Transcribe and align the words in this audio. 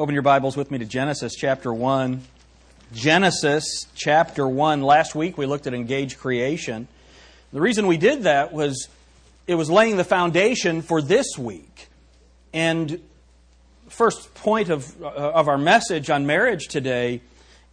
Open 0.00 0.14
your 0.14 0.22
Bibles 0.22 0.56
with 0.56 0.70
me 0.70 0.78
to 0.78 0.86
Genesis 0.86 1.34
chapter 1.34 1.74
1. 1.74 2.22
Genesis 2.94 3.84
chapter 3.94 4.48
1. 4.48 4.80
Last 4.80 5.14
week 5.14 5.36
we 5.36 5.44
looked 5.44 5.66
at 5.66 5.74
engaged 5.74 6.18
creation. 6.18 6.88
The 7.52 7.60
reason 7.60 7.86
we 7.86 7.98
did 7.98 8.22
that 8.22 8.50
was 8.50 8.88
it 9.46 9.56
was 9.56 9.68
laying 9.68 9.98
the 9.98 10.04
foundation 10.04 10.80
for 10.80 11.02
this 11.02 11.36
week. 11.36 11.88
And 12.54 12.98
first 13.90 14.32
point 14.32 14.70
of, 14.70 14.90
uh, 15.02 15.08
of 15.08 15.48
our 15.48 15.58
message 15.58 16.08
on 16.08 16.24
marriage 16.24 16.68
today 16.68 17.20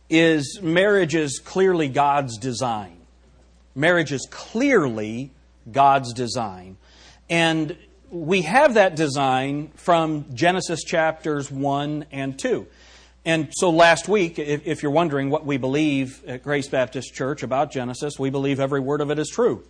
is 0.10 0.60
marriage 0.62 1.16
is 1.16 1.40
clearly 1.40 1.88
God's 1.88 2.38
design. 2.38 2.98
Marriage 3.74 4.12
is 4.12 4.28
clearly 4.30 5.32
God's 5.72 6.12
design. 6.12 6.76
And 7.30 7.78
we 8.10 8.44
have 8.44 8.76
that 8.76 8.96
design 8.96 9.70
from 9.76 10.26
Genesis 10.34 10.84
chapters 10.84 11.52
1 11.52 12.06
and 12.12 12.38
2. 12.38 12.68
And 13.26 13.50
so 13.52 13.70
last 13.70 14.08
week, 14.08 14.40
if, 14.40 14.82
you're 14.82 14.92
wondering 14.92 15.30
what 15.30 15.46
we 15.46 15.58
believe 15.58 16.24
at 16.26 16.44
Grace 16.44 16.70
Baptist 16.70 17.14
Church 17.14 17.44
about 17.44 17.72
Genesis, 17.72 18.18
we 18.18 18.30
believe 18.30 18.62
every 18.62 18.80
word 18.80 19.02
of 19.02 19.12
it 19.12 19.20
is 19.20 19.30
true. 19.30 19.64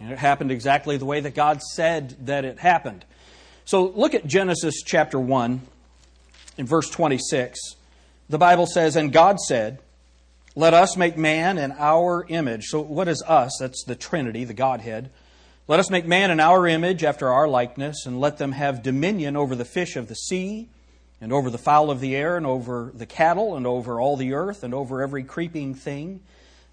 And 0.00 0.12
it 0.12 0.18
happened 0.18 0.52
exactly 0.52 0.96
the 0.96 1.04
way 1.04 1.20
that 1.20 1.34
God 1.34 1.60
said 1.60 2.26
that 2.26 2.44
it 2.44 2.60
happened. 2.60 3.04
So 3.64 3.86
look 3.86 4.14
at 4.14 4.26
Genesis 4.26 4.82
chapter 4.84 5.18
1 5.18 5.62
in 6.56 6.66
verse 6.66 6.88
26. 6.90 7.58
The 8.28 8.38
Bible 8.38 8.66
says, 8.66 8.94
And 8.94 9.12
God 9.12 9.40
said, 9.40 9.80
Let 10.54 10.74
us 10.74 10.96
make 10.96 11.16
man 11.16 11.58
in 11.58 11.72
our 11.72 12.24
image. 12.28 12.66
So 12.66 12.80
what 12.80 13.08
is 13.08 13.22
us? 13.22 13.56
That's 13.58 13.82
the 13.84 13.96
Trinity, 13.96 14.44
the 14.44 14.54
Godhead 14.54 15.10
let 15.66 15.80
us 15.80 15.90
make 15.90 16.06
man 16.06 16.30
in 16.30 16.40
our 16.40 16.66
image 16.66 17.04
after 17.04 17.28
our 17.28 17.48
likeness, 17.48 18.04
and 18.06 18.20
let 18.20 18.38
them 18.38 18.52
have 18.52 18.82
dominion 18.82 19.36
over 19.36 19.54
the 19.54 19.64
fish 19.64 19.96
of 19.96 20.08
the 20.08 20.14
sea, 20.14 20.68
and 21.20 21.32
over 21.32 21.48
the 21.48 21.58
fowl 21.58 21.90
of 21.90 22.00
the 22.00 22.14
air, 22.14 22.36
and 22.36 22.44
over 22.46 22.92
the 22.94 23.06
cattle, 23.06 23.56
and 23.56 23.66
over 23.66 24.00
all 24.00 24.16
the 24.16 24.34
earth, 24.34 24.62
and 24.62 24.74
over 24.74 25.02
every 25.02 25.24
creeping 25.24 25.74
thing 25.74 26.20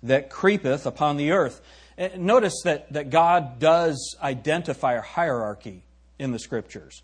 that 0.03 0.30
creepeth 0.30 0.86
upon 0.86 1.17
the 1.17 1.31
earth. 1.31 1.62
Eh, 1.97 2.09
notice 2.17 2.62
that, 2.64 2.92
that 2.92 3.09
God 3.09 3.59
does 3.59 4.16
identify 4.22 4.94
a 4.94 5.02
hierarchy 5.02 5.84
in 6.19 6.31
the 6.31 6.39
scriptures. 6.39 7.03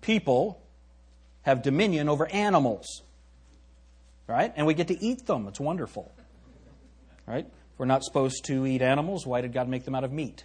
People 0.00 0.62
have 1.42 1.62
dominion 1.62 2.08
over 2.08 2.26
animals, 2.28 3.02
right? 4.26 4.52
And 4.56 4.66
we 4.66 4.74
get 4.74 4.88
to 4.88 5.02
eat 5.02 5.26
them. 5.26 5.48
It's 5.48 5.60
wonderful, 5.60 6.12
right? 7.26 7.46
If 7.46 7.78
We're 7.78 7.86
not 7.86 8.04
supposed 8.04 8.44
to 8.46 8.66
eat 8.66 8.82
animals. 8.82 9.26
Why 9.26 9.40
did 9.40 9.52
God 9.52 9.68
make 9.68 9.84
them 9.84 9.94
out 9.94 10.04
of 10.04 10.12
meat? 10.12 10.44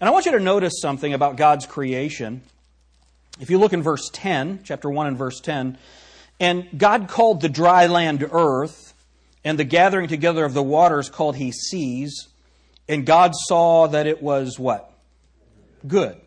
And 0.00 0.08
I 0.08 0.12
want 0.12 0.24
you 0.24 0.32
to 0.32 0.40
notice 0.40 0.80
something 0.80 1.12
about 1.12 1.36
God's 1.36 1.66
creation. 1.66 2.40
If 3.38 3.50
you 3.50 3.58
look 3.58 3.74
in 3.74 3.82
verse 3.82 4.08
10, 4.12 4.60
chapter 4.64 4.88
1 4.88 5.08
and 5.08 5.18
verse 5.18 5.40
10, 5.40 5.76
and 6.40 6.66
God 6.76 7.08
called 7.08 7.42
the 7.42 7.50
dry 7.50 7.86
land 7.86 8.26
earth, 8.32 8.94
and 9.44 9.58
the 9.58 9.64
gathering 9.64 10.08
together 10.08 10.44
of 10.44 10.54
the 10.54 10.62
waters 10.62 11.10
called 11.10 11.36
he 11.36 11.52
seas, 11.52 12.28
and 12.88 13.04
God 13.04 13.32
saw 13.34 13.88
that 13.88 14.06
it 14.06 14.22
was 14.22 14.58
what? 14.58 14.90
Good. 15.86 16.18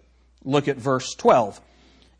Look 0.43 0.67
at 0.67 0.77
verse 0.77 1.15
12. 1.15 1.59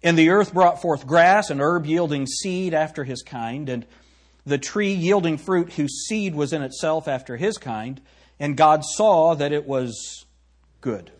And 0.02 0.18
the 0.18 0.30
earth 0.32 0.54
brought 0.54 0.82
forth 0.82 1.06
grass 1.06 1.52
and 1.52 1.62
herb 1.62 1.86
yielding 1.86 2.26
seed 2.26 2.74
after 2.74 3.04
his 3.04 3.22
kind, 3.22 3.70
and 3.70 3.86
the 4.44 4.58
tree 4.58 4.94
yielding 4.94 5.38
fruit 5.38 5.74
whose 5.74 6.06
seed 6.08 6.34
was 6.34 6.52
in 6.52 6.64
itself 6.64 7.08
after 7.08 7.38
his 7.38 7.58
kind, 7.58 8.02
and 8.40 8.58
God 8.58 8.84
saw 8.84 9.36
that 9.36 9.52
it 9.52 9.68
was 9.68 10.26
good. 10.82 11.12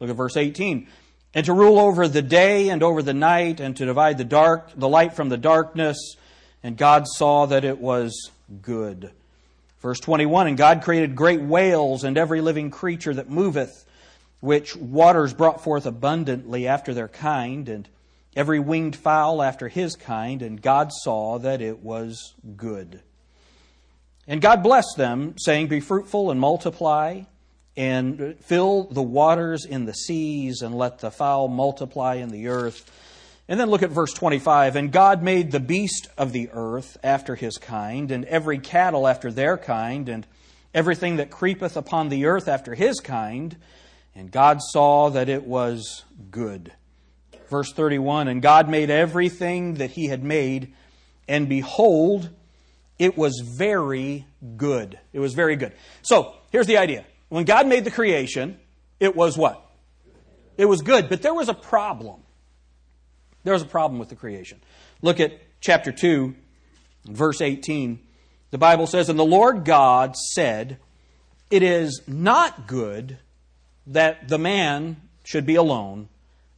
Look 0.00 0.10
at 0.10 0.16
verse 0.16 0.36
18. 0.36 0.88
And 1.34 1.46
to 1.46 1.52
rule 1.52 1.78
over 1.78 2.08
the 2.08 2.22
day 2.22 2.68
and 2.70 2.82
over 2.82 3.02
the 3.02 3.14
night, 3.14 3.60
and 3.60 3.76
to 3.76 3.84
divide 3.84 4.18
the 4.18 4.24
dark, 4.24 4.70
the 4.74 4.88
light 4.88 5.14
from 5.14 5.28
the 5.28 5.36
darkness. 5.36 6.16
And 6.62 6.76
God 6.76 7.06
saw 7.06 7.46
that 7.46 7.64
it 7.64 7.78
was 7.78 8.30
good. 8.62 9.12
Verse 9.80 10.00
21 10.00 10.48
And 10.48 10.56
God 10.56 10.82
created 10.82 11.14
great 11.14 11.42
whales 11.42 12.04
and 12.04 12.16
every 12.16 12.40
living 12.40 12.70
creature 12.70 13.14
that 13.14 13.30
moveth, 13.30 13.84
which 14.40 14.74
waters 14.76 15.34
brought 15.34 15.62
forth 15.62 15.86
abundantly 15.86 16.66
after 16.66 16.94
their 16.94 17.08
kind, 17.08 17.68
and 17.68 17.88
every 18.34 18.58
winged 18.58 18.96
fowl 18.96 19.42
after 19.42 19.68
his 19.68 19.96
kind. 19.96 20.42
And 20.42 20.62
God 20.62 20.90
saw 20.92 21.38
that 21.38 21.60
it 21.60 21.80
was 21.80 22.34
good. 22.56 23.02
And 24.26 24.40
God 24.40 24.62
blessed 24.62 24.96
them, 24.96 25.34
saying, 25.38 25.68
Be 25.68 25.80
fruitful 25.80 26.30
and 26.30 26.40
multiply 26.40 27.22
and 27.78 28.34
fill 28.40 28.88
the 28.90 29.02
waters 29.02 29.64
in 29.64 29.84
the 29.84 29.92
seas 29.92 30.62
and 30.62 30.74
let 30.74 30.98
the 30.98 31.12
fowl 31.12 31.46
multiply 31.46 32.16
in 32.16 32.28
the 32.28 32.48
earth. 32.48 32.90
And 33.46 33.58
then 33.58 33.70
look 33.70 33.84
at 33.84 33.90
verse 33.90 34.12
25. 34.12 34.74
And 34.74 34.90
God 34.90 35.22
made 35.22 35.52
the 35.52 35.60
beast 35.60 36.08
of 36.18 36.32
the 36.32 36.50
earth 36.52 36.96
after 37.04 37.36
his 37.36 37.56
kind, 37.56 38.10
and 38.10 38.24
every 38.24 38.58
cattle 38.58 39.06
after 39.06 39.30
their 39.30 39.56
kind, 39.56 40.08
and 40.08 40.26
everything 40.74 41.16
that 41.16 41.30
creepeth 41.30 41.76
upon 41.76 42.08
the 42.08 42.26
earth 42.26 42.48
after 42.48 42.74
his 42.74 42.98
kind. 42.98 43.56
And 44.12 44.28
God 44.32 44.58
saw 44.60 45.10
that 45.10 45.28
it 45.28 45.44
was 45.44 46.04
good. 46.32 46.72
Verse 47.48 47.72
31 47.72 48.26
And 48.26 48.42
God 48.42 48.68
made 48.68 48.90
everything 48.90 49.74
that 49.74 49.92
he 49.92 50.08
had 50.08 50.24
made, 50.24 50.74
and 51.28 51.48
behold, 51.48 52.28
it 52.98 53.16
was 53.16 53.40
very 53.56 54.26
good. 54.56 54.98
It 55.12 55.20
was 55.20 55.34
very 55.34 55.54
good. 55.54 55.74
So, 56.02 56.34
here's 56.50 56.66
the 56.66 56.78
idea 56.78 57.04
when 57.28 57.44
God 57.44 57.66
made 57.66 57.84
the 57.84 57.90
creation, 57.90 58.58
it 59.00 59.14
was 59.14 59.36
what? 59.36 59.64
It 60.56 60.64
was 60.64 60.82
good, 60.82 61.08
but 61.08 61.22
there 61.22 61.34
was 61.34 61.48
a 61.48 61.54
problem. 61.54 62.22
There 63.44 63.52
was 63.52 63.62
a 63.62 63.66
problem 63.66 63.98
with 63.98 64.08
the 64.08 64.16
creation. 64.16 64.60
Look 65.02 65.20
at 65.20 65.32
chapter 65.60 65.92
2, 65.92 66.34
verse 67.06 67.40
18. 67.40 68.00
The 68.50 68.58
Bible 68.58 68.86
says, 68.86 69.08
And 69.08 69.18
the 69.18 69.24
Lord 69.24 69.64
God 69.64 70.16
said, 70.16 70.78
It 71.50 71.62
is 71.62 72.02
not 72.06 72.66
good 72.66 73.18
that 73.86 74.28
the 74.28 74.38
man 74.38 74.96
should 75.24 75.46
be 75.46 75.54
alone. 75.54 76.08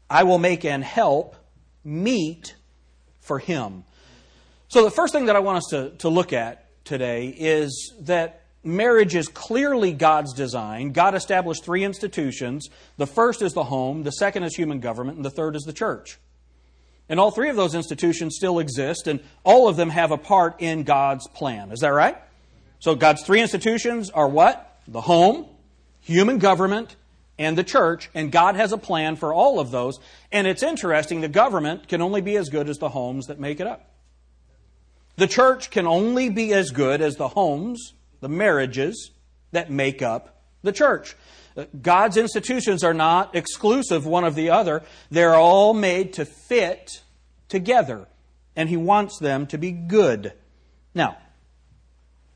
I 0.09 0.23
will 0.25 0.39
make 0.39 0.65
an 0.65 0.83
help 0.83 1.37
meet 1.85 2.55
for 3.21 3.39
him. 3.39 3.85
So, 4.69 4.85
the 4.85 4.91
first 4.91 5.13
thing 5.13 5.27
that 5.27 5.37
I 5.37 5.41
want 5.41 5.59
us 5.59 5.67
to, 5.71 5.91
to 5.99 6.09
look 6.09 6.33
at 6.33 6.67
today 6.85 7.29
is 7.29 7.93
that 8.01 8.40
marriage 8.63 9.15
is 9.15 9.29
clearly 9.29 9.93
God's 9.93 10.33
design. 10.35 10.93
God 10.93 11.15
established 11.15 11.65
three 11.65 11.85
institutions. 11.85 12.69
The 12.97 13.07
first 13.07 13.43
is 13.43 13.53
the 13.53 13.65
home, 13.65 14.03
the 14.03 14.13
second 14.13 14.45
is 14.45 14.55
human 14.55 14.81
government, 14.81 15.17
and 15.17 15.25
the 15.25 15.31
third 15.31 15.57
is 15.57 15.63
the 15.63 15.73
church. 15.73 16.19
And 17.09 17.19
all 17.19 17.31
three 17.31 17.49
of 17.49 17.57
those 17.57 17.75
institutions 17.75 18.37
still 18.37 18.59
exist, 18.59 19.07
and 19.09 19.21
all 19.43 19.69
of 19.69 19.77
them 19.77 19.91
have 19.91 20.13
a 20.13 20.19
part 20.19 20.57
in 20.61 20.85
God's 20.85 21.27
plan. 21.29 21.73
Is 21.73 21.81
that 21.81 21.89
right? 21.89 22.17
So 22.79 22.95
God's 22.95 23.25
three 23.25 23.41
institutions 23.41 24.11
are 24.11 24.29
what? 24.29 24.79
The 24.87 25.01
home, 25.01 25.47
human 26.01 26.39
government, 26.39 26.97
and 27.39 27.57
the 27.57 27.65
church, 27.65 28.11
and 28.15 28.31
God 28.31 28.55
has 28.55 28.71
a 28.73 28.79
plan 28.79 29.17
for 29.17 29.33
all 29.33 29.59
of 29.59 29.71
those. 29.71 29.99
And 30.31 30.47
it's 30.47 30.63
interesting, 30.63 31.21
the 31.21 31.29
government 31.29 31.89
can 31.89 32.03
only 32.03 32.21
be 32.21 32.37
as 32.37 32.49
good 32.49 32.69
as 32.69 32.79
the 32.79 32.91
homes 32.91 33.27
that 33.27 33.41
make 33.41 33.61
it 33.61 33.67
up. 33.67 33.91
The 35.17 35.27
church 35.27 35.71
can 35.71 35.87
only 35.87 36.29
be 36.29 36.53
as 36.53 36.71
good 36.71 37.01
as 37.01 37.17
the 37.17 37.29
homes 37.29 37.95
the 38.21 38.29
marriages 38.29 39.11
that 39.53 39.71
make 39.71 40.03
up 40.03 40.43
the 40.63 40.73
church. 40.73 41.17
Uh, 41.57 41.65
God's 41.81 42.17
institutions 42.17 42.85
are 42.85 42.95
not 42.95 43.35
exclusive 43.35 44.07
one 44.07 44.25
of 44.25 44.35
the 44.35 44.51
other. 44.51 44.83
They're 45.11 45.35
all 45.35 45.75
made 45.75 46.15
to 46.15 46.25
fit 46.25 47.03
together, 47.49 48.07
and 48.55 48.69
He 48.69 48.77
wants 48.77 49.19
them 49.19 49.47
to 49.49 49.59
be 49.59 49.73
good. 49.73 50.33
Now, 50.95 51.19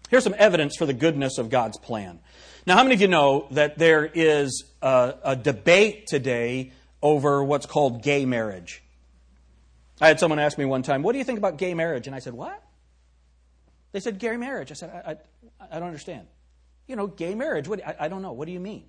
here's 0.08 0.24
some 0.24 0.34
evidence 0.38 0.76
for 0.76 0.86
the 0.86 0.92
goodness 0.92 1.38
of 1.38 1.50
God's 1.50 1.78
plan. 1.78 2.20
Now, 2.66 2.76
how 2.76 2.82
many 2.82 2.94
of 2.94 3.00
you 3.00 3.08
know 3.08 3.46
that 3.50 3.78
there 3.78 4.06
is 4.06 4.64
a, 4.80 5.14
a 5.22 5.36
debate 5.36 6.06
today 6.06 6.72
over 7.02 7.44
what's 7.44 7.66
called 7.66 8.02
gay 8.02 8.24
marriage? 8.24 8.82
I 10.00 10.08
had 10.08 10.18
someone 10.18 10.38
ask 10.38 10.58
me 10.58 10.64
one 10.64 10.82
time, 10.82 11.02
What 11.02 11.12
do 11.12 11.18
you 11.18 11.24
think 11.24 11.38
about 11.38 11.58
gay 11.58 11.74
marriage? 11.74 12.06
And 12.06 12.16
I 12.16 12.18
said, 12.18 12.32
What? 12.32 12.63
They 13.94 14.00
said 14.00 14.18
gay 14.18 14.36
marriage. 14.36 14.72
I 14.72 14.74
said, 14.74 14.90
I, 14.90 15.10
I, 15.12 15.76
I 15.76 15.78
don't 15.78 15.86
understand. 15.86 16.26
You 16.88 16.96
know, 16.96 17.06
gay 17.06 17.36
marriage. 17.36 17.68
What, 17.68 17.86
I, 17.86 17.94
I, 18.00 18.08
don't 18.08 18.22
know. 18.22 18.32
What 18.32 18.46
do 18.46 18.52
you 18.52 18.58
mean, 18.58 18.86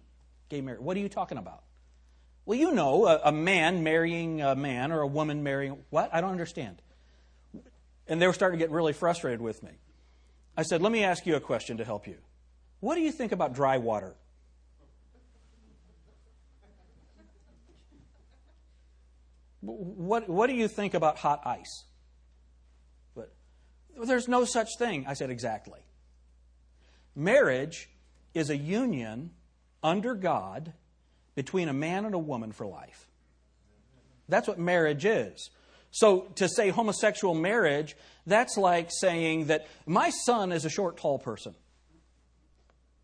gay 0.49 0.61
marriage? 0.61 0.81
What 0.81 0.97
are 0.97 0.99
you 0.99 1.09
talking 1.09 1.37
about? 1.37 1.61
Well, 2.47 2.57
you 2.57 2.71
know, 2.71 3.05
a, 3.05 3.21
a 3.25 3.31
man 3.31 3.83
marrying 3.83 4.41
a 4.41 4.55
man 4.55 4.91
or 4.91 5.01
a 5.01 5.07
woman 5.07 5.43
marrying 5.43 5.77
what? 5.91 6.09
I 6.11 6.21
don't 6.21 6.31
understand. 6.31 6.81
And 8.07 8.19
they 8.19 8.25
were 8.25 8.33
starting 8.33 8.57
to 8.57 8.65
get 8.65 8.71
really 8.71 8.93
frustrated 8.93 9.41
with 9.41 9.61
me. 9.61 9.73
I 10.57 10.63
said, 10.63 10.81
Let 10.81 10.91
me 10.91 11.03
ask 11.03 11.23
you 11.27 11.35
a 11.35 11.39
question 11.39 11.77
to 11.77 11.85
help 11.85 12.07
you. 12.07 12.17
What 12.79 12.95
do 12.95 13.01
you 13.01 13.11
think 13.11 13.31
about 13.31 13.53
dry 13.53 13.77
water? 13.77 14.15
What, 19.61 20.27
what 20.27 20.47
do 20.47 20.55
you 20.55 20.67
think 20.67 20.95
about 20.95 21.19
hot 21.19 21.45
ice? 21.45 21.83
There's 24.03 24.27
no 24.27 24.45
such 24.45 24.77
thing. 24.77 25.05
I 25.07 25.13
said, 25.13 25.29
Exactly. 25.29 25.79
Marriage 27.15 27.89
is 28.33 28.49
a 28.49 28.57
union 28.57 29.31
under 29.81 30.13
God 30.15 30.73
between 31.35 31.69
a 31.69 31.73
man 31.73 32.05
and 32.05 32.13
a 32.13 32.19
woman 32.19 32.51
for 32.51 32.65
life. 32.65 33.07
That's 34.27 34.47
what 34.47 34.59
marriage 34.59 35.05
is. 35.05 35.49
So 35.91 36.21
to 36.35 36.49
say 36.49 36.69
homosexual 36.69 37.35
marriage, 37.35 37.95
that's 38.25 38.57
like 38.57 38.89
saying 38.91 39.45
that 39.45 39.67
my 39.85 40.09
son 40.09 40.51
is 40.51 40.65
a 40.65 40.69
short, 40.69 40.97
tall 40.97 41.19
person. 41.19 41.55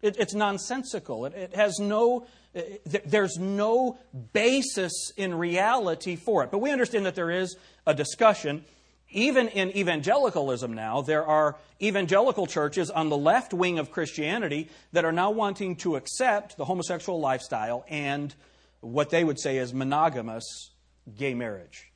It, 0.01 0.17
it's 0.19 0.33
nonsensical. 0.33 1.25
It, 1.25 1.33
it 1.33 1.55
has 1.55 1.79
no, 1.79 2.25
it, 2.53 3.09
there's 3.09 3.37
no 3.37 3.97
basis 4.33 5.13
in 5.15 5.35
reality 5.35 6.15
for 6.15 6.43
it. 6.43 6.51
But 6.51 6.57
we 6.57 6.71
understand 6.71 7.05
that 7.05 7.15
there 7.15 7.31
is 7.31 7.55
a 7.85 7.93
discussion. 7.93 8.65
Even 9.11 9.49
in 9.49 9.75
evangelicalism 9.75 10.73
now, 10.73 11.01
there 11.01 11.25
are 11.25 11.57
evangelical 11.81 12.47
churches 12.47 12.89
on 12.89 13.09
the 13.09 13.17
left 13.17 13.53
wing 13.53 13.77
of 13.77 13.91
Christianity 13.91 14.69
that 14.93 15.03
are 15.03 15.11
now 15.11 15.31
wanting 15.31 15.75
to 15.77 15.97
accept 15.97 16.57
the 16.57 16.65
homosexual 16.65 17.19
lifestyle 17.19 17.83
and 17.89 18.33
what 18.79 19.09
they 19.09 19.23
would 19.23 19.39
say 19.39 19.57
is 19.57 19.73
monogamous 19.73 20.71
gay 21.17 21.33
marriage. 21.33 21.91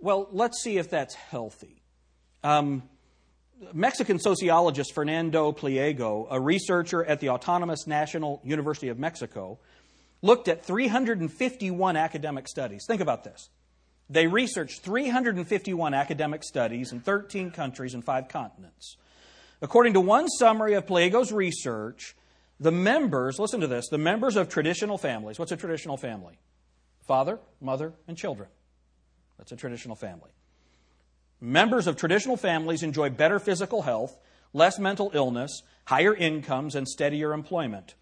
Well, 0.00 0.28
let's 0.30 0.62
see 0.62 0.78
if 0.78 0.90
that's 0.90 1.14
healthy. 1.14 1.82
Um, 2.44 2.82
Mexican 3.72 4.18
sociologist 4.18 4.94
Fernando 4.94 5.52
Pliego, 5.52 6.26
a 6.30 6.40
researcher 6.40 7.04
at 7.04 7.20
the 7.20 7.30
Autonomous 7.30 7.86
National 7.86 8.40
University 8.44 8.88
of 8.88 8.98
Mexico, 8.98 9.58
looked 10.22 10.48
at 10.48 10.64
351 10.64 11.96
academic 11.96 12.48
studies. 12.48 12.84
Think 12.86 13.00
about 13.00 13.24
this. 13.24 13.48
They 14.10 14.26
researched 14.26 14.80
351 14.80 15.94
academic 15.94 16.44
studies 16.44 16.92
in 16.92 17.00
13 17.00 17.50
countries 17.50 17.94
and 17.94 18.04
five 18.04 18.28
continents. 18.28 18.96
According 19.62 19.94
to 19.94 20.00
one 20.00 20.28
summary 20.28 20.74
of 20.74 20.86
Pliego's 20.86 21.32
research, 21.32 22.16
the 22.58 22.72
members, 22.72 23.38
listen 23.38 23.60
to 23.60 23.66
this, 23.66 23.88
the 23.88 23.98
members 23.98 24.36
of 24.36 24.48
traditional 24.48 24.98
families, 24.98 25.38
what's 25.38 25.52
a 25.52 25.56
traditional 25.56 25.96
family? 25.96 26.38
Father, 27.06 27.38
mother, 27.60 27.92
and 28.06 28.16
children. 28.16 28.48
That's 29.38 29.52
a 29.52 29.56
traditional 29.56 29.96
family. 29.96 30.30
Members 31.40 31.88
of 31.88 31.96
traditional 31.96 32.36
families 32.36 32.84
enjoy 32.84 33.10
better 33.10 33.40
physical 33.40 33.82
health, 33.82 34.16
less 34.52 34.78
mental 34.78 35.10
illness, 35.14 35.62
higher 35.86 36.14
incomes, 36.14 36.76
and 36.76 36.86
steadier 36.86 37.32
employment. 37.32 37.94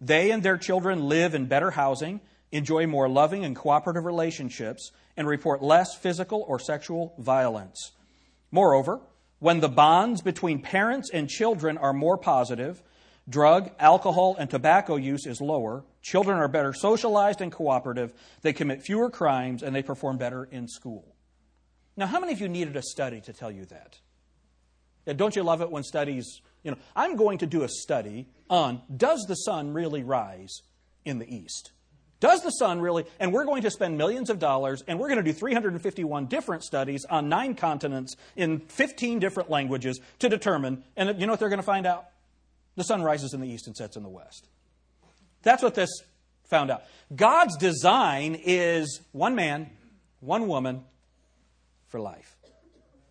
They 0.00 0.30
and 0.30 0.42
their 0.42 0.56
children 0.56 1.08
live 1.08 1.34
in 1.34 1.46
better 1.46 1.72
housing, 1.72 2.20
enjoy 2.54 2.86
more 2.86 3.08
loving 3.08 3.44
and 3.44 3.56
cooperative 3.56 4.04
relationships, 4.04 4.92
and 5.16 5.26
report 5.26 5.62
less 5.62 5.94
physical 5.96 6.44
or 6.48 6.58
sexual 6.58 7.14
violence. 7.18 7.92
Moreover, 8.50 9.00
when 9.40 9.60
the 9.60 9.68
bonds 9.68 10.22
between 10.22 10.62
parents 10.62 11.10
and 11.12 11.28
children 11.28 11.76
are 11.76 11.92
more 11.92 12.16
positive, 12.16 12.82
drug, 13.28 13.70
alcohol, 13.78 14.36
and 14.38 14.48
tobacco 14.48 14.96
use 14.96 15.26
is 15.26 15.40
lower, 15.40 15.84
children 16.02 16.38
are 16.38 16.48
better 16.48 16.72
socialized 16.72 17.40
and 17.40 17.50
cooperative, 17.50 18.12
they 18.42 18.52
commit 18.52 18.82
fewer 18.82 19.10
crimes, 19.10 19.62
and 19.62 19.74
they 19.74 19.82
perform 19.82 20.16
better 20.16 20.44
in 20.44 20.68
school. 20.68 21.14
Now, 21.96 22.06
how 22.06 22.20
many 22.20 22.32
of 22.32 22.40
you 22.40 22.48
needed 22.48 22.76
a 22.76 22.82
study 22.82 23.20
to 23.22 23.32
tell 23.32 23.50
you 23.50 23.64
that? 23.66 23.98
Yeah, 25.06 25.14
don't 25.14 25.36
you 25.36 25.42
love 25.42 25.60
it 25.60 25.70
when 25.70 25.82
studies, 25.82 26.40
you 26.62 26.70
know, 26.70 26.78
I'm 26.96 27.16
going 27.16 27.38
to 27.38 27.46
do 27.46 27.62
a 27.62 27.68
study 27.68 28.28
on 28.48 28.82
does 28.96 29.24
the 29.28 29.34
sun 29.34 29.72
really 29.72 30.02
rise 30.02 30.62
in 31.04 31.18
the 31.18 31.32
east? 31.32 31.72
Does 32.24 32.42
the 32.42 32.52
sun 32.52 32.80
really, 32.80 33.04
and 33.20 33.34
we're 33.34 33.44
going 33.44 33.64
to 33.64 33.70
spend 33.70 33.98
millions 33.98 34.30
of 34.30 34.38
dollars 34.38 34.82
and 34.88 34.98
we're 34.98 35.08
going 35.08 35.22
to 35.22 35.22
do 35.22 35.34
351 35.34 36.24
different 36.24 36.64
studies 36.64 37.04
on 37.10 37.28
nine 37.28 37.54
continents 37.54 38.16
in 38.34 38.60
15 38.60 39.18
different 39.18 39.50
languages 39.50 40.00
to 40.20 40.30
determine, 40.30 40.84
and 40.96 41.20
you 41.20 41.26
know 41.26 41.34
what 41.34 41.40
they're 41.40 41.50
going 41.50 41.58
to 41.58 41.62
find 41.62 41.86
out? 41.86 42.06
The 42.76 42.84
sun 42.84 43.02
rises 43.02 43.34
in 43.34 43.42
the 43.42 43.46
east 43.46 43.66
and 43.66 43.76
sets 43.76 43.98
in 43.98 44.02
the 44.02 44.08
west. 44.08 44.48
That's 45.42 45.62
what 45.62 45.74
this 45.74 45.90
found 46.48 46.70
out. 46.70 46.84
God's 47.14 47.58
design 47.58 48.40
is 48.42 49.02
one 49.12 49.34
man, 49.34 49.68
one 50.20 50.48
woman, 50.48 50.82
for 51.88 52.00
life. 52.00 52.38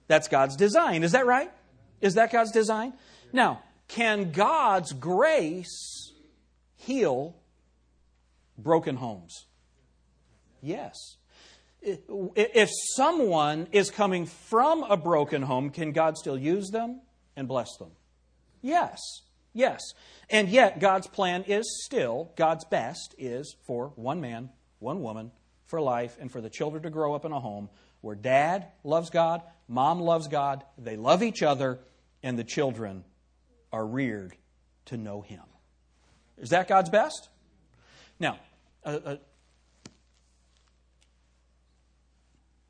That's 0.08 0.28
God's 0.28 0.56
design. 0.56 1.04
Is 1.04 1.12
that 1.12 1.28
right? 1.28 1.52
Is 2.02 2.16
that 2.16 2.32
God's 2.32 2.52
design? 2.52 2.94
Now, 3.32 3.62
can 3.88 4.32
God's 4.32 4.92
grace 4.92 6.12
heal 6.78 7.36
broken 8.58 8.96
homes? 8.96 9.46
Yes. 10.62 10.96
If 11.82 12.70
someone 12.96 13.68
is 13.72 13.92
coming 13.92 14.26
from 14.26 14.84
a 14.84 14.96
broken 14.96 15.42
home, 15.42 15.70
can 15.70 15.92
God 15.92 16.18
still 16.18 16.38
use 16.38 16.70
them 16.70 17.02
and 17.36 17.48
bless 17.48 17.76
them? 17.78 17.92
Yes. 18.62 19.00
Yes. 19.54 19.82
And 20.30 20.50
yet, 20.50 20.80
God's 20.80 21.08
plan 21.08 21.44
is 21.44 21.84
still, 21.86 22.32
God's 22.36 22.66
best 22.66 23.14
is 23.18 23.56
for 23.66 23.92
one 23.96 24.22
man, 24.22 24.50
one 24.80 25.02
woman, 25.02 25.32
for 25.66 25.82
life, 25.82 26.18
and 26.20 26.32
for 26.32 26.42
the 26.42 26.50
children 26.50 26.84
to 26.84 26.90
grow 26.90 27.14
up 27.14 27.26
in 27.26 27.32
a 27.32 27.40
home 27.40 27.70
where 28.02 28.16
dad 28.16 28.68
loves 28.84 29.10
God, 29.10 29.42
mom 29.68 30.00
loves 30.00 30.28
God, 30.28 30.64
they 30.78 30.98
love 30.98 31.24
each 31.24 31.44
other, 31.44 31.80
and 32.22 32.38
the 32.38 32.44
children 32.44 33.04
are 33.72 33.86
reared 33.86 34.36
to 34.86 34.98
know 34.98 35.22
Him. 35.22 35.44
Is 36.38 36.50
that 36.50 36.68
God's 36.68 36.90
best? 36.90 37.30
Now, 38.24 38.40
uh, 38.86 39.00
uh, 39.06 39.16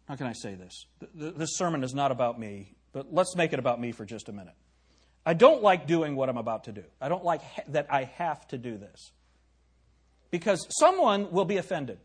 how 0.07 0.15
can 0.15 0.25
I 0.25 0.33
say 0.33 0.55
this? 0.55 0.88
This 1.13 1.55
sermon 1.57 1.83
is 1.83 1.94
not 1.94 2.11
about 2.11 2.39
me, 2.39 2.73
but 2.91 3.13
let's 3.13 3.35
make 3.35 3.53
it 3.53 3.59
about 3.59 3.79
me 3.79 3.91
for 3.91 4.03
just 4.03 4.29
a 4.29 4.31
minute. 4.31 4.55
I 5.23 5.35
don't 5.35 5.61
like 5.61 5.85
doing 5.85 6.15
what 6.15 6.27
I'm 6.27 6.38
about 6.38 6.63
to 6.63 6.71
do. 6.71 6.83
I 7.00 7.07
don't 7.07 7.23
like 7.23 7.44
ha- 7.44 7.61
that 7.67 7.85
I 7.91 8.05
have 8.15 8.47
to 8.47 8.57
do 8.57 8.79
this. 8.79 9.11
Because 10.31 10.65
someone 10.79 11.29
will 11.31 11.45
be 11.45 11.57
offended 11.57 12.00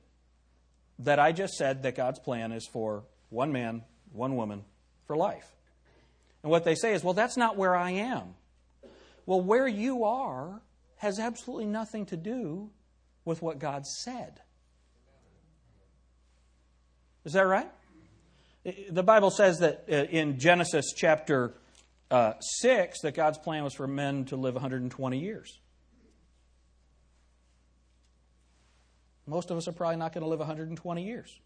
that 0.99 1.19
I 1.19 1.33
just 1.33 1.55
said 1.55 1.85
that 1.85 1.97
God's 1.97 2.19
plan 2.19 2.53
is 2.53 2.69
for 2.71 3.05
one 3.31 3.51
man, 3.51 3.83
one 4.13 4.37
woman 4.37 4.63
for 5.07 5.17
life. 5.17 5.57
And 6.43 6.51
what 6.51 6.65
they 6.65 6.75
say 6.75 6.93
is, 6.93 7.03
well, 7.03 7.15
that's 7.15 7.39
not 7.39 7.57
where 7.57 7.75
I 7.75 7.93
am. 7.93 8.35
Well, 9.25 9.41
where 9.41 9.67
you 9.67 10.05
are 10.05 10.61
has 10.97 11.19
absolutely 11.19 11.65
nothing 11.65 12.05
to 12.07 12.17
do 12.19 12.73
with 13.29 13.43
what 13.43 13.61
God 13.61 13.87
said. 13.87 14.41
Is 17.25 17.35
that 17.35 17.47
right? 17.47 17.71
The 18.91 19.03
Bible 19.03 19.31
says 19.31 19.59
that 19.59 19.85
uh, 19.89 19.95
in 19.95 20.39
Genesis 20.39 20.93
chapter 20.97 21.55
uh, 22.11 22.33
6 22.41 23.01
that 23.03 23.15
God's 23.15 23.39
plan 23.39 23.63
was 23.63 23.75
for 23.75 23.87
men 23.87 24.25
to 24.27 24.37
live 24.37 24.55
120 24.55 25.19
years. 25.19 25.61
Most 29.27 29.51
of 29.51 29.59
us 29.59 29.69
are 29.69 29.73
probably 29.73 29.97
not 29.97 30.15
going 30.15 30.23
to 30.25 30.29
live 30.29 30.39
120 30.39 31.05
years. 31.05 31.39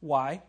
Why? 0.00 0.42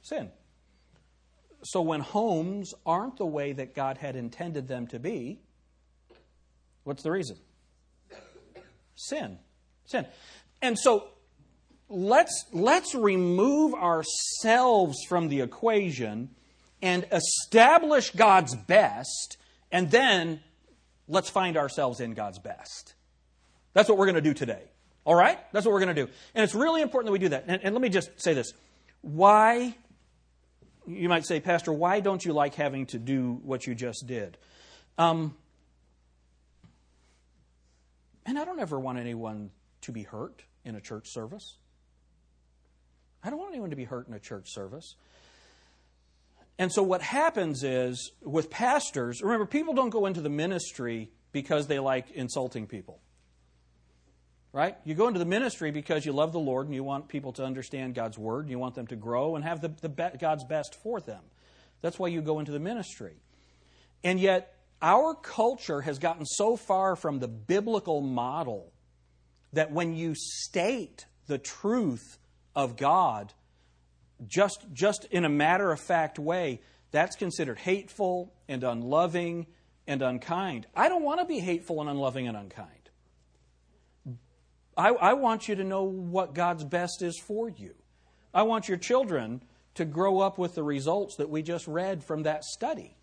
Sin. 0.00 0.30
So 1.62 1.82
when 1.82 2.00
homes 2.00 2.72
aren't 2.86 3.18
the 3.18 3.26
way 3.26 3.52
that 3.52 3.74
God 3.74 3.98
had 3.98 4.16
intended 4.16 4.66
them 4.68 4.86
to 4.88 4.98
be, 4.98 5.40
what's 6.84 7.02
the 7.02 7.10
reason? 7.10 7.36
Sin. 8.94 9.38
Sin. 9.86 10.06
And 10.62 10.78
so 10.78 11.08
let's 11.88 12.44
let's 12.52 12.94
remove 12.94 13.74
ourselves 13.74 14.96
from 15.08 15.28
the 15.28 15.40
equation 15.40 16.30
and 16.80 17.06
establish 17.12 18.10
God's 18.10 18.54
best 18.54 19.36
and 19.72 19.90
then 19.90 20.40
let's 21.08 21.28
find 21.28 21.56
ourselves 21.56 22.00
in 22.00 22.14
God's 22.14 22.38
best. 22.38 22.94
That's 23.72 23.88
what 23.88 23.98
we're 23.98 24.06
going 24.06 24.14
to 24.14 24.20
do 24.20 24.34
today. 24.34 24.62
All 25.04 25.14
right? 25.14 25.38
That's 25.52 25.66
what 25.66 25.72
we're 25.72 25.80
going 25.80 25.94
to 25.94 26.06
do. 26.06 26.10
And 26.34 26.44
it's 26.44 26.54
really 26.54 26.80
important 26.80 27.08
that 27.08 27.12
we 27.12 27.18
do 27.18 27.30
that. 27.30 27.44
And, 27.48 27.60
and 27.62 27.74
let 27.74 27.82
me 27.82 27.88
just 27.88 28.10
say 28.16 28.34
this. 28.34 28.52
Why 29.02 29.74
you 30.86 31.08
might 31.08 31.26
say, 31.26 31.40
Pastor, 31.40 31.72
why 31.72 32.00
don't 32.00 32.24
you 32.24 32.32
like 32.32 32.54
having 32.54 32.86
to 32.86 32.98
do 32.98 33.40
what 33.42 33.66
you 33.66 33.74
just 33.74 34.06
did? 34.06 34.38
Um, 34.96 35.34
and 38.26 38.38
I 38.38 38.44
don't 38.44 38.60
ever 38.60 38.78
want 38.78 38.98
anyone 38.98 39.50
to 39.82 39.92
be 39.92 40.02
hurt 40.02 40.42
in 40.64 40.74
a 40.74 40.80
church 40.80 41.08
service. 41.08 41.56
I 43.22 43.30
don't 43.30 43.38
want 43.38 43.52
anyone 43.52 43.70
to 43.70 43.76
be 43.76 43.84
hurt 43.84 44.08
in 44.08 44.14
a 44.14 44.20
church 44.20 44.46
service. 44.52 44.96
And 46.58 46.72
so 46.72 46.82
what 46.82 47.02
happens 47.02 47.64
is 47.64 48.12
with 48.22 48.48
pastors, 48.50 49.22
remember, 49.22 49.46
people 49.46 49.74
don't 49.74 49.90
go 49.90 50.06
into 50.06 50.20
the 50.20 50.30
ministry 50.30 51.10
because 51.32 51.66
they 51.66 51.78
like 51.78 52.10
insulting 52.12 52.66
people. 52.66 53.00
right? 54.54 54.76
You 54.84 54.94
go 54.94 55.08
into 55.08 55.18
the 55.18 55.26
ministry 55.26 55.72
because 55.72 56.06
you 56.06 56.12
love 56.12 56.32
the 56.32 56.38
Lord 56.38 56.66
and 56.66 56.74
you 56.74 56.84
want 56.84 57.08
people 57.08 57.32
to 57.32 57.44
understand 57.44 57.96
God's 57.96 58.16
word, 58.16 58.42
and 58.42 58.50
you 58.50 58.58
want 58.58 58.76
them 58.76 58.86
to 58.86 58.96
grow 58.96 59.34
and 59.34 59.44
have 59.44 59.60
the, 59.60 59.72
the 59.82 59.88
be- 59.88 60.16
God's 60.18 60.44
best 60.44 60.76
for 60.80 61.00
them. 61.00 61.22
That's 61.82 61.98
why 61.98 62.06
you 62.06 62.22
go 62.22 62.38
into 62.38 62.52
the 62.52 62.60
ministry. 62.60 63.16
And 64.04 64.20
yet, 64.20 64.53
our 64.84 65.14
culture 65.14 65.80
has 65.80 65.98
gotten 65.98 66.26
so 66.26 66.56
far 66.56 66.94
from 66.94 67.18
the 67.18 67.26
biblical 67.26 68.02
model 68.02 68.70
that 69.54 69.72
when 69.72 69.96
you 69.96 70.14
state 70.14 71.06
the 71.26 71.38
truth 71.38 72.18
of 72.54 72.76
God 72.76 73.32
just, 74.26 74.66
just 74.74 75.06
in 75.10 75.24
a 75.24 75.28
matter 75.30 75.72
of 75.72 75.80
fact 75.80 76.18
way, 76.18 76.60
that's 76.90 77.16
considered 77.16 77.58
hateful 77.58 78.34
and 78.46 78.62
unloving 78.62 79.46
and 79.86 80.02
unkind. 80.02 80.66
I 80.76 80.90
don't 80.90 81.02
want 81.02 81.20
to 81.20 81.24
be 81.24 81.38
hateful 81.38 81.80
and 81.80 81.88
unloving 81.88 82.28
and 82.28 82.36
unkind. 82.36 82.68
I, 84.76 84.90
I 84.90 85.12
want 85.14 85.48
you 85.48 85.54
to 85.54 85.64
know 85.64 85.84
what 85.84 86.34
God's 86.34 86.64
best 86.64 87.00
is 87.00 87.18
for 87.18 87.48
you. 87.48 87.74
I 88.34 88.42
want 88.42 88.68
your 88.68 88.76
children 88.76 89.42
to 89.76 89.86
grow 89.86 90.20
up 90.20 90.36
with 90.36 90.54
the 90.54 90.62
results 90.62 91.16
that 91.16 91.30
we 91.30 91.42
just 91.42 91.66
read 91.66 92.04
from 92.04 92.24
that 92.24 92.44
study. 92.44 92.98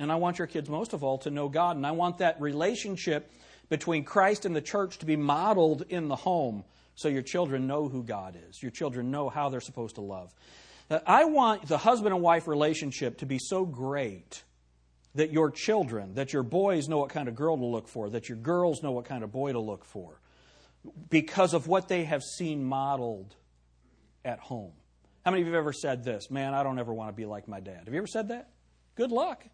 And 0.00 0.10
I 0.10 0.16
want 0.16 0.38
your 0.38 0.46
kids, 0.46 0.68
most 0.68 0.94
of 0.94 1.04
all, 1.04 1.18
to 1.18 1.30
know 1.30 1.48
God. 1.48 1.76
And 1.76 1.86
I 1.86 1.92
want 1.92 2.18
that 2.18 2.40
relationship 2.40 3.30
between 3.68 4.02
Christ 4.02 4.46
and 4.46 4.56
the 4.56 4.62
church 4.62 4.98
to 4.98 5.06
be 5.06 5.14
modeled 5.14 5.84
in 5.88 6.08
the 6.08 6.16
home 6.16 6.64
so 6.94 7.08
your 7.08 7.22
children 7.22 7.66
know 7.66 7.88
who 7.88 8.02
God 8.02 8.36
is. 8.48 8.62
Your 8.62 8.72
children 8.72 9.10
know 9.10 9.28
how 9.28 9.50
they're 9.50 9.60
supposed 9.60 9.96
to 9.96 10.00
love. 10.00 10.34
Uh, 10.90 11.00
I 11.06 11.26
want 11.26 11.68
the 11.68 11.78
husband 11.78 12.14
and 12.14 12.22
wife 12.22 12.48
relationship 12.48 13.18
to 13.18 13.26
be 13.26 13.38
so 13.38 13.64
great 13.64 14.42
that 15.14 15.32
your 15.32 15.50
children, 15.50 16.14
that 16.14 16.32
your 16.32 16.42
boys 16.42 16.88
know 16.88 16.98
what 16.98 17.10
kind 17.10 17.28
of 17.28 17.34
girl 17.34 17.56
to 17.56 17.64
look 17.64 17.86
for, 17.86 18.10
that 18.10 18.28
your 18.28 18.38
girls 18.38 18.82
know 18.82 18.92
what 18.92 19.04
kind 19.04 19.22
of 19.22 19.30
boy 19.30 19.52
to 19.52 19.60
look 19.60 19.84
for, 19.84 20.20
because 21.10 21.52
of 21.52 21.68
what 21.68 21.88
they 21.88 22.04
have 22.04 22.22
seen 22.22 22.64
modeled 22.64 23.34
at 24.24 24.38
home. 24.38 24.72
How 25.24 25.30
many 25.30 25.42
of 25.42 25.48
you 25.48 25.54
have 25.54 25.60
ever 25.60 25.72
said 25.72 26.04
this? 26.04 26.30
Man, 26.30 26.54
I 26.54 26.62
don't 26.62 26.78
ever 26.78 26.94
want 26.94 27.10
to 27.10 27.12
be 27.12 27.26
like 27.26 27.48
my 27.48 27.60
dad. 27.60 27.82
Have 27.84 27.92
you 27.92 27.98
ever 27.98 28.06
said 28.06 28.28
that? 28.28 28.48
Good 28.94 29.12
luck. 29.12 29.44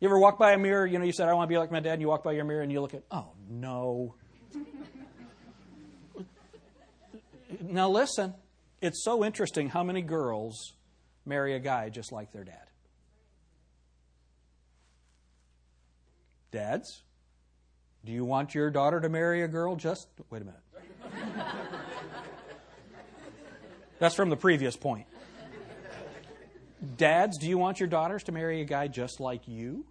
You 0.00 0.08
ever 0.08 0.18
walk 0.18 0.38
by 0.38 0.52
a 0.52 0.58
mirror, 0.58 0.86
you 0.86 0.98
know, 0.98 1.04
you 1.04 1.12
said, 1.12 1.28
I 1.28 1.32
want 1.32 1.48
to 1.48 1.52
be 1.52 1.58
like 1.58 1.72
my 1.72 1.80
dad, 1.80 1.94
and 1.94 2.02
you 2.02 2.08
walk 2.08 2.22
by 2.22 2.32
your 2.32 2.44
mirror 2.44 2.60
and 2.60 2.70
you 2.70 2.80
look 2.82 2.92
at, 2.92 3.02
oh, 3.10 3.28
no. 3.48 4.14
now 7.62 7.88
listen, 7.88 8.34
it's 8.82 9.02
so 9.02 9.24
interesting 9.24 9.70
how 9.70 9.82
many 9.82 10.02
girls 10.02 10.74
marry 11.24 11.54
a 11.54 11.58
guy 11.58 11.88
just 11.88 12.12
like 12.12 12.30
their 12.32 12.44
dad. 12.44 12.66
Dads, 16.50 17.02
do 18.04 18.12
you 18.12 18.24
want 18.24 18.54
your 18.54 18.70
daughter 18.70 19.00
to 19.00 19.08
marry 19.08 19.42
a 19.42 19.48
girl 19.48 19.76
just. 19.76 20.08
Wait 20.30 20.42
a 20.42 20.44
minute. 20.44 20.60
That's 23.98 24.14
from 24.14 24.28
the 24.28 24.36
previous 24.36 24.76
point. 24.76 25.06
Dads, 26.96 27.38
do 27.38 27.48
you 27.48 27.58
want 27.58 27.80
your 27.80 27.88
daughters 27.88 28.24
to 28.24 28.32
marry 28.32 28.60
a 28.60 28.64
guy 28.64 28.88
just 28.88 29.20
like 29.20 29.48
you? 29.48 29.86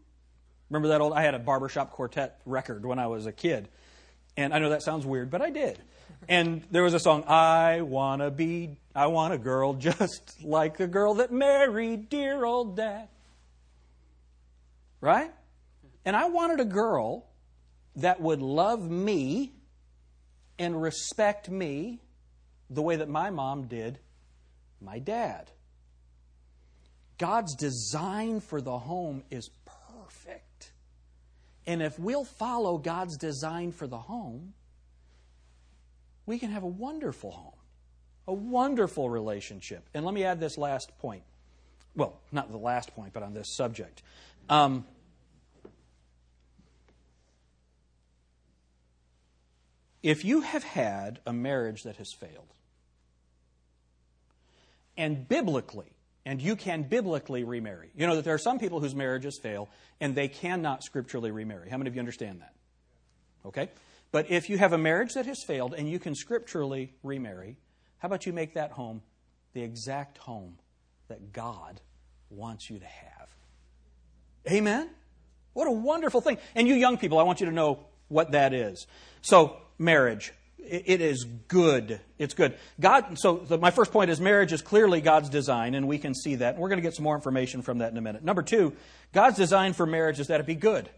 Remember 0.70 0.89
that 0.89 1.01
old? 1.01 1.13
I 1.13 1.22
had 1.22 1.34
a 1.34 1.39
barbershop 1.39 1.92
quartet 1.92 2.39
record 2.46 2.86
when 2.86 3.00
I 3.00 3.08
was 3.08 3.25
a 3.25 3.32
kid. 3.32 3.70
And 4.38 4.54
I 4.54 4.60
know 4.60 4.70
that 4.70 4.84
sounds 4.84 5.06
weird, 5.06 5.30
but 5.30 5.42
I 5.42 5.50
did. 5.50 5.80
And 6.27 6.63
there 6.72 6.84
was 6.84 6.94
a 6.94 7.00
song, 7.00 7.24
I 7.27 7.82
want 7.82 8.22
to 8.22 8.32
be, 8.32 8.77
I 8.96 9.08
want 9.08 9.34
a 9.34 9.38
girl 9.38 9.74
just 9.74 10.44
like 10.44 10.77
the 10.77 10.88
girl 10.88 11.15
that 11.15 11.32
married 11.32 12.10
dear 12.10 12.44
old 12.44 12.75
dad. 12.75 13.08
Right? 15.01 15.32
And 16.04 16.15
I 16.15 16.27
wanted 16.30 16.60
a 16.60 16.65
girl 16.65 17.25
that 17.96 18.22
would 18.22 18.42
love 18.42 18.89
me 18.89 19.54
and 20.60 20.82
respect 20.82 21.50
me 21.50 22.01
the 22.70 22.82
way 22.82 22.96
that 22.96 23.10
my 23.10 23.30
mom 23.30 23.68
did 23.68 24.00
my 24.82 25.00
dad. 25.00 25.51
God's 27.17 27.55
design 27.55 28.41
for 28.41 28.62
the 28.62 28.77
home 28.77 29.24
is 29.29 29.50
perfect. 29.65 30.72
And 31.65 31.81
if 31.81 31.98
we'll 31.98 32.25
follow 32.25 32.77
God's 32.77 33.17
design 33.17 33.72
for 33.72 33.88
the 33.88 33.98
home, 33.98 34.53
we 36.25 36.39
can 36.39 36.51
have 36.51 36.63
a 36.63 36.67
wonderful 36.67 37.31
home, 37.31 37.60
a 38.27 38.34
wonderful 38.34 39.10
relationship. 39.10 39.88
And 39.93 40.05
let 40.05 40.13
me 40.13 40.24
add 40.24 40.39
this 40.39 40.57
last 40.57 40.98
point. 41.00 41.24
Well, 41.95 42.19
not 42.31 42.51
the 42.51 42.57
last 42.57 42.93
point, 42.95 43.13
but 43.13 43.24
on 43.24 43.34
this 43.34 43.55
subject. 43.55 44.01
Um, 44.50 44.86
if 50.03 50.25
you 50.25 50.41
have 50.41 50.63
had 50.63 51.19
a 51.25 51.34
marriage 51.34 51.84
that 51.84 51.95
has 51.95 52.12
failed, 52.13 52.53
and 54.98 55.27
biblically, 55.27 55.95
and 56.25 56.41
you 56.41 56.55
can 56.55 56.84
biblically 56.84 57.44
remarry. 57.44 57.91
You 57.96 58.08
know 58.08 58.15
that 58.15 58.25
there 58.25 58.34
are 58.34 58.39
some 58.39 58.60
people 58.60 58.79
whose 58.79 58.96
marriages 58.96 59.39
fail 59.41 59.70
and 60.01 60.15
they 60.15 60.27
cannot 60.27 60.84
scripturally 60.84 61.32
remarry. 61.32 61.70
How 61.70 61.77
many 61.77 61.89
of 61.89 61.96
you 61.96 62.00
understand 62.00 62.41
that? 62.41 62.53
Okay? 63.46 63.70
But 64.12 64.32
if 64.32 64.50
you 64.50 64.58
have 64.58 64.74
a 64.74 64.77
marriage 64.77 65.13
that 65.13 65.25
has 65.25 65.44
failed 65.46 65.74
and 65.74 65.89
you 65.89 66.00
can 66.00 66.15
scripturally 66.15 66.94
remarry, 67.03 67.58
how 68.00 68.08
about 68.08 68.25
you 68.25 68.34
make 68.34 68.55
that 68.55 68.72
home 68.72 69.01
the 69.53 69.62
exact 69.62 70.17
home 70.17 70.58
that 71.08 71.32
God 71.32 71.79
wants 72.29 72.70
you 72.70 72.79
to 72.79 72.86
have? 72.86 73.29
Amen? 74.50 74.89
What 75.53 75.67
a 75.67 75.72
wonderful 75.72 76.22
thing. 76.22 76.38
And 76.55 76.67
you 76.67 76.75
young 76.75 76.98
people, 76.98 77.20
I 77.20 77.24
want 77.24 77.39
you 77.39 77.46
to 77.46 77.51
know 77.51 77.86
what 78.08 78.32
that 78.32 78.53
is. 78.53 78.88
So, 79.22 79.58
marriage 79.77 80.34
it 80.67 81.01
is 81.01 81.25
good. 81.48 82.00
It's 82.17 82.34
good. 82.34 82.57
God. 82.79 83.17
So 83.19 83.38
the, 83.38 83.57
my 83.57 83.72
first 83.72 83.91
point 83.91 84.10
is 84.10 84.19
marriage 84.19 84.53
is 84.53 84.62
clearly 84.62 85.01
God's 85.01 85.29
design, 85.29 85.75
and 85.75 85.88
we 85.88 85.98
can 85.98 86.13
see 86.13 86.36
that. 86.36 86.57
We're 86.57 86.69
going 86.69 86.77
to 86.77 86.84
get 86.84 86.95
some 86.95 87.03
more 87.03 87.15
information 87.15 87.62
from 87.62 87.79
that 87.79 87.91
in 87.91 87.98
a 87.98 88.01
minute. 88.01 88.24
Number 88.24 88.41
two, 88.41 88.74
God's 89.13 89.38
design 89.38 89.74
for 89.74 89.86
marriage 89.86 90.19
is 90.19 90.27
that 90.27 90.39
it 90.39 90.45
be 90.45 90.55
good. 90.55 90.89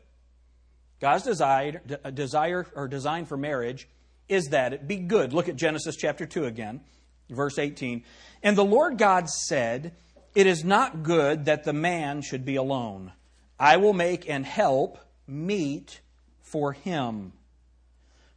God's 1.00 1.24
desire, 1.24 1.82
uh, 2.04 2.10
desire 2.10 2.66
or 2.76 2.88
design 2.88 3.26
for 3.26 3.38
marriage 3.38 3.88
is 4.28 4.48
that 4.48 4.74
it 4.74 4.88
be 4.88 4.98
good. 4.98 5.32
Look 5.32 5.48
at 5.48 5.56
Genesis 5.56 5.96
chapter 5.96 6.26
two 6.26 6.46
again, 6.46 6.82
verse 7.30 7.60
eighteen. 7.60 8.04
And 8.42 8.58
the 8.58 8.66
Lord 8.66 8.98
God 8.98 9.30
said, 9.30 9.94
"It 10.34 10.48
is 10.48 10.64
not 10.64 11.04
good 11.04 11.46
that 11.46 11.64
the 11.64 11.74
man 11.74 12.22
should 12.22 12.46
be 12.46 12.56
alone. 12.56 13.12
I 13.60 13.78
will 13.78 13.94
make 13.94 14.28
and 14.30 14.46
help 14.46 14.98
meet 15.28 16.02
for 16.42 16.74
him." 16.74 17.34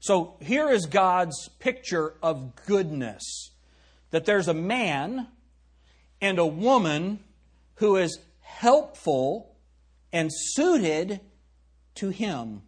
So 0.01 0.37
here 0.41 0.71
is 0.71 0.87
God's 0.87 1.49
picture 1.59 2.15
of 2.23 2.57
goodness 2.67 3.51
that 4.11 4.25
there's 4.25 4.49
a 4.49 4.55
man 4.55 5.29
and 6.21 6.39
a 6.39 6.47
woman 6.47 7.21
who 7.77 7.97
is 7.97 8.19
helpful 8.41 9.55
and 10.13 10.31
suited 10.33 11.21
to 11.97 12.09
him. 12.09 12.63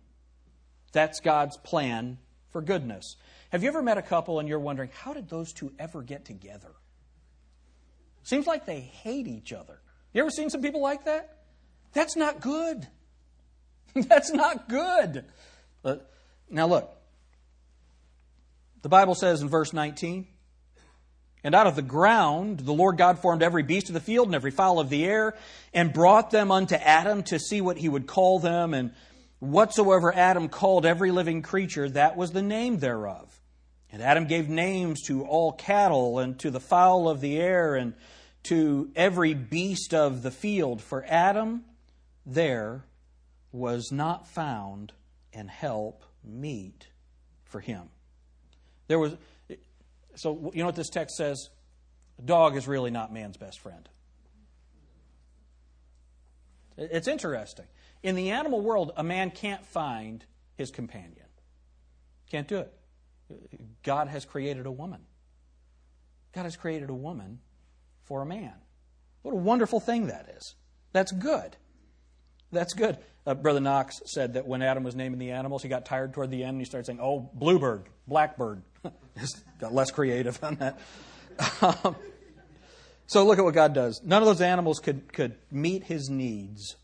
That's 0.92 1.20
God's 1.20 1.56
plan 1.56 2.18
for 2.50 2.60
goodness. 2.60 3.16
Have 3.50 3.62
you 3.62 3.68
ever 3.68 3.82
met 3.82 3.98
a 3.98 4.02
couple 4.02 4.38
and 4.38 4.48
you're 4.48 4.58
wondering, 4.58 4.90
how 4.94 5.14
did 5.14 5.28
those 5.28 5.52
two 5.52 5.72
ever 5.78 6.02
get 6.02 6.26
together? 6.26 6.72
Seems 8.24 8.46
like 8.46 8.66
they 8.66 8.80
hate 8.80 9.26
each 9.26 9.52
other. 9.52 9.80
You 10.12 10.20
ever 10.20 10.30
seen 10.30 10.50
some 10.50 10.60
people 10.60 10.82
like 10.82 11.06
that? 11.06 11.38
That's 11.94 12.14
not 12.14 12.40
good. 12.40 12.86
That's 13.94 14.32
not 14.32 14.68
good. 14.68 15.24
Now 16.50 16.66
look, 16.66 16.94
the 18.82 18.88
Bible 18.88 19.14
says 19.14 19.42
in 19.42 19.48
verse 19.48 19.72
19, 19.72 20.26
and 21.44 21.54
out 21.54 21.66
of 21.66 21.76
the 21.76 21.82
ground 21.82 22.60
the 22.60 22.72
Lord 22.72 22.98
God 22.98 23.18
formed 23.18 23.42
every 23.42 23.62
beast 23.62 23.88
of 23.88 23.94
the 23.94 24.00
field 24.00 24.28
and 24.28 24.34
every 24.34 24.50
fowl 24.50 24.78
of 24.78 24.90
the 24.90 25.04
air, 25.04 25.34
and 25.72 25.92
brought 25.92 26.30
them 26.30 26.50
unto 26.50 26.74
Adam 26.74 27.22
to 27.24 27.38
see 27.38 27.60
what 27.60 27.78
he 27.78 27.88
would 27.88 28.06
call 28.06 28.38
them. 28.38 28.74
And 28.74 28.92
whatsoever 29.38 30.14
Adam 30.14 30.48
called 30.48 30.86
every 30.86 31.10
living 31.10 31.42
creature, 31.42 31.88
that 31.90 32.16
was 32.16 32.32
the 32.32 32.42
name 32.42 32.78
thereof. 32.78 33.40
And 33.90 34.02
Adam 34.02 34.26
gave 34.26 34.48
names 34.48 35.02
to 35.08 35.24
all 35.24 35.52
cattle, 35.52 36.18
and 36.18 36.38
to 36.40 36.50
the 36.50 36.60
fowl 36.60 37.08
of 37.08 37.20
the 37.20 37.38
air, 37.38 37.74
and 37.74 37.94
to 38.44 38.90
every 38.96 39.34
beast 39.34 39.94
of 39.94 40.22
the 40.22 40.30
field. 40.30 40.80
For 40.80 41.04
Adam 41.06 41.64
there 42.24 42.84
was 43.50 43.92
not 43.92 44.26
found 44.28 44.92
an 45.32 45.48
help 45.48 46.04
meet 46.24 46.88
for 47.44 47.60
him. 47.60 47.90
There 48.92 48.98
was, 48.98 49.16
so 50.16 50.50
you 50.52 50.60
know 50.60 50.66
what 50.66 50.76
this 50.76 50.90
text 50.90 51.16
says? 51.16 51.48
A 52.18 52.22
dog 52.22 52.58
is 52.58 52.68
really 52.68 52.90
not 52.90 53.10
man's 53.10 53.38
best 53.38 53.58
friend. 53.58 53.88
It's 56.76 57.08
interesting. 57.08 57.64
In 58.02 58.16
the 58.16 58.32
animal 58.32 58.60
world, 58.60 58.92
a 58.94 59.02
man 59.02 59.30
can't 59.30 59.64
find 59.64 60.22
his 60.56 60.70
companion. 60.70 61.24
Can't 62.30 62.46
do 62.46 62.58
it. 62.58 62.70
God 63.82 64.08
has 64.08 64.26
created 64.26 64.66
a 64.66 64.70
woman. 64.70 65.00
God 66.34 66.42
has 66.42 66.54
created 66.54 66.90
a 66.90 66.94
woman 66.94 67.38
for 68.04 68.20
a 68.20 68.26
man. 68.26 68.52
What 69.22 69.32
a 69.32 69.38
wonderful 69.38 69.80
thing 69.80 70.08
that 70.08 70.28
is. 70.36 70.54
That's 70.92 71.12
good. 71.12 71.56
That's 72.50 72.74
good. 72.74 72.98
Uh, 73.26 73.32
Brother 73.32 73.60
Knox 73.60 74.02
said 74.04 74.34
that 74.34 74.46
when 74.46 74.60
Adam 74.60 74.82
was 74.84 74.94
naming 74.94 75.18
the 75.18 75.30
animals, 75.30 75.62
he 75.62 75.70
got 75.70 75.86
tired 75.86 76.12
toward 76.12 76.30
the 76.30 76.42
end 76.42 76.56
and 76.56 76.60
he 76.60 76.66
started 76.66 76.84
saying, 76.84 77.00
oh, 77.00 77.30
bluebird, 77.32 77.88
blackbird. 78.06 78.60
Just 79.18 79.42
got 79.58 79.74
less 79.74 79.90
creative 79.90 80.42
on 80.42 80.56
that. 80.56 80.78
Um, 81.60 81.96
so 83.06 83.24
look 83.24 83.38
at 83.38 83.44
what 83.44 83.54
God 83.54 83.74
does. 83.74 84.00
None 84.02 84.22
of 84.22 84.26
those 84.26 84.40
animals 84.40 84.78
could, 84.78 85.12
could 85.12 85.36
meet 85.50 85.84
his 85.84 86.08
needs. 86.08 86.76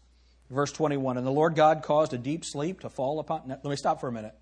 Verse 0.51 0.73
21 0.73 1.17
And 1.17 1.27
the 1.27 1.31
Lord 1.31 1.55
God 1.55 1.83
caused 1.83 2.13
a 2.13 2.19
deep 2.19 2.45
sleep 2.45 2.81
to 2.81 2.91
fall 2.91 3.21
upon. 3.21 3.49
Now, 3.49 3.59
let 3.63 3.71
me 3.71 3.77
stop 3.77 4.01
for 4.01 4.09
a 4.09 4.13
minute. 4.13 4.35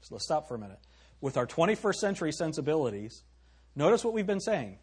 So 0.00 0.14
let's 0.14 0.24
stop 0.24 0.48
for 0.48 0.54
a 0.54 0.58
minute. 0.58 0.78
With 1.20 1.36
our 1.36 1.46
21st 1.46 1.94
century 1.96 2.32
sensibilities, 2.32 3.24
notice 3.74 4.04
what 4.04 4.14
we've 4.14 4.26
been 4.26 4.40
saying. 4.40 4.78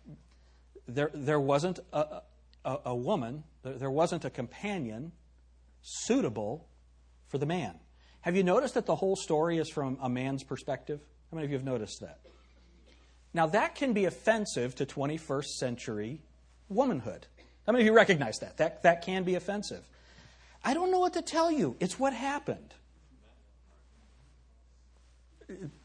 There, 0.87 1.09
there 1.13 1.39
wasn't 1.39 1.79
a, 1.93 2.21
a, 2.63 2.77
a 2.85 2.95
woman, 2.95 3.43
there 3.63 3.91
wasn't 3.91 4.25
a 4.25 4.29
companion 4.29 5.13
suitable 5.81 6.67
for 7.27 7.37
the 7.37 7.45
man. 7.45 7.79
Have 8.21 8.35
you 8.35 8.43
noticed 8.43 8.73
that 8.73 8.85
the 8.85 8.95
whole 8.95 9.15
story 9.15 9.57
is 9.57 9.69
from 9.69 9.97
a 10.01 10.09
man's 10.09 10.43
perspective? 10.43 10.99
How 11.35 11.39
many 11.39 11.47
of 11.47 11.51
you 11.51 11.57
have 11.57 11.65
noticed 11.65 11.99
that? 11.99 12.19
Now, 13.33 13.47
that 13.47 13.75
can 13.75 13.91
be 13.91 14.05
offensive 14.05 14.73
to 14.75 14.85
21st 14.85 15.57
century 15.57 16.21
womanhood. 16.69 17.27
How 17.65 17.73
many 17.73 17.83
of 17.83 17.87
you 17.87 17.93
recognize 17.93 18.39
that? 18.39 18.55
That, 18.55 18.83
that 18.83 19.01
can 19.01 19.25
be 19.25 19.35
offensive. 19.35 19.83
I 20.63 20.73
don't 20.73 20.91
know 20.91 20.99
what 20.99 21.11
to 21.15 21.21
tell 21.21 21.51
you. 21.51 21.75
It's 21.81 21.99
what 21.99 22.13
happened. 22.13 22.73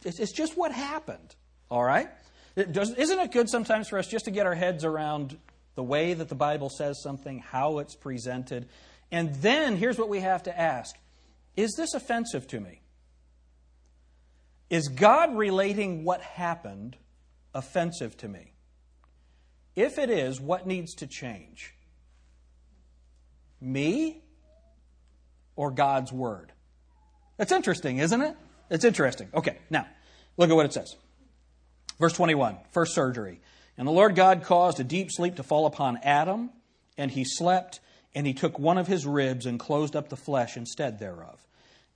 It's 0.04 0.30
just 0.30 0.56
what 0.56 0.70
happened. 0.70 1.34
All 1.68 1.82
right? 1.82 2.10
It 2.54 2.72
does, 2.72 2.94
isn't 2.94 3.18
it 3.18 3.32
good 3.32 3.50
sometimes 3.50 3.88
for 3.88 3.98
us 3.98 4.06
just 4.06 4.26
to 4.26 4.30
get 4.30 4.46
our 4.46 4.54
heads 4.54 4.84
around 4.84 5.36
the 5.74 5.82
way 5.82 6.14
that 6.14 6.28
the 6.28 6.36
Bible 6.36 6.70
says 6.70 7.02
something, 7.02 7.40
how 7.40 7.78
it's 7.80 7.96
presented? 7.96 8.68
And 9.10 9.34
then 9.42 9.78
here's 9.78 9.98
what 9.98 10.08
we 10.08 10.20
have 10.20 10.44
to 10.44 10.56
ask 10.56 10.94
Is 11.56 11.74
this 11.76 11.92
offensive 11.92 12.46
to 12.46 12.60
me? 12.60 12.79
Is 14.70 14.88
God 14.88 15.36
relating 15.36 16.04
what 16.04 16.22
happened 16.22 16.96
offensive 17.52 18.16
to 18.18 18.28
me? 18.28 18.54
If 19.74 19.98
it 19.98 20.10
is, 20.10 20.40
what 20.40 20.66
needs 20.66 20.94
to 20.96 21.06
change? 21.06 21.74
Me 23.60 24.22
or 25.56 25.72
God's 25.72 26.12
Word? 26.12 26.52
That's 27.36 27.52
interesting, 27.52 27.98
isn't 27.98 28.20
it? 28.20 28.36
It's 28.70 28.84
interesting. 28.84 29.28
Okay, 29.34 29.58
now, 29.68 29.86
look 30.36 30.50
at 30.50 30.56
what 30.56 30.66
it 30.66 30.72
says. 30.72 30.94
Verse 31.98 32.12
21, 32.12 32.56
first 32.70 32.94
surgery. 32.94 33.40
And 33.76 33.88
the 33.88 33.92
Lord 33.92 34.14
God 34.14 34.44
caused 34.44 34.78
a 34.78 34.84
deep 34.84 35.10
sleep 35.10 35.36
to 35.36 35.42
fall 35.42 35.66
upon 35.66 35.98
Adam, 36.02 36.50
and 36.96 37.10
he 37.10 37.24
slept, 37.24 37.80
and 38.14 38.26
he 38.26 38.34
took 38.34 38.58
one 38.58 38.78
of 38.78 38.86
his 38.86 39.06
ribs 39.06 39.46
and 39.46 39.58
closed 39.58 39.96
up 39.96 40.08
the 40.08 40.16
flesh 40.16 40.56
instead 40.56 40.98
thereof. 40.98 41.40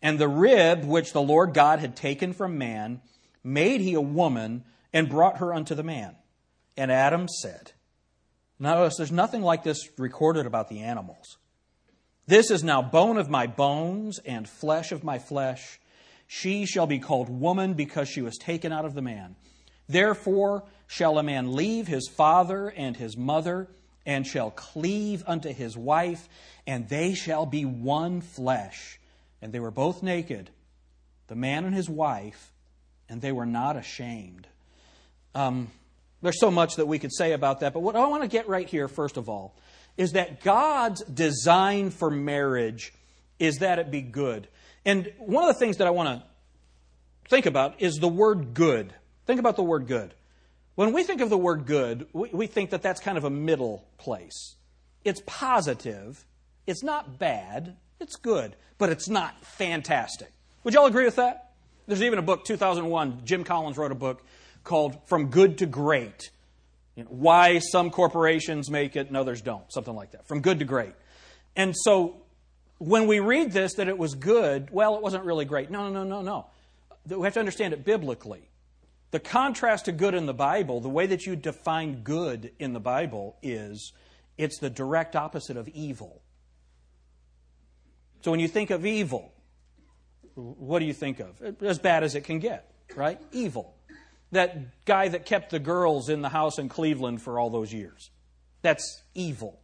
And 0.05 0.19
the 0.19 0.29
rib 0.29 0.85
which 0.85 1.15
the 1.15 1.23
Lord 1.23 1.55
God 1.55 1.79
had 1.79 1.97
taken 1.97 2.35
from 2.35 2.59
man, 2.59 3.01
made 3.43 3.81
he 3.81 3.95
a 3.95 4.03
woman 4.03 4.63
and 4.93 5.09
brought 5.09 5.39
her 5.39 5.55
unto 5.55 5.75
the 5.75 5.83
man. 5.83 6.15
And 6.77 6.93
Adam 6.93 7.27
said, 7.27 7.73
Notice 8.59 8.99
there's 8.99 9.11
nothing 9.11 9.41
like 9.41 9.65
this 9.65 9.89
recorded 9.99 10.45
about 10.45 10.69
the 10.69 10.81
animals. 10.81 11.39
This 12.27 12.51
is 12.51 12.63
now 12.63 12.83
bone 12.83 13.17
of 13.17 13.31
my 13.31 13.47
bones 13.47 14.19
and 14.27 14.47
flesh 14.47 14.93
of 14.93 15.05
my 15.05 15.19
flesh. 15.19 15.81
She 16.27 16.67
shall 16.67 16.87
be 16.87 16.99
called 16.99 17.31
woman 17.31 17.73
because 17.73 18.07
she 18.07 18.21
was 18.21 18.37
taken 18.37 18.73
out 18.73 18.85
of 18.85 18.93
the 18.93 19.03
man. 19.03 19.37
Therefore 19.89 20.65
shall 20.87 21.19
a 21.19 21.23
man 21.23 21.57
leave 21.57 21.87
his 21.87 22.11
father 22.15 22.69
and 22.69 22.95
his 22.95 23.17
mother 23.17 23.69
and 24.05 24.27
shall 24.27 24.51
cleave 24.51 25.25
unto 25.27 25.51
his 25.51 25.79
wife, 25.79 26.29
and 26.67 26.91
they 26.91 27.15
shall 27.15 27.47
be 27.47 27.65
one 27.65 28.21
flesh. 28.21 28.99
And 29.45 29.53
they 29.53 29.61
were 29.61 29.71
both 29.71 30.03
naked, 30.03 30.49
the 31.27 31.35
man 31.35 31.67
and 31.67 31.75
his 31.75 31.87
wife, 31.87 32.51
and 33.11 33.21
they 33.21 33.31
were 33.31 33.45
not 33.45 33.77
ashamed. 33.77 34.47
Um, 35.35 35.71
there's 36.23 36.41
so 36.41 36.51
much 36.51 36.77
that 36.77 36.87
we 36.87 36.99
could 36.99 37.13
say 37.13 37.33
about 37.33 37.61
that, 37.61 37.75
but 37.75 37.81
what 37.81 37.95
I 37.95 38.07
want 38.07 38.23
to 38.23 38.29
get 38.29 38.49
right 38.49 38.67
here, 38.67 38.89
first 38.89 39.19
of 39.19 39.29
all, 39.29 39.55
is 39.99 40.13
that 40.13 40.43
God's 40.43 41.05
design 41.05 41.91
for 41.91 42.11
marriage 42.11 42.95
is 43.39 43.59
that 43.59 43.79
it 43.79 43.91
be 43.91 44.01
good. 44.01 44.49
And 44.87 45.13
one 45.19 45.47
of 45.47 45.55
the 45.55 45.59
things 45.59 45.77
that 45.77 45.87
I 45.87 45.91
want 45.91 46.09
to 46.09 46.27
think 47.29 47.45
about 47.45 47.83
is 47.83 47.97
the 47.97 48.09
word 48.09 48.55
good. 48.55 48.95
Think 49.27 49.41
about 49.41 49.57
the 49.57 49.63
word 49.63 49.87
good. 49.87 50.15
When 50.75 50.95
we 50.95 51.03
think 51.03 51.21
of 51.21 51.29
the 51.29 51.37
word 51.37 51.67
good, 51.67 52.07
we, 52.15 52.31
we 52.33 52.47
think 52.47 52.71
that 52.71 52.81
that's 52.81 52.99
kind 52.99 53.19
of 53.19 53.25
a 53.25 53.31
middle 53.31 53.85
place. 53.99 54.55
It's 55.05 55.21
positive, 55.27 56.25
it's 56.67 56.83
not 56.83 57.19
bad, 57.19 57.77
it's 58.05 58.17
good, 58.17 58.55
but 58.79 58.91
it's 58.91 59.09
not 59.09 59.45
fantastic. 59.45 60.31
Would 60.63 60.75
y'all 60.75 60.87
agree 60.87 61.07
with 61.07 61.17
that? 61.17 61.51
There's 61.87 62.03
even 62.03 62.19
a 62.19 62.23
book, 62.23 62.45
2001, 62.45 63.23
Jim 63.25 63.45
Collins 63.45 63.77
wrote 63.77 63.93
a 63.93 63.97
book 63.97 64.23
called 64.63 64.97
From 65.07 65.31
Good 65.31 65.59
to 65.59 65.67
Great. 65.67 66.31
You 66.95 67.05
know, 67.05 67.11
why 67.11 67.59
some 67.59 67.91
corporations 67.91 68.71
make 68.71 68.95
it 68.95 69.09
and 69.09 69.17
others 69.17 69.41
don't, 69.41 69.65
something 69.73 69.95
like 69.95 70.13
that. 70.13 70.29
From 70.29 70.43
good 70.43 70.61
to 70.61 70.65
great. 70.65 70.93
And 71.57 71.75
so 71.77 72.23
when 72.79 73.07
we 73.07 73.21
read 73.21 73.53
this 73.53 73.75
that 73.75 73.89
it 73.89 73.99
was 73.99 74.15
good, 74.15 74.69
well, 74.71 74.95
it 74.97 75.03
wasn't 75.03 75.25
really 75.25 75.45
great. 75.45 75.71
No, 75.71 75.89
no, 75.89 76.05
no, 76.05 76.21
no, 76.21 76.23
no. 76.23 77.17
We 77.17 77.25
have 77.25 77.35
to 77.35 77.41
understand 77.41 77.73
it 77.73 77.85
biblically. 77.85 78.49
The 79.11 79.19
contrast 79.19 79.87
to 79.87 79.93
good 79.93 80.15
in 80.15 80.27
the 80.27 80.35
Bible, 80.35 80.81
the 80.81 80.89
way 80.89 81.07
that 81.07 81.27
you 81.27 81.37
define 81.37 82.03
good 82.03 82.53
in 82.59 82.75
the 82.75 82.81
Bible 82.81 83.37
is 83.43 83.93
it's 84.37 84.59
the 84.59 84.71
direct 84.71 85.17
opposite 85.17 85.57
of 85.57 85.69
evil. 85.69 86.21
So 88.25 88.31
when 88.31 88.41
you 88.41 88.49
think 88.49 88.71
of 88.71 88.87
evil, 88.87 89.35
what 90.35 90.79
do 90.79 90.87
you 90.87 90.95
think 90.95 91.21
of? 91.21 91.43
As 91.61 91.79
bad 91.79 92.03
as 92.03 92.15
it 92.15 92.23
can 92.23 92.39
get, 92.39 92.73
right? 92.97 93.21
Evil. 93.33 93.75
That 94.33 94.83
guy 94.87 95.09
that 95.09 95.27
kept 95.27 95.51
the 95.51 95.59
girls 95.59 96.09
in 96.09 96.23
the 96.23 96.31
house 96.31 96.59
in 96.59 96.71
Cleveland 96.71 97.21
for 97.21 97.39
all 97.39 97.51
those 97.51 97.71
years. 97.71 98.09
That's 98.63 99.03
evil. 99.13 99.61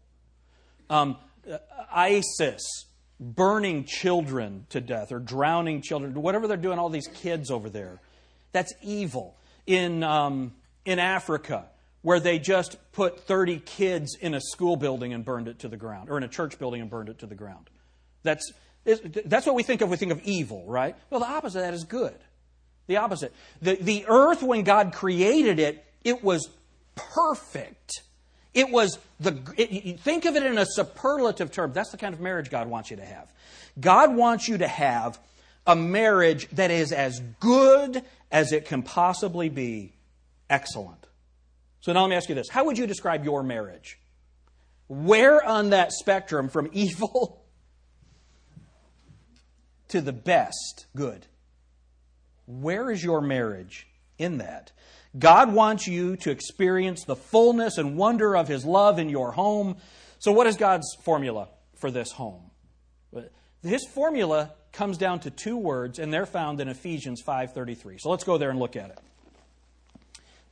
Um, 0.90 1.16
ISIS 1.90 2.84
burning 3.18 3.84
children 3.84 4.66
to 4.68 4.82
death 4.82 5.10
or 5.10 5.20
drowning 5.20 5.80
children, 5.80 6.12
whatever 6.12 6.46
they're 6.46 6.58
doing, 6.58 6.78
all 6.78 6.90
these 6.90 7.08
kids 7.08 7.50
over 7.50 7.70
there. 7.70 7.98
That's 8.52 8.74
evil 8.82 9.38
in, 9.66 10.02
um, 10.02 10.52
in 10.84 10.98
Africa 10.98 11.64
where 12.02 12.20
they 12.20 12.38
just 12.38 12.76
put 12.92 13.20
30 13.20 13.60
kids 13.60 14.18
in 14.20 14.34
a 14.34 14.40
school 14.40 14.76
building 14.76 15.14
and 15.14 15.24
burned 15.24 15.48
it 15.48 15.60
to 15.60 15.68
the 15.68 15.78
ground, 15.78 16.10
or 16.10 16.18
in 16.18 16.24
a 16.24 16.28
church 16.28 16.58
building 16.58 16.82
and 16.82 16.90
burned 16.90 17.08
it 17.08 17.20
to 17.20 17.26
the 17.26 17.34
ground. 17.34 17.70
That's, 18.22 18.52
that's 18.84 19.46
what 19.46 19.54
we 19.54 19.62
think 19.62 19.80
of. 19.80 19.90
We 19.90 19.96
think 19.96 20.12
of 20.12 20.22
evil, 20.24 20.64
right? 20.66 20.96
Well, 21.10 21.20
the 21.20 21.26
opposite 21.26 21.58
of 21.58 21.64
that 21.64 21.74
is 21.74 21.84
good. 21.84 22.16
The 22.86 22.96
opposite. 22.96 23.32
The, 23.62 23.76
the 23.76 24.04
earth, 24.08 24.42
when 24.42 24.64
God 24.64 24.92
created 24.92 25.58
it, 25.58 25.84
it 26.02 26.24
was 26.24 26.48
perfect. 26.94 28.02
It 28.52 28.70
was 28.70 28.98
the, 29.20 29.40
it, 29.56 30.00
think 30.00 30.24
of 30.24 30.34
it 30.36 30.42
in 30.42 30.58
a 30.58 30.66
superlative 30.66 31.52
term. 31.52 31.72
That's 31.72 31.90
the 31.90 31.98
kind 31.98 32.14
of 32.14 32.20
marriage 32.20 32.50
God 32.50 32.68
wants 32.68 32.90
you 32.90 32.96
to 32.96 33.04
have. 33.04 33.32
God 33.78 34.14
wants 34.14 34.48
you 34.48 34.58
to 34.58 34.68
have 34.68 35.18
a 35.66 35.76
marriage 35.76 36.48
that 36.50 36.70
is 36.70 36.92
as 36.92 37.20
good 37.38 38.02
as 38.32 38.52
it 38.52 38.66
can 38.66 38.82
possibly 38.82 39.48
be 39.48 39.92
excellent. 40.48 41.06
So 41.80 41.92
now 41.92 42.02
let 42.02 42.10
me 42.10 42.16
ask 42.16 42.28
you 42.28 42.34
this 42.34 42.48
How 42.48 42.64
would 42.64 42.78
you 42.78 42.86
describe 42.86 43.24
your 43.24 43.42
marriage? 43.42 43.98
Where 44.88 45.44
on 45.44 45.70
that 45.70 45.92
spectrum 45.92 46.48
from 46.48 46.68
evil 46.72 47.39
to 49.90 50.00
the 50.00 50.12
best 50.12 50.86
good? 50.96 51.26
Where 52.46 52.90
is 52.90 53.02
your 53.02 53.20
marriage 53.20 53.86
in 54.18 54.38
that? 54.38 54.72
God 55.18 55.52
wants 55.52 55.86
you 55.86 56.16
to 56.18 56.30
experience 56.30 57.04
the 57.04 57.16
fullness 57.16 57.78
and 57.78 57.96
wonder 57.96 58.36
of 58.36 58.48
His 58.48 58.64
love 58.64 58.98
in 58.98 59.08
your 59.08 59.32
home. 59.32 59.76
So, 60.18 60.32
what 60.32 60.46
is 60.46 60.56
God's 60.56 60.86
formula 61.02 61.48
for 61.76 61.90
this 61.90 62.12
home? 62.12 62.50
His 63.62 63.86
formula 63.86 64.52
comes 64.72 64.96
down 64.96 65.20
to 65.20 65.30
two 65.30 65.56
words, 65.56 65.98
and 65.98 66.12
they're 66.12 66.26
found 66.26 66.60
in 66.60 66.68
Ephesians 66.68 67.22
5.33. 67.26 68.00
So 68.00 68.10
let's 68.10 68.24
go 68.24 68.38
there 68.38 68.50
and 68.50 68.58
look 68.58 68.76
at 68.76 68.90
it. 68.90 68.98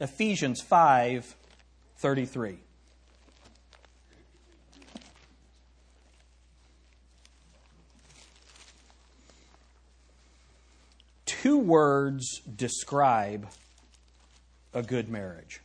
Ephesians 0.00 0.62
5.33. 0.62 2.58
Two 11.48 11.56
words 11.56 12.42
describe 12.42 13.48
a 14.74 14.82
good 14.82 15.08
marriage. 15.08 15.62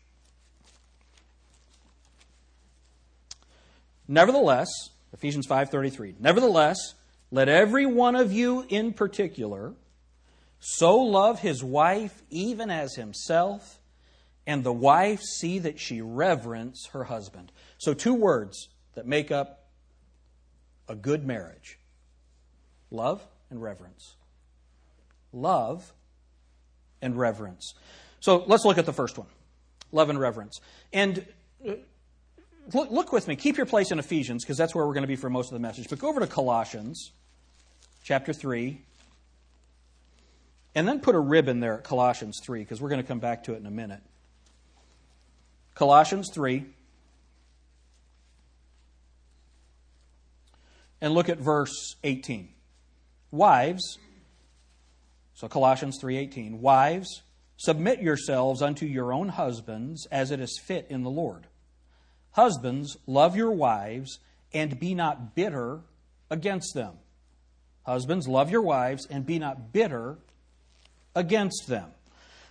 Nevertheless, 4.07 4.69
Ephesians 5.11 5.45
5:33. 5.45 6.15
Nevertheless, 6.19 6.93
let 7.31 7.49
every 7.49 7.85
one 7.85 8.15
of 8.15 8.31
you 8.31 8.65
in 8.69 8.93
particular 8.93 9.73
so 10.61 10.95
love 10.95 11.41
his 11.41 11.61
wife 11.61 12.23
even 12.29 12.69
as 12.69 12.95
himself, 12.95 13.81
and 14.47 14.63
the 14.63 14.71
wife 14.71 15.19
see 15.19 15.59
that 15.59 15.81
she 15.81 15.99
reverence 15.99 16.85
her 16.93 17.03
husband. 17.03 17.51
So, 17.77 17.93
two 17.93 18.13
words 18.13 18.69
that 18.93 19.05
make 19.05 19.31
up 19.31 19.67
a 20.87 20.95
good 20.95 21.25
marriage 21.25 21.77
Love 22.89 23.27
and 23.49 23.61
reverence. 23.61 24.15
Love 25.33 25.91
and 27.01 27.17
reverence. 27.17 27.73
So 28.19 28.43
let's 28.47 28.63
look 28.63 28.77
at 28.77 28.85
the 28.85 28.93
first 28.93 29.17
one 29.17 29.27
love 29.91 30.09
and 30.09 30.19
reverence. 30.19 30.59
And 30.91 31.25
uh, 31.67 31.73
look, 32.73 32.91
look 32.91 33.11
with 33.13 33.27
me. 33.27 33.35
Keep 33.35 33.57
your 33.57 33.65
place 33.65 33.91
in 33.91 33.99
Ephesians 33.99 34.43
because 34.43 34.57
that's 34.57 34.73
where 34.73 34.85
we're 34.85 34.93
going 34.93 35.03
to 35.03 35.07
be 35.07 35.15
for 35.15 35.29
most 35.29 35.47
of 35.47 35.53
the 35.53 35.59
message. 35.59 35.87
But 35.89 35.99
go 35.99 36.09
over 36.09 36.19
to 36.19 36.27
Colossians 36.27 37.11
chapter 38.03 38.33
3. 38.33 38.81
And 40.75 40.87
then 40.87 40.99
put 40.99 41.13
a 41.13 41.19
ribbon 41.19 41.59
there 41.59 41.75
at 41.75 41.83
Colossians 41.83 42.39
3 42.43 42.61
because 42.61 42.81
we're 42.81 42.89
going 42.89 43.01
to 43.01 43.07
come 43.07 43.19
back 43.19 43.43
to 43.43 43.53
it 43.53 43.57
in 43.57 43.67
a 43.67 43.71
minute. 43.71 44.01
Colossians 45.75 46.31
3. 46.33 46.65
And 51.01 51.13
look 51.13 51.29
at 51.29 51.37
verse 51.37 51.95
18. 52.03 52.49
Wives, 53.29 53.99
so 55.43 55.49
Colossians 55.49 55.99
3:18, 55.99 56.61
wives, 56.61 57.21
submit 57.57 58.01
yourselves 58.01 58.61
unto 58.61 58.85
your 58.85 59.11
own 59.11 59.27
husbands 59.27 60.07
as 60.09 60.31
it 60.31 60.39
is 60.39 60.57
fit 60.57 60.87
in 60.89 61.03
the 61.03 61.09
Lord. 61.09 61.47
Husbands, 62.31 62.95
love 63.07 63.35
your 63.35 63.51
wives 63.51 64.19
and 64.53 64.79
be 64.79 64.95
not 64.95 65.35
bitter 65.35 65.81
against 66.29 66.73
them. 66.73 66.93
Husbands, 67.85 68.25
love 68.25 68.51
your 68.51 68.61
wives 68.61 69.05
and 69.07 69.25
be 69.25 69.37
not 69.37 69.73
bitter 69.73 70.17
against 71.13 71.67
them. 71.67 71.91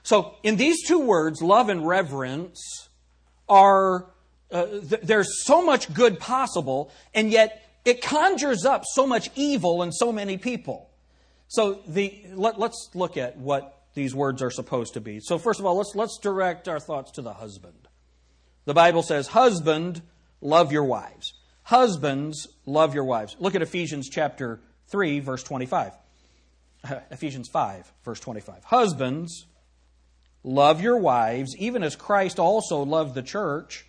So, 0.02 0.34
in 0.42 0.56
these 0.56 0.86
two 0.86 0.98
words, 0.98 1.40
love 1.40 1.70
and 1.70 1.88
reverence, 1.88 2.90
are 3.48 4.04
uh, 4.50 4.66
th- 4.66 5.00
there's 5.02 5.46
so 5.46 5.64
much 5.64 5.94
good 5.94 6.20
possible, 6.20 6.92
and 7.14 7.30
yet 7.30 7.70
it 7.86 8.02
conjures 8.02 8.66
up 8.66 8.82
so 8.84 9.06
much 9.06 9.30
evil 9.34 9.82
in 9.82 9.92
so 9.92 10.12
many 10.12 10.36
people. 10.36 10.90
So, 11.52 11.80
the 11.86 12.24
let, 12.32 12.58
let's 12.58 12.88
look 12.94 13.18
at 13.18 13.36
what 13.36 13.82
these 13.92 14.14
words 14.14 14.40
are 14.40 14.50
supposed 14.50 14.94
to 14.94 15.02
be. 15.02 15.20
So, 15.20 15.36
first 15.36 15.60
of 15.60 15.66
all, 15.66 15.76
let's 15.76 15.94
let's 15.94 16.16
direct 16.16 16.66
our 16.66 16.80
thoughts 16.80 17.10
to 17.12 17.20
the 17.20 17.34
husband. 17.34 17.88
The 18.64 18.72
Bible 18.72 19.02
says, 19.02 19.26
"Husband, 19.26 20.00
love 20.40 20.72
your 20.72 20.84
wives." 20.84 21.34
Husbands, 21.64 22.48
love 22.64 22.94
your 22.94 23.04
wives. 23.04 23.36
Look 23.38 23.54
at 23.54 23.60
Ephesians 23.60 24.08
chapter 24.08 24.60
3, 24.88 25.20
verse 25.20 25.42
25. 25.42 25.92
Ephesians 27.10 27.50
5, 27.50 27.92
verse 28.02 28.18
25. 28.18 28.64
Husbands, 28.64 29.44
love 30.42 30.80
your 30.80 30.96
wives, 30.96 31.54
even 31.58 31.82
as 31.82 31.96
Christ 31.96 32.38
also 32.38 32.82
loved 32.82 33.14
the 33.14 33.22
church 33.22 33.84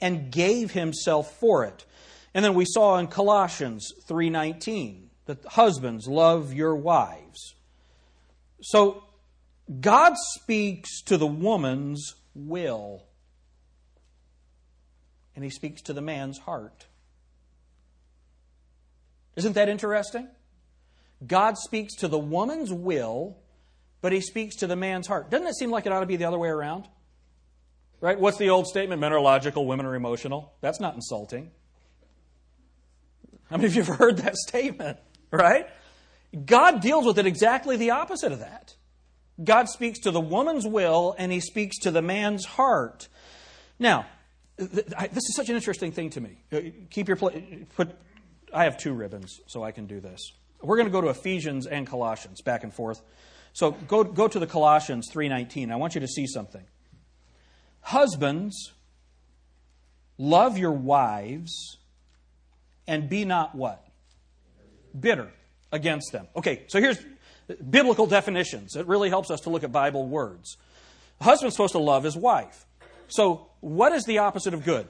and 0.00 0.30
gave 0.30 0.70
himself 0.70 1.36
for 1.40 1.64
it. 1.64 1.84
And 2.32 2.44
then 2.44 2.54
we 2.54 2.64
saw 2.64 2.98
in 2.98 3.08
Colossians 3.08 3.92
3:19 4.06 5.08
that 5.26 5.44
husbands 5.44 6.06
love 6.06 6.52
your 6.52 6.74
wives. 6.74 7.54
So 8.60 9.04
God 9.80 10.14
speaks 10.34 11.02
to 11.02 11.16
the 11.16 11.26
woman's 11.26 12.14
will 12.34 13.04
and 15.34 15.44
he 15.44 15.50
speaks 15.50 15.82
to 15.82 15.92
the 15.92 16.02
man's 16.02 16.38
heart. 16.38 16.86
Isn't 19.36 19.54
that 19.54 19.68
interesting? 19.68 20.28
God 21.26 21.56
speaks 21.56 21.94
to 21.96 22.08
the 22.08 22.18
woman's 22.18 22.72
will, 22.72 23.38
but 24.00 24.12
he 24.12 24.20
speaks 24.20 24.56
to 24.56 24.66
the 24.66 24.76
man's 24.76 25.06
heart. 25.06 25.30
Doesn't 25.30 25.46
it 25.46 25.54
seem 25.54 25.70
like 25.70 25.86
it 25.86 25.92
ought 25.92 26.00
to 26.00 26.06
be 26.06 26.16
the 26.16 26.24
other 26.24 26.38
way 26.38 26.48
around? 26.48 26.88
Right? 28.00 28.18
What's 28.18 28.36
the 28.36 28.50
old 28.50 28.66
statement? 28.66 29.00
Men 29.00 29.12
are 29.12 29.20
logical, 29.20 29.64
women 29.64 29.86
are 29.86 29.94
emotional. 29.94 30.52
That's 30.60 30.80
not 30.80 30.94
insulting. 30.94 31.52
How 33.48 33.56
many 33.56 33.68
of 33.68 33.76
you 33.76 33.82
have 33.82 33.96
heard 33.96 34.18
that 34.18 34.36
statement? 34.48 34.98
Right? 35.38 35.66
God 36.44 36.82
deals 36.82 37.06
with 37.06 37.18
it 37.18 37.26
exactly 37.26 37.78
the 37.78 37.90
opposite 37.90 38.32
of 38.32 38.40
that. 38.40 38.74
God 39.42 39.68
speaks 39.68 40.00
to 40.00 40.10
the 40.10 40.20
woman's 40.20 40.66
will 40.66 41.14
and 41.18 41.32
he 41.32 41.40
speaks 41.40 41.78
to 41.80 41.90
the 41.90 42.02
man's 42.02 42.44
heart. 42.44 43.08
Now, 43.78 44.06
this 44.56 44.84
is 45.16 45.34
such 45.34 45.48
an 45.48 45.56
interesting 45.56 45.90
thing 45.92 46.10
to 46.10 46.20
me. 46.20 46.36
Uh, 46.52 46.60
keep 46.90 47.08
your 47.08 47.16
put 47.16 47.96
I 48.52 48.64
have 48.64 48.76
two 48.76 48.92
ribbons, 48.92 49.40
so 49.46 49.62
I 49.64 49.72
can 49.72 49.86
do 49.86 50.00
this. 50.00 50.32
We're 50.60 50.76
going 50.76 50.86
to 50.86 50.92
go 50.92 51.00
to 51.00 51.08
Ephesians 51.08 51.66
and 51.66 51.86
Colossians, 51.86 52.42
back 52.42 52.62
and 52.62 52.72
forth. 52.72 53.00
So 53.52 53.72
go, 53.72 54.04
go 54.04 54.28
to 54.28 54.38
the 54.38 54.46
Colossians 54.46 55.10
3.19. 55.12 55.72
I 55.72 55.76
want 55.76 55.94
you 55.94 56.00
to 56.02 56.08
see 56.08 56.26
something. 56.26 56.64
Husbands, 57.80 58.72
love 60.18 60.58
your 60.58 60.72
wives, 60.72 61.78
and 62.86 63.08
be 63.08 63.24
not 63.24 63.54
what? 63.54 63.84
Bitter 64.98 65.30
against 65.70 66.12
them. 66.12 66.28
Okay, 66.36 66.64
so 66.68 66.80
here's 66.80 66.98
biblical 67.70 68.06
definitions. 68.06 68.76
It 68.76 68.86
really 68.86 69.08
helps 69.08 69.30
us 69.30 69.40
to 69.40 69.50
look 69.50 69.64
at 69.64 69.72
Bible 69.72 70.06
words. 70.06 70.56
A 71.20 71.24
husband's 71.24 71.56
supposed 71.56 71.72
to 71.72 71.78
love 71.78 72.04
his 72.04 72.16
wife. 72.16 72.66
So, 73.08 73.48
what 73.60 73.92
is 73.92 74.04
the 74.04 74.18
opposite 74.18 74.54
of 74.54 74.64
good? 74.64 74.88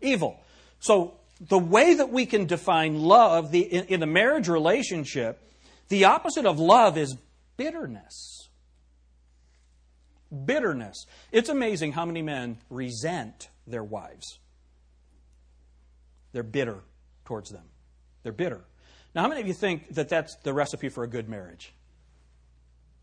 Evil. 0.00 0.40
So, 0.80 1.14
the 1.40 1.58
way 1.58 1.94
that 1.94 2.10
we 2.10 2.26
can 2.26 2.46
define 2.46 3.00
love 3.00 3.50
the, 3.50 3.60
in, 3.60 3.86
in 3.86 4.02
a 4.02 4.06
marriage 4.06 4.48
relationship, 4.48 5.40
the 5.88 6.04
opposite 6.04 6.46
of 6.46 6.58
love 6.58 6.96
is 6.96 7.16
bitterness. 7.56 8.48
Bitterness. 10.44 11.06
It's 11.30 11.48
amazing 11.48 11.92
how 11.92 12.04
many 12.04 12.22
men 12.22 12.58
resent 12.70 13.48
their 13.66 13.84
wives. 13.84 14.38
They're 16.32 16.42
bitter 16.42 16.80
towards 17.24 17.50
them. 17.50 17.64
They're 18.22 18.32
bitter. 18.32 18.60
Now, 19.14 19.22
how 19.22 19.28
many 19.28 19.40
of 19.40 19.46
you 19.46 19.54
think 19.54 19.94
that 19.94 20.08
that's 20.08 20.36
the 20.42 20.52
recipe 20.52 20.88
for 20.88 21.04
a 21.04 21.08
good 21.08 21.28
marriage? 21.28 21.72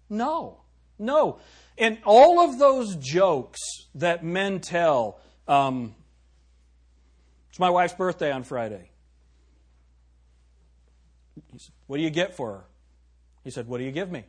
No. 0.09 0.61
No. 0.97 1.39
And 1.77 1.97
all 2.03 2.39
of 2.39 2.59
those 2.59 2.95
jokes 2.95 3.59
that 3.95 4.23
men 4.23 4.59
tell, 4.59 5.19
um, 5.47 5.95
it's 7.49 7.59
my 7.59 7.69
wife's 7.69 7.93
birthday 7.93 8.31
on 8.31 8.43
Friday. 8.43 8.89
He 11.51 11.59
said, 11.59 11.73
What 11.87 11.97
do 11.97 12.03
you 12.03 12.09
get 12.09 12.35
for 12.35 12.51
her? 12.51 12.65
He 13.43 13.51
said, 13.51 13.67
What 13.67 13.77
do 13.77 13.83
you 13.83 13.91
give 13.91 14.11
me? 14.11 14.25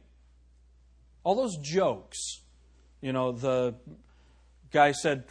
All 1.24 1.34
those 1.34 1.56
jokes. 1.56 2.18
You 3.00 3.12
know, 3.12 3.32
the 3.32 3.74
guy 4.70 4.92
said, 4.92 5.24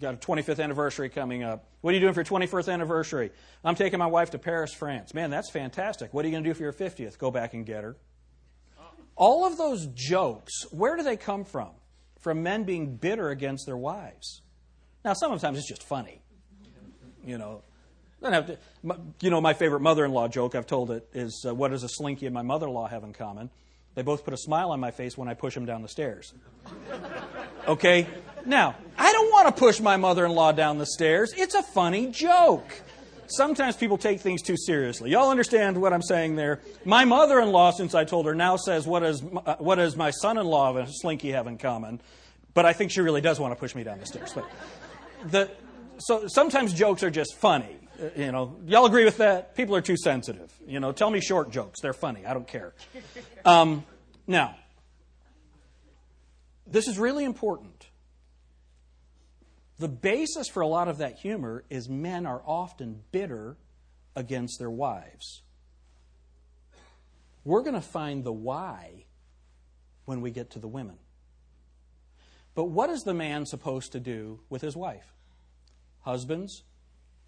Got 0.00 0.14
a 0.14 0.16
25th 0.16 0.62
anniversary 0.62 1.08
coming 1.08 1.42
up. 1.42 1.66
What 1.80 1.90
are 1.90 1.94
you 1.94 2.00
doing 2.00 2.14
for 2.14 2.20
your 2.20 2.40
21st 2.40 2.72
anniversary? 2.72 3.30
I'm 3.64 3.74
taking 3.74 3.98
my 3.98 4.06
wife 4.06 4.30
to 4.30 4.38
Paris, 4.38 4.72
France. 4.72 5.14
Man, 5.14 5.30
that's 5.30 5.50
fantastic. 5.50 6.12
What 6.14 6.24
are 6.24 6.28
you 6.28 6.32
going 6.32 6.44
to 6.44 6.50
do 6.50 6.54
for 6.54 6.62
your 6.62 6.72
50th? 6.72 7.18
Go 7.18 7.30
back 7.30 7.54
and 7.54 7.64
get 7.66 7.84
her. 7.84 7.96
All 9.16 9.46
of 9.46 9.56
those 9.56 9.86
jokes, 9.94 10.52
where 10.70 10.96
do 10.96 11.02
they 11.02 11.16
come 11.16 11.44
from? 11.44 11.70
From 12.18 12.42
men 12.42 12.64
being 12.64 12.96
bitter 12.96 13.30
against 13.30 13.66
their 13.66 13.76
wives. 13.76 14.42
Now, 15.04 15.12
sometimes 15.12 15.58
it's 15.58 15.68
just 15.68 15.82
funny. 15.82 16.22
You 17.24 17.38
know. 17.38 17.62
You 19.20 19.30
know, 19.30 19.40
my 19.42 19.52
favorite 19.52 19.80
mother-in-law 19.80 20.28
joke 20.28 20.54
I've 20.54 20.66
told 20.66 20.90
it 20.90 21.06
is, 21.12 21.44
uh, 21.46 21.54
"What 21.54 21.72
does 21.72 21.82
a 21.82 21.88
slinky 21.88 22.24
and 22.24 22.34
my 22.34 22.40
mother-in-law 22.40 22.88
have 22.88 23.04
in 23.04 23.12
common? 23.12 23.50
They 23.94 24.02
both 24.02 24.24
put 24.24 24.34
a 24.34 24.36
smile 24.36 24.70
on 24.70 24.80
my 24.80 24.90
face 24.90 25.16
when 25.16 25.28
I 25.28 25.34
push 25.34 25.54
them 25.54 25.66
down 25.66 25.82
the 25.82 25.88
stairs." 25.88 26.32
Okay. 27.66 28.06
Now, 28.46 28.74
I 28.98 29.10
don't 29.12 29.30
want 29.32 29.48
to 29.48 29.58
push 29.58 29.80
my 29.80 29.96
mother-in-law 29.96 30.52
down 30.52 30.78
the 30.78 30.86
stairs. 30.86 31.32
It's 31.36 31.54
a 31.54 31.62
funny 31.62 32.08
joke. 32.08 32.82
Sometimes 33.26 33.74
people 33.74 33.96
take 33.96 34.20
things 34.20 34.42
too 34.42 34.56
seriously. 34.56 35.10
Y'all 35.10 35.30
understand 35.30 35.80
what 35.80 35.94
I'm 35.94 36.02
saying 36.02 36.36
there? 36.36 36.60
My 36.84 37.06
mother-in-law, 37.06 37.70
since 37.70 37.94
I 37.94 38.04
told 38.04 38.26
her, 38.26 38.34
now 38.34 38.56
says, 38.56 38.86
"What 38.86 39.00
does 39.00 39.22
uh, 39.22 39.56
what 39.58 39.76
does 39.76 39.96
my 39.96 40.10
son-in-law 40.10 40.76
and 40.76 40.88
Slinky 40.90 41.30
have 41.32 41.46
in 41.46 41.56
common?" 41.56 42.00
But 42.52 42.66
I 42.66 42.74
think 42.74 42.90
she 42.90 43.00
really 43.00 43.22
does 43.22 43.40
want 43.40 43.52
to 43.52 43.56
push 43.58 43.74
me 43.74 43.82
down 43.82 43.98
the 43.98 44.06
stairs. 44.06 44.32
But 44.34 44.44
the 45.30 45.50
so 45.98 46.26
sometimes 46.28 46.74
jokes 46.74 47.02
are 47.02 47.10
just 47.10 47.34
funny. 47.36 47.78
Uh, 48.00 48.08
you 48.16 48.32
know, 48.32 48.56
y'all 48.66 48.86
agree 48.86 49.04
with 49.04 49.18
that? 49.18 49.54
People 49.54 49.76
are 49.76 49.80
too 49.80 49.96
sensitive. 49.96 50.52
You 50.66 50.80
know, 50.80 50.92
tell 50.92 51.10
me 51.10 51.20
short 51.20 51.50
jokes. 51.50 51.80
They're 51.80 51.92
funny. 51.92 52.26
I 52.26 52.34
don't 52.34 52.48
care. 52.48 52.74
Um, 53.46 53.84
now, 54.26 54.56
this 56.66 56.88
is 56.88 56.98
really 56.98 57.26
important. 57.26 57.88
The 59.78 59.88
basis 59.88 60.48
for 60.48 60.62
a 60.62 60.66
lot 60.66 60.88
of 60.88 60.96
that 60.96 61.18
humor 61.18 61.62
is 61.68 61.90
men 61.90 62.24
are 62.24 62.40
often 62.46 63.02
bitter 63.12 63.58
against 64.16 64.58
their 64.58 64.70
wives. 64.70 65.42
We're 67.44 67.60
going 67.60 67.74
to 67.74 67.82
find 67.82 68.24
the 68.24 68.32
why 68.32 69.04
when 70.06 70.22
we 70.22 70.30
get 70.30 70.50
to 70.52 70.58
the 70.58 70.68
women. 70.68 70.96
But 72.54 72.64
what 72.64 72.88
is 72.88 73.02
the 73.02 73.14
man 73.14 73.46
supposed 73.46 73.92
to 73.92 74.00
do 74.00 74.40
with 74.48 74.62
his 74.62 74.76
wife? 74.76 75.12
Husbands, 76.00 76.62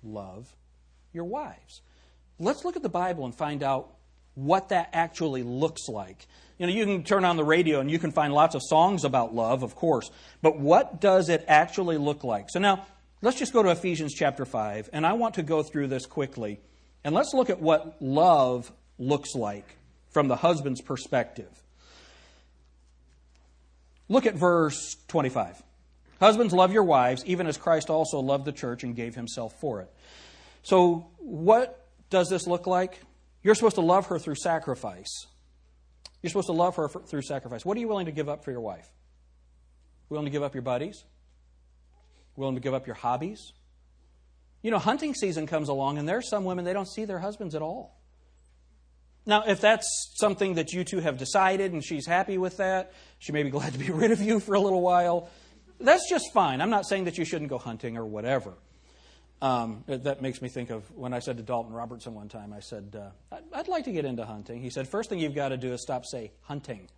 love 0.03 0.55
your 1.13 1.25
wives. 1.25 1.81
Let's 2.39 2.65
look 2.65 2.77
at 2.77 2.83
the 2.83 2.89
Bible 2.89 3.25
and 3.25 3.35
find 3.35 3.63
out 3.63 3.95
what 4.35 4.69
that 4.69 4.91
actually 4.93 5.43
looks 5.43 5.89
like. 5.89 6.27
You 6.59 6.67
know, 6.67 6.73
you 6.73 6.85
can 6.85 7.03
turn 7.03 7.25
on 7.25 7.37
the 7.37 7.45
radio 7.45 7.81
and 7.81 7.91
you 7.91 7.99
can 7.99 8.13
find 8.13 8.33
lots 8.33 8.55
of 8.55 8.63
songs 8.63 9.05
about 9.05 9.35
love, 9.35 9.63
of 9.63 9.75
course, 9.75 10.11
but 10.43 10.59
what 10.59 11.01
does 11.01 11.29
it 11.29 11.45
actually 11.49 11.97
look 11.97 12.25
like? 12.25 12.51
So 12.51 12.61
now, 12.61 12.87
let's 13.23 13.39
just 13.39 13.53
go 13.53 13.63
to 13.63 13.71
Ephesians 13.71 14.15
chapter 14.15 14.45
5, 14.45 14.91
and 14.93 15.07
I 15.07 15.15
want 15.15 15.35
to 15.35 15.43
go 15.43 15.63
through 15.63 15.89
this 15.89 16.07
quickly. 16.07 16.61
And 17.05 17.15
let's 17.15 17.33
look 17.35 17.51
at 17.51 17.61
what 17.61 18.01
love 18.01 18.73
looks 18.99 19.35
like 19.35 19.77
from 20.11 20.29
the 20.29 20.37
husband's 20.37 20.81
perspective. 20.81 21.51
Look 24.09 24.27
at 24.27 24.35
verse 24.35 24.97
25. 25.09 25.63
Husbands, 26.21 26.53
love 26.53 26.73
your 26.73 26.85
wives, 26.85 27.25
even 27.27 27.47
as 27.47 27.57
Christ 27.57 27.91
also 27.91 28.21
loved 28.21 28.45
the 28.45 28.53
church 28.53 28.83
and 28.85 28.97
gave 28.97 29.15
himself 29.15 29.59
for 29.61 29.81
it. 29.81 29.93
So, 30.63 31.09
what 31.19 31.87
does 32.11 32.29
this 32.29 32.47
look 32.47 32.67
like? 32.67 33.01
You're 33.43 33.55
supposed 33.55 33.77
to 33.77 33.83
love 33.83 34.07
her 34.07 34.19
through 34.19 34.37
sacrifice. 34.37 35.27
You're 36.23 36.31
supposed 36.31 36.49
to 36.49 36.53
love 36.53 36.77
her 36.77 36.89
for, 36.89 37.03
through 37.03 37.23
sacrifice. 37.23 37.65
What 37.65 37.77
are 37.77 37.81
you 37.81 37.89
willing 37.89 38.07
to 38.07 38.13
give 38.13 38.29
up 38.29 38.45
for 38.45 38.51
your 38.51 38.61
wife? 38.61 38.89
Willing 40.09 40.25
to 40.25 40.31
give 40.31 40.43
up 40.43 40.55
your 40.55 40.63
buddies? 40.63 41.05
Willing 42.35 42.55
to 42.55 42.61
give 42.61 42.75
up 42.75 42.87
your 42.87 42.97
hobbies? 42.97 43.53
You 44.63 44.71
know, 44.71 44.79
hunting 44.79 45.15
season 45.15 45.47
comes 45.47 45.69
along, 45.69 45.99
and 45.99 46.09
there's 46.09 46.29
some 46.29 46.45
women, 46.45 46.65
they 46.65 46.73
don't 46.73 46.89
see 46.89 47.05
their 47.05 47.19
husbands 47.19 47.55
at 47.55 47.63
all. 47.63 48.01
Now, 49.27 49.43
if 49.47 49.61
that's 49.61 50.15
something 50.17 50.55
that 50.55 50.73
you 50.73 50.85
two 50.85 51.01
have 51.01 51.19
decided 51.19 51.73
and 51.73 51.85
she's 51.85 52.07
happy 52.07 52.39
with 52.39 52.57
that, 52.59 52.93
she 53.19 53.33
may 53.33 53.43
be 53.43 53.51
glad 53.57 53.73
to 53.73 53.79
be 53.79 53.91
rid 53.91 54.13
of 54.13 54.21
you 54.21 54.41
for 54.41 54.55
a 54.55 54.61
little 54.61 54.81
while. 54.81 55.29
That's 55.81 56.09
just 56.09 56.33
fine. 56.33 56.61
I'm 56.61 56.71
not 56.71 56.87
saying 56.87 57.05
that 57.05 57.19
you 57.19 57.25
shouldn't 57.25 57.51
go 57.51 57.59
hunting 57.59 57.97
or 57.97 58.05
whatever. 58.05 58.55
Um, 59.43 59.85
that 59.87 60.23
makes 60.23 60.41
me 60.41 60.49
think 60.49 60.71
of 60.71 60.91
when 60.93 61.13
I 61.13 61.19
said 61.19 61.37
to 61.37 61.43
Dalton 61.43 61.75
Robertson 61.75 62.15
one 62.15 62.29
time, 62.29 62.55
I 62.55 62.61
said, 62.61 62.97
uh, 62.99 63.37
I'd 63.53 63.69
like 63.69 63.85
to 63.85 63.93
get 63.93 64.07
into 64.07 64.25
hunting. 64.25 64.63
He 64.63 64.71
said, 64.71 64.89
First 64.89 65.11
thing 65.11 65.19
you've 65.19 65.35
got 65.35 65.51
to 65.51 65.59
do 65.59 65.75
is 65.75 65.83
stop 65.83 66.07
say 66.07 66.33
hunting. 66.43 66.89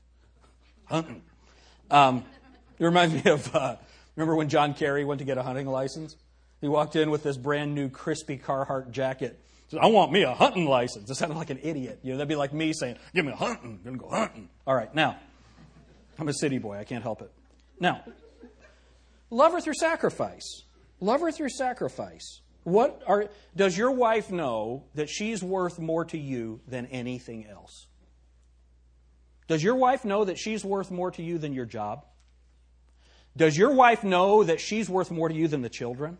Hunting. 0.84 1.22
Um, 1.90 2.24
it 2.78 2.84
reminds 2.84 3.24
me 3.24 3.30
of, 3.30 3.54
uh, 3.54 3.76
remember 4.14 4.36
when 4.36 4.48
John 4.48 4.74
Kerry 4.74 5.04
went 5.04 5.18
to 5.18 5.24
get 5.24 5.36
a 5.36 5.42
hunting 5.42 5.66
license? 5.66 6.16
He 6.60 6.68
walked 6.68 6.94
in 6.94 7.10
with 7.10 7.24
this 7.24 7.36
brand 7.36 7.74
new 7.74 7.88
crispy 7.88 8.38
Carhartt 8.38 8.92
jacket. 8.92 9.40
He 9.68 9.76
said, 9.76 9.80
I 9.82 9.86
want 9.88 10.12
me 10.12 10.22
a 10.22 10.32
hunting 10.32 10.66
license. 10.66 11.10
It 11.10 11.16
sounded 11.16 11.36
like 11.36 11.50
an 11.50 11.58
idiot. 11.62 12.00
You 12.02 12.12
know, 12.12 12.18
that'd 12.18 12.28
be 12.28 12.36
like 12.36 12.52
me 12.52 12.72
saying, 12.72 12.98
Give 13.14 13.24
me 13.24 13.32
a 13.32 13.36
hunting. 13.36 13.80
I'm 13.84 13.84
going 13.84 13.98
to 13.98 14.04
go 14.04 14.10
hunting. 14.10 14.48
All 14.64 14.74
right, 14.74 14.94
now, 14.94 15.16
I'm 16.18 16.28
a 16.28 16.32
city 16.32 16.58
boy. 16.58 16.78
I 16.78 16.84
can't 16.84 17.02
help 17.02 17.20
it. 17.20 17.32
Now, 17.80 18.04
love 19.30 19.52
her 19.52 19.60
through 19.60 19.74
sacrifice. 19.74 20.64
Love 21.00 21.20
her 21.20 21.30
through 21.30 21.50
sacrifice. 21.50 22.40
What 22.64 23.02
are, 23.06 23.28
does 23.56 23.78
your 23.78 23.92
wife 23.92 24.30
know 24.30 24.84
that 24.94 25.08
she's 25.08 25.42
worth 25.42 25.78
more 25.78 26.04
to 26.06 26.18
you 26.18 26.60
than 26.66 26.86
anything 26.86 27.46
else? 27.46 27.86
Does 29.46 29.62
your 29.62 29.76
wife 29.76 30.04
know 30.04 30.24
that 30.24 30.38
she's 30.38 30.64
worth 30.64 30.90
more 30.90 31.10
to 31.12 31.22
you 31.22 31.38
than 31.38 31.54
your 31.54 31.64
job? 31.64 32.04
Does 33.36 33.56
your 33.56 33.72
wife 33.72 34.04
know 34.04 34.44
that 34.44 34.60
she's 34.60 34.90
worth 34.90 35.10
more 35.10 35.28
to 35.28 35.34
you 35.34 35.48
than 35.48 35.62
the 35.62 35.70
children? 35.70 36.18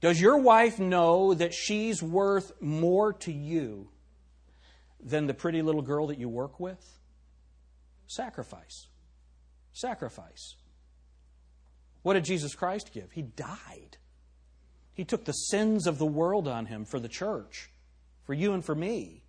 Does 0.00 0.20
your 0.20 0.38
wife 0.38 0.78
know 0.78 1.34
that 1.34 1.52
she's 1.52 2.02
worth 2.02 2.52
more 2.60 3.12
to 3.14 3.32
you 3.32 3.88
than 5.02 5.26
the 5.26 5.34
pretty 5.34 5.62
little 5.62 5.82
girl 5.82 6.06
that 6.08 6.18
you 6.18 6.28
work 6.28 6.60
with? 6.60 6.98
Sacrifice. 8.06 8.86
Sacrifice. 9.72 10.56
What 12.02 12.14
did 12.14 12.24
Jesus 12.24 12.54
Christ 12.54 12.90
give? 12.92 13.12
He 13.12 13.22
died. 13.22 13.96
He 14.94 15.04
took 15.04 15.24
the 15.24 15.32
sins 15.32 15.86
of 15.86 15.98
the 15.98 16.06
world 16.06 16.48
on 16.48 16.66
him 16.66 16.84
for 16.84 16.98
the 16.98 17.08
church, 17.08 17.70
for 18.24 18.34
you 18.34 18.52
and 18.52 18.64
for 18.64 18.74
me. 18.74 19.22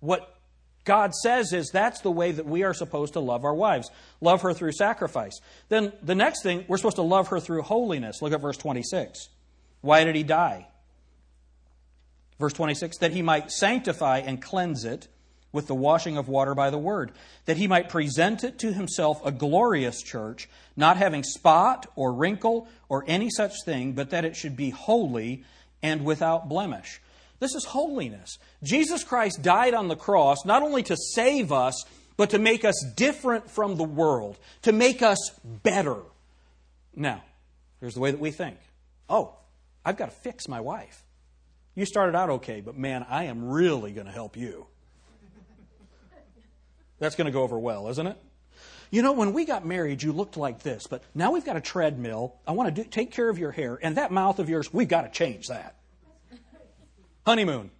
What 0.00 0.36
God 0.84 1.14
says 1.14 1.52
is 1.52 1.70
that's 1.70 2.00
the 2.00 2.10
way 2.10 2.32
that 2.32 2.46
we 2.46 2.64
are 2.64 2.74
supposed 2.74 3.12
to 3.12 3.20
love 3.20 3.44
our 3.44 3.54
wives. 3.54 3.90
Love 4.20 4.42
her 4.42 4.52
through 4.52 4.72
sacrifice. 4.72 5.40
Then 5.68 5.92
the 6.02 6.14
next 6.14 6.42
thing, 6.42 6.64
we're 6.66 6.76
supposed 6.76 6.96
to 6.96 7.02
love 7.02 7.28
her 7.28 7.40
through 7.40 7.62
holiness. 7.62 8.20
Look 8.20 8.32
at 8.32 8.40
verse 8.40 8.56
26. 8.56 9.28
Why 9.80 10.04
did 10.04 10.16
he 10.16 10.22
die? 10.22 10.66
Verse 12.38 12.52
26 12.52 12.98
that 12.98 13.12
he 13.12 13.22
might 13.22 13.52
sanctify 13.52 14.18
and 14.18 14.42
cleanse 14.42 14.84
it 14.84 15.06
with 15.52 15.66
the 15.66 15.74
washing 15.74 16.16
of 16.16 16.28
water 16.28 16.54
by 16.54 16.70
the 16.70 16.78
word, 16.78 17.12
that 17.44 17.58
he 17.58 17.68
might 17.68 17.88
present 17.88 18.42
it 18.42 18.58
to 18.58 18.72
himself 18.72 19.24
a 19.24 19.30
glorious 19.30 20.02
church, 20.02 20.48
not 20.76 20.96
having 20.96 21.22
spot 21.22 21.86
or 21.94 22.12
wrinkle 22.12 22.66
or 22.88 23.04
any 23.06 23.28
such 23.30 23.52
thing, 23.64 23.92
but 23.92 24.10
that 24.10 24.24
it 24.24 24.34
should 24.34 24.56
be 24.56 24.70
holy 24.70 25.44
and 25.82 26.04
without 26.04 26.48
blemish. 26.48 27.00
This 27.38 27.54
is 27.54 27.64
holiness. 27.64 28.38
Jesus 28.62 29.04
Christ 29.04 29.42
died 29.42 29.74
on 29.74 29.88
the 29.88 29.96
cross 29.96 30.44
not 30.44 30.62
only 30.62 30.82
to 30.84 30.96
save 30.96 31.52
us, 31.52 31.84
but 32.16 32.30
to 32.30 32.38
make 32.38 32.64
us 32.64 32.84
different 32.94 33.50
from 33.50 33.76
the 33.76 33.84
world, 33.84 34.38
to 34.62 34.72
make 34.72 35.02
us 35.02 35.18
better. 35.44 35.96
Now, 36.94 37.22
here's 37.80 37.94
the 37.94 38.00
way 38.00 38.10
that 38.10 38.20
we 38.20 38.30
think 38.30 38.58
oh, 39.08 39.34
I've 39.84 39.96
got 39.96 40.06
to 40.06 40.16
fix 40.16 40.48
my 40.48 40.60
wife. 40.60 41.04
You 41.74 41.84
started 41.84 42.14
out 42.14 42.30
okay, 42.30 42.60
but 42.60 42.76
man, 42.76 43.04
I 43.08 43.24
am 43.24 43.50
really 43.50 43.92
going 43.92 44.06
to 44.06 44.12
help 44.12 44.36
you. 44.36 44.66
That's 47.02 47.16
going 47.16 47.26
to 47.26 47.32
go 47.32 47.42
over 47.42 47.58
well, 47.58 47.88
isn't 47.88 48.06
it? 48.06 48.16
You 48.92 49.02
know, 49.02 49.10
when 49.10 49.32
we 49.32 49.44
got 49.44 49.66
married, 49.66 50.04
you 50.04 50.12
looked 50.12 50.36
like 50.36 50.60
this, 50.60 50.86
but 50.86 51.02
now 51.16 51.32
we've 51.32 51.44
got 51.44 51.56
a 51.56 51.60
treadmill. 51.60 52.36
I 52.46 52.52
want 52.52 52.72
to 52.72 52.84
do, 52.84 52.88
take 52.88 53.10
care 53.10 53.28
of 53.28 53.38
your 53.38 53.50
hair, 53.50 53.76
and 53.82 53.96
that 53.96 54.12
mouth 54.12 54.38
of 54.38 54.48
yours, 54.48 54.72
we've 54.72 54.86
got 54.86 55.02
to 55.02 55.10
change 55.10 55.48
that. 55.48 55.74
Honeymoon. 57.26 57.72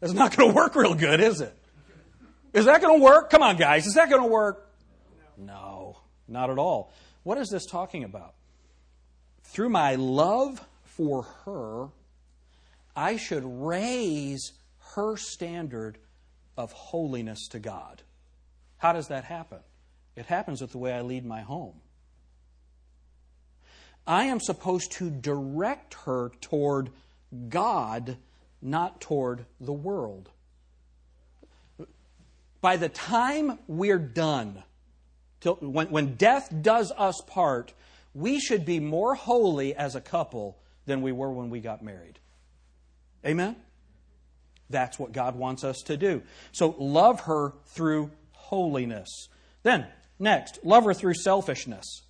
That's 0.00 0.12
not 0.12 0.36
going 0.36 0.50
to 0.50 0.54
work 0.54 0.76
real 0.76 0.92
good, 0.92 1.20
is 1.20 1.40
it? 1.40 1.56
Is 2.52 2.66
that 2.66 2.82
going 2.82 3.00
to 3.00 3.02
work? 3.02 3.30
Come 3.30 3.42
on, 3.42 3.56
guys. 3.56 3.86
Is 3.86 3.94
that 3.94 4.10
going 4.10 4.20
to 4.20 4.28
work? 4.28 4.70
No, 5.38 5.96
not 6.28 6.50
at 6.50 6.58
all. 6.58 6.92
What 7.22 7.38
is 7.38 7.48
this 7.48 7.64
talking 7.64 8.04
about? 8.04 8.34
Through 9.44 9.70
my 9.70 9.94
love 9.94 10.62
for 10.84 11.22
her, 11.46 11.88
I 12.94 13.16
should 13.16 13.44
raise 13.46 14.52
her 14.94 15.16
standard 15.16 15.96
of 16.60 16.72
holiness 16.72 17.48
to 17.48 17.58
God. 17.58 18.02
How 18.76 18.92
does 18.92 19.08
that 19.08 19.24
happen? 19.24 19.58
It 20.16 20.26
happens 20.26 20.60
with 20.60 20.72
the 20.72 20.78
way 20.78 20.92
I 20.92 21.00
lead 21.00 21.24
my 21.24 21.40
home. 21.40 21.80
I 24.06 24.24
am 24.24 24.40
supposed 24.40 24.92
to 24.92 25.10
direct 25.10 25.94
her 26.04 26.32
toward 26.40 26.90
God, 27.48 28.16
not 28.60 29.00
toward 29.00 29.46
the 29.60 29.72
world. 29.72 30.30
By 32.60 32.76
the 32.76 32.88
time 32.88 33.58
we're 33.66 33.98
done, 33.98 34.62
when, 35.60 35.90
when 35.90 36.14
death 36.14 36.52
does 36.60 36.92
us 36.92 37.22
part, 37.26 37.72
we 38.12 38.40
should 38.40 38.64
be 38.64 38.80
more 38.80 39.14
holy 39.14 39.74
as 39.74 39.94
a 39.94 40.00
couple 40.00 40.58
than 40.84 41.00
we 41.00 41.12
were 41.12 41.32
when 41.32 41.48
we 41.48 41.60
got 41.60 41.82
married. 41.82 42.18
Amen? 43.24 43.56
That's 44.70 44.98
what 44.98 45.12
God 45.12 45.36
wants 45.36 45.64
us 45.64 45.82
to 45.86 45.96
do. 45.96 46.22
So 46.52 46.74
love 46.78 47.20
her 47.22 47.52
through 47.66 48.10
holiness. 48.32 49.28
Then, 49.62 49.86
next, 50.18 50.60
love 50.64 50.84
her 50.84 50.94
through 50.94 51.14
selfishness. 51.14 52.02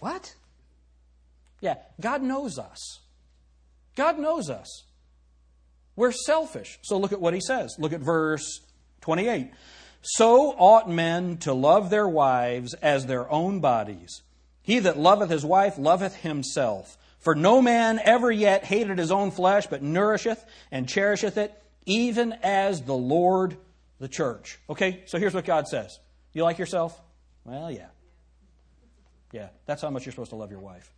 What? 0.00 0.34
Yeah, 1.60 1.76
God 2.00 2.22
knows 2.22 2.58
us. 2.58 3.00
God 3.94 4.18
knows 4.18 4.48
us. 4.48 4.84
We're 5.94 6.12
selfish. 6.12 6.78
So 6.82 6.96
look 6.98 7.12
at 7.12 7.20
what 7.20 7.34
he 7.34 7.40
says. 7.40 7.76
Look 7.78 7.92
at 7.92 8.00
verse 8.00 8.60
28. 9.02 9.50
So 10.02 10.52
ought 10.56 10.88
men 10.88 11.36
to 11.38 11.52
love 11.52 11.90
their 11.90 12.08
wives 12.08 12.72
as 12.74 13.04
their 13.04 13.30
own 13.30 13.60
bodies. 13.60 14.22
He 14.62 14.78
that 14.78 14.98
loveth 14.98 15.30
his 15.30 15.44
wife 15.44 15.76
loveth 15.76 16.16
himself. 16.16 16.96
For 17.20 17.34
no 17.34 17.60
man 17.60 18.00
ever 18.02 18.32
yet 18.32 18.64
hated 18.64 18.98
his 18.98 19.12
own 19.12 19.30
flesh, 19.30 19.66
but 19.66 19.82
nourisheth 19.82 20.42
and 20.70 20.88
cherisheth 20.88 21.36
it, 21.36 21.54
even 21.86 22.32
as 22.42 22.82
the 22.82 22.94
Lord 22.94 23.56
the 23.98 24.08
church. 24.08 24.58
Okay, 24.68 25.02
so 25.06 25.18
here's 25.18 25.34
what 25.34 25.44
God 25.44 25.68
says. 25.68 25.98
You 26.32 26.44
like 26.44 26.58
yourself? 26.58 26.98
Well, 27.44 27.70
yeah. 27.70 27.88
Yeah, 29.32 29.48
that's 29.66 29.82
how 29.82 29.90
much 29.90 30.06
you're 30.06 30.12
supposed 30.12 30.30
to 30.30 30.36
love 30.36 30.50
your 30.50 30.60
wife. 30.60 30.92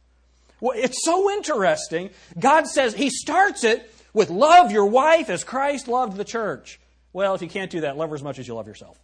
Well, 0.61 0.79
it's 0.79 1.05
so 1.05 1.29
interesting. 1.31 2.11
God 2.39 2.67
says, 2.69 2.95
He 2.95 3.11
starts 3.11 3.65
it 3.65 3.93
with 4.15 4.31
love 4.31 4.71
your 4.71 4.87
wife 4.87 5.29
as 5.29 5.43
Christ 5.43 5.89
loved 5.89 6.17
the 6.17 6.25
church. 6.25 6.79
Well, 7.13 7.35
if 7.35 7.43
you 7.43 7.49
can't 7.49 7.71
do 7.71 7.81
that, 7.81 7.97
love 7.97 8.11
her 8.11 8.15
as 8.15 8.23
much 8.23 8.39
as 8.39 8.47
you 8.47 8.55
love 8.55 8.69
yourself. 8.69 8.99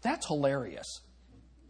That's 0.00 0.26
hilarious. 0.26 1.00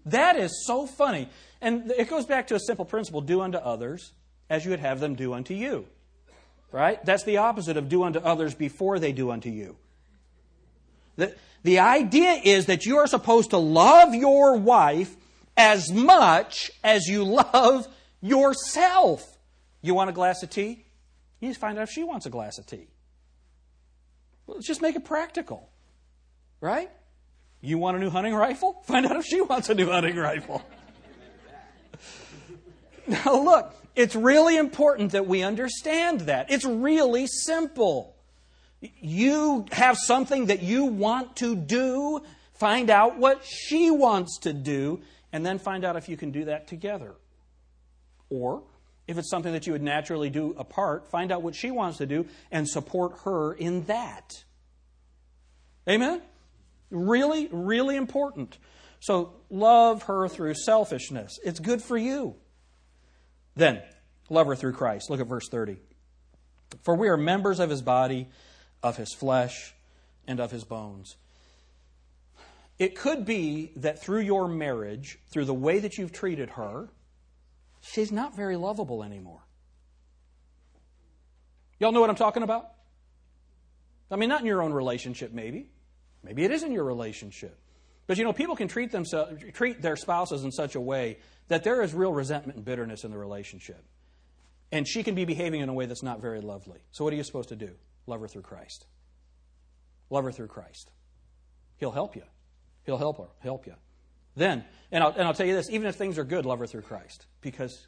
That 0.06 0.36
is 0.36 0.64
so 0.66 0.86
funny. 0.86 1.28
And 1.60 1.90
it 1.90 2.08
goes 2.08 2.26
back 2.26 2.48
to 2.48 2.54
a 2.54 2.60
simple 2.60 2.84
principle 2.84 3.20
do 3.20 3.40
unto 3.40 3.58
others 3.58 4.12
as 4.48 4.64
you 4.64 4.70
would 4.70 4.80
have 4.80 5.00
them 5.00 5.14
do 5.14 5.34
unto 5.34 5.54
you. 5.54 5.86
Right? 6.70 7.02
That's 7.04 7.24
the 7.24 7.38
opposite 7.38 7.76
of 7.76 7.88
do 7.88 8.04
unto 8.04 8.18
others 8.18 8.54
before 8.54 8.98
they 8.98 9.12
do 9.12 9.30
unto 9.30 9.48
you. 9.48 9.76
The, 11.16 11.34
the 11.62 11.80
idea 11.80 12.40
is 12.44 12.66
that 12.66 12.86
you 12.86 12.98
are 12.98 13.06
supposed 13.06 13.50
to 13.50 13.58
love 13.58 14.14
your 14.14 14.56
wife 14.56 15.14
as 15.56 15.90
much 15.92 16.70
as 16.84 17.06
you 17.06 17.24
love 17.24 17.88
yourself. 18.20 19.26
You 19.82 19.94
want 19.94 20.10
a 20.10 20.12
glass 20.12 20.42
of 20.42 20.50
tea? 20.50 20.84
You 21.40 21.52
find 21.54 21.78
out 21.78 21.84
if 21.84 21.90
she 21.90 22.04
wants 22.04 22.26
a 22.26 22.30
glass 22.30 22.58
of 22.58 22.66
tea. 22.66 22.88
Let's 24.46 24.66
just 24.66 24.82
make 24.82 24.96
it 24.96 25.04
practical. 25.04 25.68
Right? 26.60 26.90
You 27.60 27.78
want 27.78 27.96
a 27.96 28.00
new 28.00 28.10
hunting 28.10 28.34
rifle? 28.34 28.82
Find 28.84 29.06
out 29.06 29.16
if 29.16 29.24
she 29.24 29.40
wants 29.40 29.68
a 29.68 29.74
new 29.74 29.90
hunting 29.90 30.16
rifle. 30.16 30.62
now, 33.06 33.42
look, 33.42 33.74
It's 33.98 34.14
really 34.14 34.56
important 34.56 35.10
that 35.10 35.26
we 35.26 35.42
understand 35.42 36.20
that. 36.20 36.52
It's 36.52 36.64
really 36.64 37.26
simple. 37.26 38.14
You 38.80 39.66
have 39.72 39.98
something 39.98 40.46
that 40.46 40.62
you 40.62 40.84
want 40.84 41.34
to 41.38 41.56
do, 41.56 42.20
find 42.54 42.90
out 42.90 43.18
what 43.18 43.44
she 43.44 43.90
wants 43.90 44.38
to 44.42 44.52
do, 44.52 45.00
and 45.32 45.44
then 45.44 45.58
find 45.58 45.84
out 45.84 45.96
if 45.96 46.08
you 46.08 46.16
can 46.16 46.30
do 46.30 46.44
that 46.44 46.68
together. 46.68 47.16
Or, 48.30 48.62
if 49.08 49.18
it's 49.18 49.30
something 49.30 49.52
that 49.52 49.66
you 49.66 49.72
would 49.72 49.82
naturally 49.82 50.30
do 50.30 50.54
apart, 50.56 51.10
find 51.10 51.32
out 51.32 51.42
what 51.42 51.56
she 51.56 51.72
wants 51.72 51.98
to 51.98 52.06
do 52.06 52.24
and 52.52 52.68
support 52.68 53.18
her 53.24 53.52
in 53.52 53.82
that. 53.86 54.44
Amen? 55.88 56.22
Really, 56.90 57.48
really 57.50 57.96
important. 57.96 58.58
So, 59.00 59.34
love 59.50 60.04
her 60.04 60.28
through 60.28 60.54
selfishness. 60.54 61.38
It's 61.44 61.60
good 61.60 61.82
for 61.82 61.96
you. 61.96 62.36
Then, 63.54 63.82
love 64.28 64.46
her 64.46 64.56
through 64.56 64.72
Christ. 64.72 65.10
Look 65.10 65.20
at 65.20 65.26
verse 65.26 65.48
30. 65.48 65.76
For 66.82 66.94
we 66.94 67.08
are 67.08 67.16
members 67.16 67.60
of 67.60 67.70
his 67.70 67.82
body, 67.82 68.28
of 68.82 68.96
his 68.96 69.14
flesh, 69.14 69.74
and 70.26 70.40
of 70.40 70.50
his 70.50 70.64
bones. 70.64 71.16
It 72.78 72.94
could 72.94 73.24
be 73.24 73.72
that 73.76 74.00
through 74.00 74.20
your 74.20 74.48
marriage, 74.48 75.18
through 75.30 75.46
the 75.46 75.54
way 75.54 75.80
that 75.80 75.98
you've 75.98 76.12
treated 76.12 76.50
her, 76.50 76.88
she's 77.80 78.12
not 78.12 78.36
very 78.36 78.56
lovable 78.56 79.02
anymore. 79.02 79.42
Y'all 81.80 81.92
know 81.92 82.00
what 82.00 82.10
I'm 82.10 82.16
talking 82.16 82.42
about? 82.42 82.70
I 84.10 84.16
mean, 84.16 84.28
not 84.28 84.40
in 84.40 84.46
your 84.46 84.62
own 84.62 84.72
relationship, 84.72 85.32
maybe. 85.32 85.70
Maybe 86.28 86.44
it 86.44 86.50
is 86.50 86.62
in 86.62 86.72
your 86.72 86.84
relationship. 86.84 87.58
But 88.06 88.18
you 88.18 88.24
know, 88.24 88.34
people 88.34 88.54
can 88.54 88.68
treat 88.68 88.92
themselves, 88.92 89.42
treat 89.54 89.80
their 89.80 89.96
spouses 89.96 90.44
in 90.44 90.52
such 90.52 90.74
a 90.74 90.80
way 90.80 91.18
that 91.48 91.64
there 91.64 91.82
is 91.82 91.94
real 91.94 92.12
resentment 92.12 92.56
and 92.56 92.64
bitterness 92.64 93.02
in 93.02 93.10
the 93.10 93.18
relationship. 93.18 93.82
And 94.70 94.86
she 94.86 95.02
can 95.02 95.14
be 95.14 95.24
behaving 95.24 95.62
in 95.62 95.70
a 95.70 95.72
way 95.72 95.86
that's 95.86 96.02
not 96.02 96.20
very 96.20 96.42
lovely. 96.42 96.80
So 96.92 97.02
what 97.02 97.14
are 97.14 97.16
you 97.16 97.24
supposed 97.24 97.48
to 97.48 97.56
do? 97.56 97.70
Love 98.06 98.20
her 98.20 98.28
through 98.28 98.42
Christ. 98.42 98.86
Love 100.10 100.24
her 100.24 100.32
through 100.32 100.48
Christ. 100.48 100.90
He'll 101.78 101.92
help 101.92 102.14
you. 102.14 102.24
He'll 102.84 102.98
help 102.98 103.18
her, 103.18 103.28
help 103.40 103.66
you. 103.66 103.74
Then, 104.36 104.64
and 104.92 105.02
I'll, 105.02 105.10
and 105.10 105.22
I'll 105.22 105.34
tell 105.34 105.46
you 105.46 105.54
this, 105.54 105.70
even 105.70 105.86
if 105.86 105.94
things 105.94 106.18
are 106.18 106.24
good, 106.24 106.44
love 106.44 106.58
her 106.58 106.66
through 106.66 106.82
Christ. 106.82 107.26
Because 107.40 107.86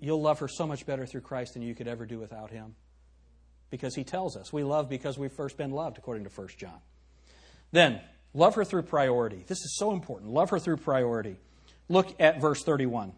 you'll 0.00 0.20
love 0.20 0.40
her 0.40 0.48
so 0.48 0.66
much 0.66 0.84
better 0.84 1.06
through 1.06 1.22
Christ 1.22 1.54
than 1.54 1.62
you 1.62 1.74
could 1.74 1.88
ever 1.88 2.06
do 2.06 2.18
without 2.18 2.50
him. 2.50 2.74
Because 3.70 3.94
he 3.94 4.02
tells 4.02 4.36
us 4.36 4.52
we 4.52 4.64
love 4.64 4.88
because 4.88 5.16
we've 5.16 5.32
first 5.32 5.56
been 5.56 5.70
loved, 5.70 5.98
according 5.98 6.24
to 6.24 6.30
1 6.30 6.48
John. 6.58 6.80
Then, 7.72 8.00
love 8.34 8.54
her 8.54 8.64
through 8.64 8.82
priority. 8.82 9.44
This 9.46 9.58
is 9.58 9.76
so 9.76 9.92
important. 9.92 10.30
Love 10.30 10.50
her 10.50 10.58
through 10.58 10.76
priority. 10.76 11.36
Look 11.88 12.14
at 12.20 12.40
verse 12.40 12.62
31. 12.62 13.12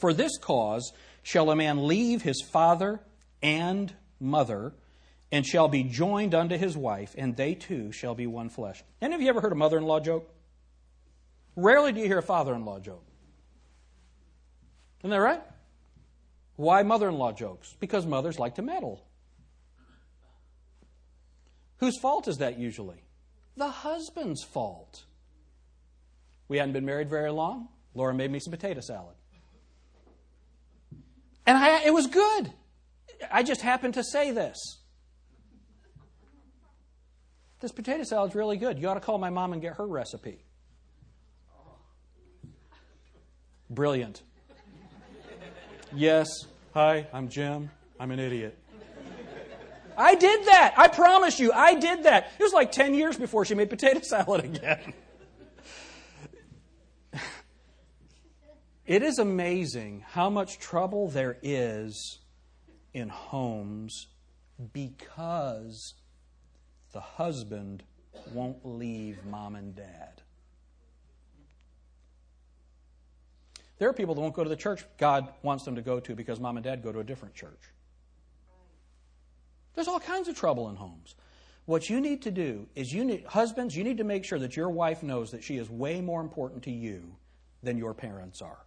For 0.00 0.12
this 0.12 0.36
cause 0.38 0.92
shall 1.22 1.50
a 1.50 1.56
man 1.56 1.86
leave 1.86 2.22
his 2.22 2.42
father 2.52 3.00
and 3.42 3.94
mother, 4.18 4.72
and 5.30 5.44
shall 5.44 5.68
be 5.68 5.82
joined 5.82 6.34
unto 6.34 6.56
his 6.56 6.76
wife, 6.76 7.14
and 7.18 7.36
they 7.36 7.54
two 7.54 7.92
shall 7.92 8.14
be 8.14 8.26
one 8.26 8.48
flesh. 8.48 8.82
Any 9.00 9.14
of 9.14 9.20
you 9.20 9.28
ever 9.28 9.40
heard 9.40 9.52
a 9.52 9.56
mother 9.56 9.78
in 9.78 9.84
law 9.84 10.00
joke? 10.00 10.30
Rarely 11.54 11.92
do 11.92 12.00
you 12.00 12.06
hear 12.06 12.18
a 12.18 12.22
father 12.22 12.54
in 12.54 12.64
law 12.64 12.78
joke. 12.78 13.04
Isn't 15.00 15.10
that 15.10 15.16
right? 15.16 15.42
Why 16.56 16.82
mother 16.82 17.08
in 17.08 17.16
law 17.16 17.32
jokes? 17.32 17.74
Because 17.80 18.06
mothers 18.06 18.38
like 18.38 18.56
to 18.56 18.62
meddle. 18.62 19.04
Whose 21.78 21.98
fault 21.98 22.28
is 22.28 22.38
that 22.38 22.58
usually? 22.58 23.02
The 23.56 23.68
husband's 23.68 24.44
fault. 24.44 25.04
We 26.48 26.58
hadn't 26.58 26.74
been 26.74 26.84
married 26.84 27.08
very 27.08 27.30
long. 27.30 27.68
Laura 27.94 28.14
made 28.14 28.30
me 28.30 28.38
some 28.38 28.50
potato 28.50 28.80
salad. 28.80 29.14
And 31.46 31.56
I, 31.56 31.84
it 31.84 31.94
was 31.94 32.06
good. 32.06 32.52
I 33.32 33.42
just 33.42 33.62
happened 33.62 33.94
to 33.94 34.04
say 34.04 34.30
this. 34.30 34.56
This 37.60 37.72
potato 37.72 38.02
salad's 38.04 38.34
really 38.34 38.58
good. 38.58 38.78
You 38.78 38.88
ought 38.88 38.94
to 38.94 39.00
call 39.00 39.18
my 39.18 39.30
mom 39.30 39.52
and 39.52 39.62
get 39.62 39.76
her 39.76 39.86
recipe. 39.86 40.44
Brilliant. 43.70 44.22
Yes. 45.94 46.28
Hi, 46.74 47.06
I'm 47.12 47.28
Jim. 47.28 47.70
I'm 47.98 48.10
an 48.10 48.18
idiot. 48.18 48.58
I 49.96 50.14
did 50.14 50.46
that. 50.46 50.74
I 50.76 50.88
promise 50.88 51.40
you, 51.40 51.52
I 51.52 51.74
did 51.74 52.04
that. 52.04 52.32
It 52.38 52.42
was 52.42 52.52
like 52.52 52.72
10 52.72 52.94
years 52.94 53.16
before 53.16 53.44
she 53.44 53.54
made 53.54 53.70
potato 53.70 54.00
salad 54.02 54.44
again. 54.44 54.94
It 58.86 59.02
is 59.02 59.18
amazing 59.18 60.04
how 60.06 60.30
much 60.30 60.60
trouble 60.60 61.08
there 61.08 61.38
is 61.42 62.20
in 62.94 63.08
homes 63.08 64.06
because 64.72 65.94
the 66.92 67.00
husband 67.00 67.82
won't 68.32 68.64
leave 68.64 69.24
mom 69.24 69.56
and 69.56 69.74
dad. 69.74 70.22
There 73.78 73.88
are 73.88 73.92
people 73.92 74.14
that 74.14 74.20
won't 74.20 74.34
go 74.34 74.44
to 74.44 74.48
the 74.48 74.56
church 74.56 74.84
God 74.98 75.28
wants 75.42 75.64
them 75.64 75.74
to 75.74 75.82
go 75.82 75.98
to 76.00 76.14
because 76.14 76.38
mom 76.38 76.56
and 76.56 76.64
dad 76.64 76.82
go 76.82 76.92
to 76.92 77.00
a 77.00 77.04
different 77.04 77.34
church. 77.34 77.60
There's 79.76 79.88
all 79.88 80.00
kinds 80.00 80.26
of 80.26 80.34
trouble 80.34 80.68
in 80.68 80.74
homes. 80.74 81.14
What 81.66 81.88
you 81.88 82.00
need 82.00 82.22
to 82.22 82.30
do 82.30 82.66
is 82.74 82.92
you 82.92 83.04
need 83.04 83.24
husbands, 83.26 83.76
you 83.76 83.84
need 83.84 83.98
to 83.98 84.04
make 84.04 84.24
sure 84.24 84.38
that 84.38 84.56
your 84.56 84.70
wife 84.70 85.02
knows 85.02 85.30
that 85.30 85.44
she 85.44 85.58
is 85.58 85.70
way 85.70 86.00
more 86.00 86.20
important 86.20 86.64
to 86.64 86.70
you 86.70 87.16
than 87.62 87.76
your 87.76 87.92
parents 87.92 88.40
are. 88.40 88.58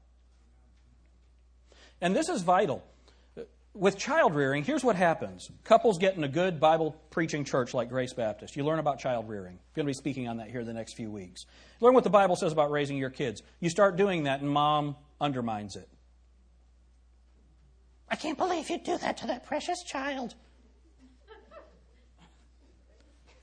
And 2.00 2.16
this 2.16 2.30
is 2.30 2.44
vital. 2.44 2.84
With 3.74 3.98
child 3.98 4.36
rearing, 4.36 4.64
here's 4.64 4.84
what 4.84 4.96
happens. 4.96 5.50
Couples 5.64 5.98
get 5.98 6.16
in 6.16 6.24
a 6.24 6.28
good 6.28 6.60
Bible 6.60 6.96
preaching 7.12 7.46
church 7.46 7.74
like 7.74 7.90
Grace 7.90 8.14
Baptist. 8.14 8.56
You 8.56 8.64
learn 8.64 8.80
about 8.80 9.00
child 9.00 9.30
rearing. 9.30 9.54
I'm 9.54 9.74
going 9.76 9.86
to 9.86 9.90
be 9.90 9.94
speaking 9.94 10.28
on 10.28 10.38
that 10.38 10.50
here 10.50 10.64
the 10.66 10.74
next 10.74 10.96
few 10.96 11.10
weeks. 11.10 11.46
Learn 11.80 11.94
what 11.94 12.04
the 12.04 12.10
Bible 12.10 12.36
says 12.36 12.52
about 12.52 12.72
raising 12.72 12.98
your 12.98 13.10
kids. 13.10 13.42
You 13.60 13.70
start 13.70 13.96
doing 13.96 14.24
that, 14.24 14.42
and 14.42 14.50
mom 14.50 14.96
undermines 15.22 15.76
it. 15.76 15.88
I 18.10 18.16
can't 18.16 18.38
believe 18.38 18.70
you'd 18.70 18.84
do 18.84 18.98
that 18.98 19.18
to 19.18 19.28
that 19.28 19.46
precious 19.46 19.84
child. 19.84 20.36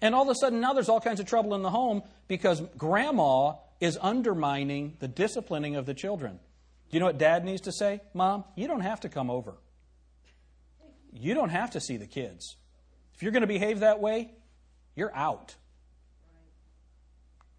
And 0.01 0.15
all 0.15 0.23
of 0.23 0.29
a 0.29 0.35
sudden, 0.35 0.61
now 0.61 0.73
there's 0.73 0.89
all 0.89 1.01
kinds 1.01 1.21
of 1.21 1.27
trouble 1.27 1.55
in 1.55 1.63
the 1.63 1.71
home 1.71 2.03
because 2.29 2.63
grandma 2.77 3.55
is 3.81 3.99
undermining 4.01 4.97
the 5.01 5.09
disciplining 5.09 5.77
of 5.77 5.87
the 5.87 5.95
children. 5.95 6.39
Do 6.91 6.97
you 6.97 7.01
know 7.01 7.07
what 7.07 7.19
dad 7.19 7.45
needs 7.45 7.63
to 7.63 7.73
say? 7.73 8.01
Mom, 8.15 8.45
you 8.55 8.69
don't 8.69 8.81
have 8.81 9.01
to 9.01 9.09
come 9.09 9.31
over. 9.31 9.55
You 11.13 11.35
don't 11.35 11.49
have 11.49 11.73
to 11.73 11.81
see 11.81 11.97
the 11.97 12.07
kids. 12.07 12.57
If 13.15 13.23
you're 13.23 13.33
going 13.33 13.43
to 13.43 13.47
behave 13.47 13.81
that 13.81 14.01
way, 14.01 14.31
you're 14.95 15.15
out. 15.15 15.55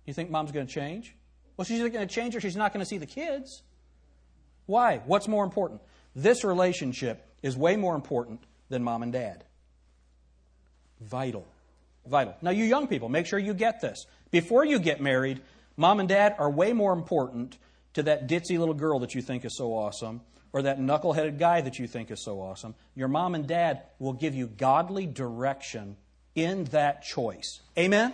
You 0.06 0.14
think 0.14 0.30
mom's 0.30 0.52
going 0.52 0.68
to 0.68 0.74
change? 0.74 1.16
Well, 1.58 1.66
she's 1.66 1.80
not 1.80 1.92
going 1.92 2.08
to 2.08 2.14
change 2.14 2.36
or 2.36 2.40
she's 2.40 2.56
not 2.56 2.72
going 2.72 2.84
to 2.84 2.88
see 2.88 3.00
the 3.00 3.08
kids. 3.08 3.64
Why? 4.68 5.02
What's 5.06 5.28
more 5.28 5.44
important? 5.44 5.82
This 6.16 6.44
relationship 6.44 7.26
is 7.42 7.58
way 7.58 7.76
more 7.76 7.96
important 7.96 8.44
than 8.70 8.84
mom 8.84 9.04
and 9.04 9.12
dad. 9.12 9.44
Vital. 11.02 11.46
Vital. 12.08 12.36
Now, 12.42 12.52
you 12.52 12.64
young 12.64 12.88
people, 12.88 13.10
make 13.10 13.26
sure 13.26 13.40
you 13.40 13.54
get 13.54 13.82
this. 13.82 14.06
Before 14.32 14.66
you 14.66 14.80
get 14.80 15.02
married, 15.02 15.42
mom 15.76 16.00
and 16.00 16.10
dad 16.10 16.36
are 16.40 16.50
way 16.50 16.74
more 16.74 16.94
important 16.94 17.58
to 17.94 18.04
that 18.04 18.28
ditzy 18.28 18.58
little 18.60 18.74
girl 18.74 19.00
that 19.00 19.16
you 19.16 19.22
think 19.22 19.46
is 19.46 19.58
so 19.58 19.74
awesome 19.74 20.22
or 20.54 20.62
that 20.64 20.80
knuckleheaded 20.80 21.38
guy 21.38 21.62
that 21.62 21.80
you 21.80 21.88
think 21.88 22.12
is 22.12 22.24
so 22.24 22.40
awesome. 22.40 22.76
Your 22.96 23.08
mom 23.08 23.36
and 23.36 23.48
dad 23.48 23.84
will 24.00 24.14
give 24.14 24.34
you 24.36 24.48
godly 24.48 25.06
direction 25.06 25.98
in 26.36 26.66
that 26.66 27.04
choice. 27.04 27.62
Amen? 27.78 28.14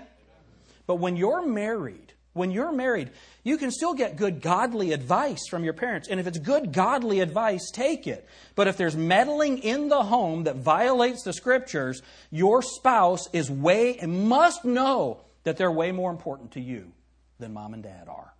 But 0.87 0.95
when 0.95 1.15
you're 1.15 1.45
married, 1.45 2.13
when 2.33 2.51
you're 2.51 2.71
married, 2.71 3.11
you 3.43 3.57
can 3.57 3.71
still 3.71 3.93
get 3.93 4.15
good 4.15 4.41
godly 4.41 4.91
advice 4.91 5.47
from 5.49 5.63
your 5.63 5.73
parents. 5.73 6.07
And 6.07 6.19
if 6.19 6.27
it's 6.27 6.39
good 6.39 6.73
godly 6.73 7.19
advice, 7.19 7.69
take 7.71 8.07
it. 8.07 8.27
But 8.55 8.67
if 8.67 8.75
there's 8.75 8.95
meddling 8.95 9.59
in 9.59 9.87
the 9.87 10.03
home 10.03 10.45
that 10.45 10.55
violates 10.55 11.23
the 11.23 11.33
scriptures, 11.33 12.01
your 12.31 12.61
spouse 12.61 13.27
is 13.33 13.49
way 13.51 13.97
and 13.97 14.27
must 14.27 14.65
know 14.65 15.21
that 15.43 15.57
they're 15.57 15.71
way 15.71 15.91
more 15.91 16.09
important 16.09 16.51
to 16.53 16.59
you 16.59 16.91
than 17.37 17.53
mom 17.53 17.73
and 17.73 17.83
dad 17.83 18.07
are. 18.09 18.33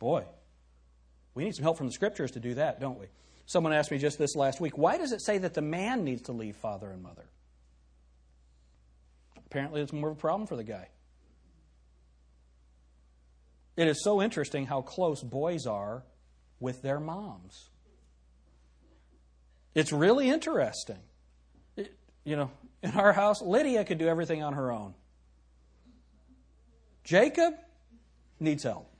Boy, 0.00 0.24
we 1.34 1.44
need 1.44 1.54
some 1.54 1.62
help 1.62 1.78
from 1.78 1.86
the 1.86 1.92
scriptures 1.92 2.32
to 2.32 2.40
do 2.40 2.54
that, 2.54 2.80
don't 2.80 2.98
we? 2.98 3.06
Someone 3.46 3.72
asked 3.72 3.90
me 3.90 3.98
just 3.98 4.18
this 4.18 4.34
last 4.34 4.60
week, 4.60 4.78
why 4.78 4.96
does 4.96 5.12
it 5.12 5.22
say 5.22 5.38
that 5.38 5.54
the 5.54 5.62
man 5.62 6.02
needs 6.02 6.22
to 6.22 6.32
leave 6.32 6.56
father 6.56 6.90
and 6.90 7.02
mother? 7.02 7.26
Apparently, 9.46 9.80
it's 9.82 9.92
more 9.92 10.10
of 10.10 10.16
a 10.16 10.20
problem 10.20 10.46
for 10.46 10.56
the 10.56 10.64
guy. 10.64 10.88
It 13.76 13.88
is 13.88 14.02
so 14.04 14.22
interesting 14.22 14.66
how 14.66 14.82
close 14.82 15.22
boys 15.22 15.66
are 15.66 16.04
with 16.60 16.82
their 16.82 17.00
moms. 17.00 17.70
It's 19.74 19.92
really 19.92 20.28
interesting. 20.28 21.00
It, 21.76 21.92
you 22.24 22.36
know, 22.36 22.50
in 22.82 22.92
our 22.92 23.12
house, 23.12 23.42
Lydia 23.42 23.84
could 23.84 23.98
do 23.98 24.06
everything 24.06 24.42
on 24.42 24.52
her 24.52 24.70
own. 24.70 24.94
Jacob 27.02 27.54
needs 28.38 28.62
help. 28.62 28.90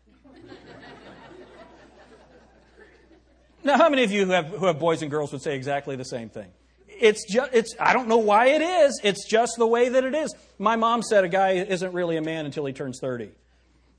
Now, 3.64 3.78
how 3.78 3.88
many 3.88 4.04
of 4.04 4.12
you 4.12 4.26
who 4.26 4.32
have, 4.32 4.48
who 4.48 4.66
have 4.66 4.78
boys 4.78 5.00
and 5.00 5.10
girls 5.10 5.32
would 5.32 5.40
say 5.40 5.56
exactly 5.56 5.96
the 5.96 6.04
same 6.04 6.28
thing? 6.28 6.50
It's 6.86 7.24
just, 7.24 7.50
it's, 7.54 7.74
I 7.80 7.94
don't 7.94 8.08
know 8.08 8.18
why 8.18 8.48
it 8.48 8.60
is. 8.60 9.00
It's 9.02 9.26
just 9.26 9.54
the 9.56 9.66
way 9.66 9.88
that 9.88 10.04
it 10.04 10.14
is. 10.14 10.34
My 10.58 10.76
mom 10.76 11.02
said 11.02 11.24
a 11.24 11.28
guy 11.28 11.52
isn't 11.52 11.92
really 11.94 12.18
a 12.18 12.22
man 12.22 12.44
until 12.44 12.66
he 12.66 12.74
turns 12.74 12.98
30. 13.00 13.30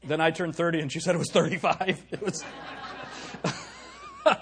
Then 0.08 0.22
I 0.22 0.32
turned 0.32 0.56
30 0.56 0.82
and 0.82 0.92
she 0.92 1.00
said 1.00 1.16
it 1.16 1.20
was 1.20 1.32
35. 1.32 2.04
It 2.12 2.22
was. 2.22 2.44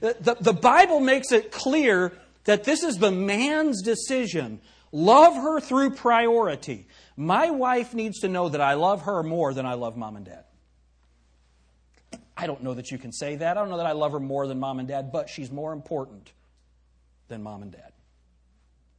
the, 0.00 0.36
the 0.40 0.52
Bible 0.52 1.00
makes 1.00 1.32
it 1.32 1.52
clear 1.52 2.12
that 2.44 2.64
this 2.64 2.82
is 2.82 2.98
the 2.98 3.10
man's 3.10 3.82
decision. 3.82 4.60
Love 4.92 5.34
her 5.34 5.60
through 5.60 5.90
priority. 5.90 6.86
My 7.16 7.50
wife 7.50 7.94
needs 7.94 8.20
to 8.20 8.28
know 8.28 8.48
that 8.48 8.60
I 8.60 8.74
love 8.74 9.02
her 9.02 9.22
more 9.22 9.52
than 9.52 9.66
I 9.66 9.74
love 9.74 9.96
mom 9.96 10.16
and 10.16 10.26
dad. 10.26 10.44
I 12.36 12.46
don't 12.46 12.62
know 12.62 12.74
that 12.74 12.90
you 12.90 12.98
can 12.98 13.12
say 13.12 13.36
that. 13.36 13.56
I 13.56 13.60
don't 13.60 13.70
know 13.70 13.78
that 13.78 13.86
I 13.86 13.92
love 13.92 14.12
her 14.12 14.20
more 14.20 14.46
than 14.46 14.60
mom 14.60 14.78
and 14.78 14.86
dad, 14.86 15.10
but 15.10 15.28
she's 15.28 15.50
more 15.50 15.72
important 15.72 16.32
than 17.28 17.42
mom 17.42 17.62
and 17.62 17.72
dad. 17.72 17.92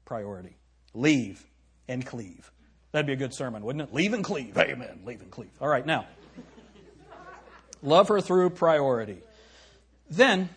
Priority. 0.05 0.57
Leave 0.93 1.45
and 1.87 2.05
cleave. 2.05 2.51
That'd 2.97 3.05
be 3.05 3.13
a 3.13 3.15
good 3.15 3.35
sermon, 3.35 3.61
wouldn't 3.61 3.87
it? 3.87 3.93
Leave 3.93 4.13
and 4.13 4.23
cleave. 4.23 4.57
Amen. 4.57 5.01
Leave 5.05 5.21
and 5.21 5.29
cleave. 5.29 5.51
All 5.61 5.67
right, 5.67 5.85
now. 5.85 6.07
Love 7.83 8.07
her 8.07 8.21
through 8.21 8.49
priority. 8.49 9.19
Then, 10.09 10.49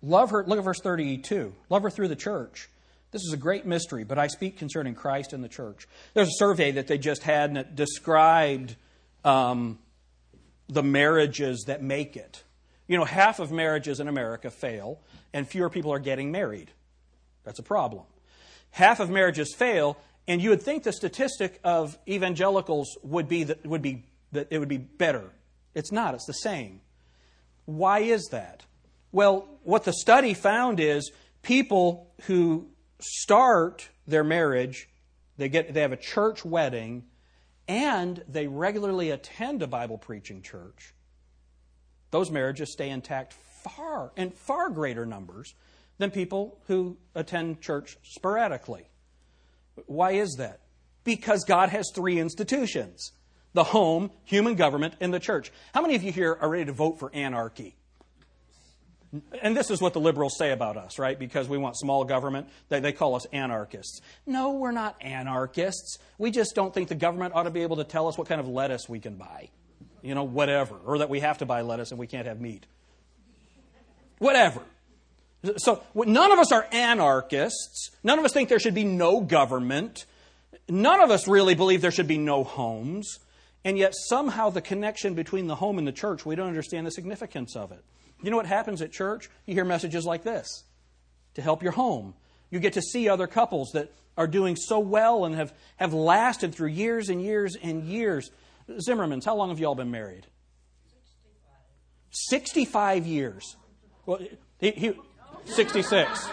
love 0.00 0.30
her, 0.30 0.44
look 0.44 0.58
at 0.58 0.64
verse 0.64 0.78
32. 0.80 1.52
Love 1.68 1.82
her 1.82 1.90
through 1.90 2.06
the 2.06 2.14
church. 2.14 2.68
This 3.10 3.22
is 3.22 3.32
a 3.32 3.36
great 3.36 3.66
mystery, 3.66 4.04
but 4.04 4.16
I 4.16 4.28
speak 4.28 4.58
concerning 4.58 4.94
Christ 4.94 5.32
and 5.32 5.42
the 5.42 5.48
church. 5.48 5.88
There's 6.14 6.28
a 6.28 6.36
survey 6.36 6.70
that 6.70 6.86
they 6.86 6.98
just 6.98 7.24
had, 7.24 7.50
and 7.50 7.58
it 7.58 7.74
described 7.74 8.76
um, 9.24 9.80
the 10.68 10.84
marriages 10.84 11.64
that 11.66 11.82
make 11.82 12.16
it. 12.16 12.44
You 12.86 12.96
know, 12.96 13.04
half 13.04 13.40
of 13.40 13.50
marriages 13.50 13.98
in 13.98 14.06
America 14.06 14.52
fail, 14.52 15.00
and 15.32 15.48
fewer 15.48 15.68
people 15.68 15.92
are 15.92 15.98
getting 15.98 16.30
married. 16.30 16.70
That's 17.42 17.58
a 17.58 17.64
problem. 17.64 18.04
Half 18.70 19.00
of 19.00 19.10
marriages 19.10 19.52
fail, 19.52 19.96
and 20.28 20.42
you 20.42 20.50
would 20.50 20.62
think 20.62 20.82
the 20.82 20.92
statistic 20.92 21.60
of 21.62 21.98
evangelicals 22.08 22.98
would 23.02 23.28
be 23.28 23.44
that 23.44 23.64
would 23.66 23.82
be 23.82 24.04
that 24.32 24.48
it 24.50 24.58
would 24.58 24.68
be 24.68 24.78
better. 24.78 25.30
It's 25.74 25.92
not. 25.92 26.14
It's 26.14 26.26
the 26.26 26.32
same. 26.32 26.80
Why 27.64 28.00
is 28.00 28.28
that? 28.30 28.64
Well, 29.12 29.48
what 29.62 29.84
the 29.84 29.92
study 29.92 30.34
found 30.34 30.80
is 30.80 31.10
people 31.42 32.12
who 32.22 32.68
start 33.00 33.88
their 34.06 34.24
marriage, 34.24 34.88
they 35.36 35.48
get 35.48 35.72
they 35.72 35.80
have 35.80 35.92
a 35.92 35.96
church 35.96 36.44
wedding, 36.44 37.04
and 37.68 38.22
they 38.28 38.46
regularly 38.46 39.10
attend 39.10 39.62
a 39.62 39.66
Bible 39.66 39.98
preaching 39.98 40.42
church. 40.42 40.94
Those 42.10 42.30
marriages 42.30 42.72
stay 42.72 42.90
intact 42.90 43.32
far 43.32 44.12
in 44.16 44.30
far 44.30 44.70
greater 44.70 45.06
numbers 45.06 45.54
than 45.98 46.10
people 46.10 46.58
who 46.66 46.96
attend 47.14 47.60
church 47.60 47.96
sporadically. 48.02 48.88
Why 49.86 50.12
is 50.12 50.36
that? 50.38 50.60
Because 51.04 51.44
God 51.44 51.68
has 51.68 51.90
three 51.94 52.18
institutions 52.18 53.12
the 53.56 53.64
home, 53.64 54.10
human 54.24 54.54
government, 54.54 54.94
and 55.00 55.12
the 55.12 55.18
church. 55.18 55.50
How 55.72 55.80
many 55.80 55.94
of 55.94 56.02
you 56.02 56.12
here 56.12 56.36
are 56.40 56.48
ready 56.48 56.66
to 56.66 56.72
vote 56.72 56.98
for 56.98 57.10
anarchy? 57.14 57.74
And 59.40 59.56
this 59.56 59.70
is 59.70 59.80
what 59.80 59.94
the 59.94 60.00
liberals 60.00 60.36
say 60.36 60.50
about 60.52 60.76
us, 60.76 60.98
right? 60.98 61.18
Because 61.18 61.48
we 61.48 61.56
want 61.56 61.76
small 61.78 62.04
government. 62.04 62.48
They, 62.68 62.80
they 62.80 62.92
call 62.92 63.14
us 63.14 63.24
anarchists. 63.32 64.00
No, 64.26 64.52
we're 64.52 64.72
not 64.72 64.96
anarchists. 65.00 65.98
We 66.18 66.30
just 66.30 66.54
don't 66.54 66.74
think 66.74 66.88
the 66.88 66.94
government 66.94 67.34
ought 67.34 67.44
to 67.44 67.50
be 67.50 67.62
able 67.62 67.76
to 67.76 67.84
tell 67.84 68.08
us 68.08 68.18
what 68.18 68.28
kind 68.28 68.40
of 68.40 68.48
lettuce 68.48 68.88
we 68.88 69.00
can 69.00 69.16
buy. 69.16 69.48
You 70.02 70.14
know, 70.14 70.24
whatever. 70.24 70.76
Or 70.84 70.98
that 70.98 71.08
we 71.08 71.20
have 71.20 71.38
to 71.38 71.46
buy 71.46 71.62
lettuce 71.62 71.92
and 71.92 71.98
we 71.98 72.06
can't 72.06 72.26
have 72.26 72.40
meat. 72.40 72.66
Whatever. 74.18 74.60
So 75.56 75.82
none 75.94 76.32
of 76.32 76.38
us 76.38 76.52
are 76.52 76.66
anarchists. 76.72 77.90
None 78.02 78.18
of 78.18 78.24
us 78.24 78.32
think 78.32 78.48
there 78.48 78.58
should 78.58 78.74
be 78.74 78.84
no 78.84 79.20
government. 79.20 80.04
None 80.68 81.00
of 81.00 81.10
us 81.10 81.28
really 81.28 81.54
believe 81.54 81.80
there 81.80 81.90
should 81.90 82.08
be 82.08 82.18
no 82.18 82.44
homes. 82.44 83.18
And 83.64 83.76
yet, 83.76 83.94
somehow, 83.96 84.50
the 84.50 84.60
connection 84.60 85.14
between 85.14 85.48
the 85.48 85.56
home 85.56 85.78
and 85.78 85.86
the 85.86 85.92
church, 85.92 86.24
we 86.24 86.36
don't 86.36 86.48
understand 86.48 86.86
the 86.86 86.92
significance 86.92 87.56
of 87.56 87.72
it. 87.72 87.84
You 88.22 88.30
know 88.30 88.36
what 88.36 88.46
happens 88.46 88.80
at 88.80 88.92
church? 88.92 89.28
You 89.44 89.54
hear 89.54 89.64
messages 89.64 90.04
like 90.04 90.22
this 90.22 90.64
to 91.34 91.42
help 91.42 91.62
your 91.62 91.72
home. 91.72 92.14
You 92.50 92.60
get 92.60 92.74
to 92.74 92.82
see 92.82 93.08
other 93.08 93.26
couples 93.26 93.72
that 93.72 93.92
are 94.16 94.26
doing 94.26 94.56
so 94.56 94.78
well 94.78 95.24
and 95.24 95.34
have, 95.34 95.52
have 95.76 95.92
lasted 95.92 96.54
through 96.54 96.68
years 96.68 97.08
and 97.08 97.20
years 97.20 97.56
and 97.60 97.84
years. 97.84 98.30
Zimmermans, 98.70 99.24
how 99.24 99.36
long 99.36 99.50
have 99.50 99.58
you 99.58 99.66
all 99.66 99.74
been 99.74 99.90
married? 99.90 100.26
65. 100.88 101.52
65 102.10 103.06
years. 103.06 103.56
Well, 104.06 104.20
he, 104.58 104.70
he 104.70 104.92
66. 105.46 106.28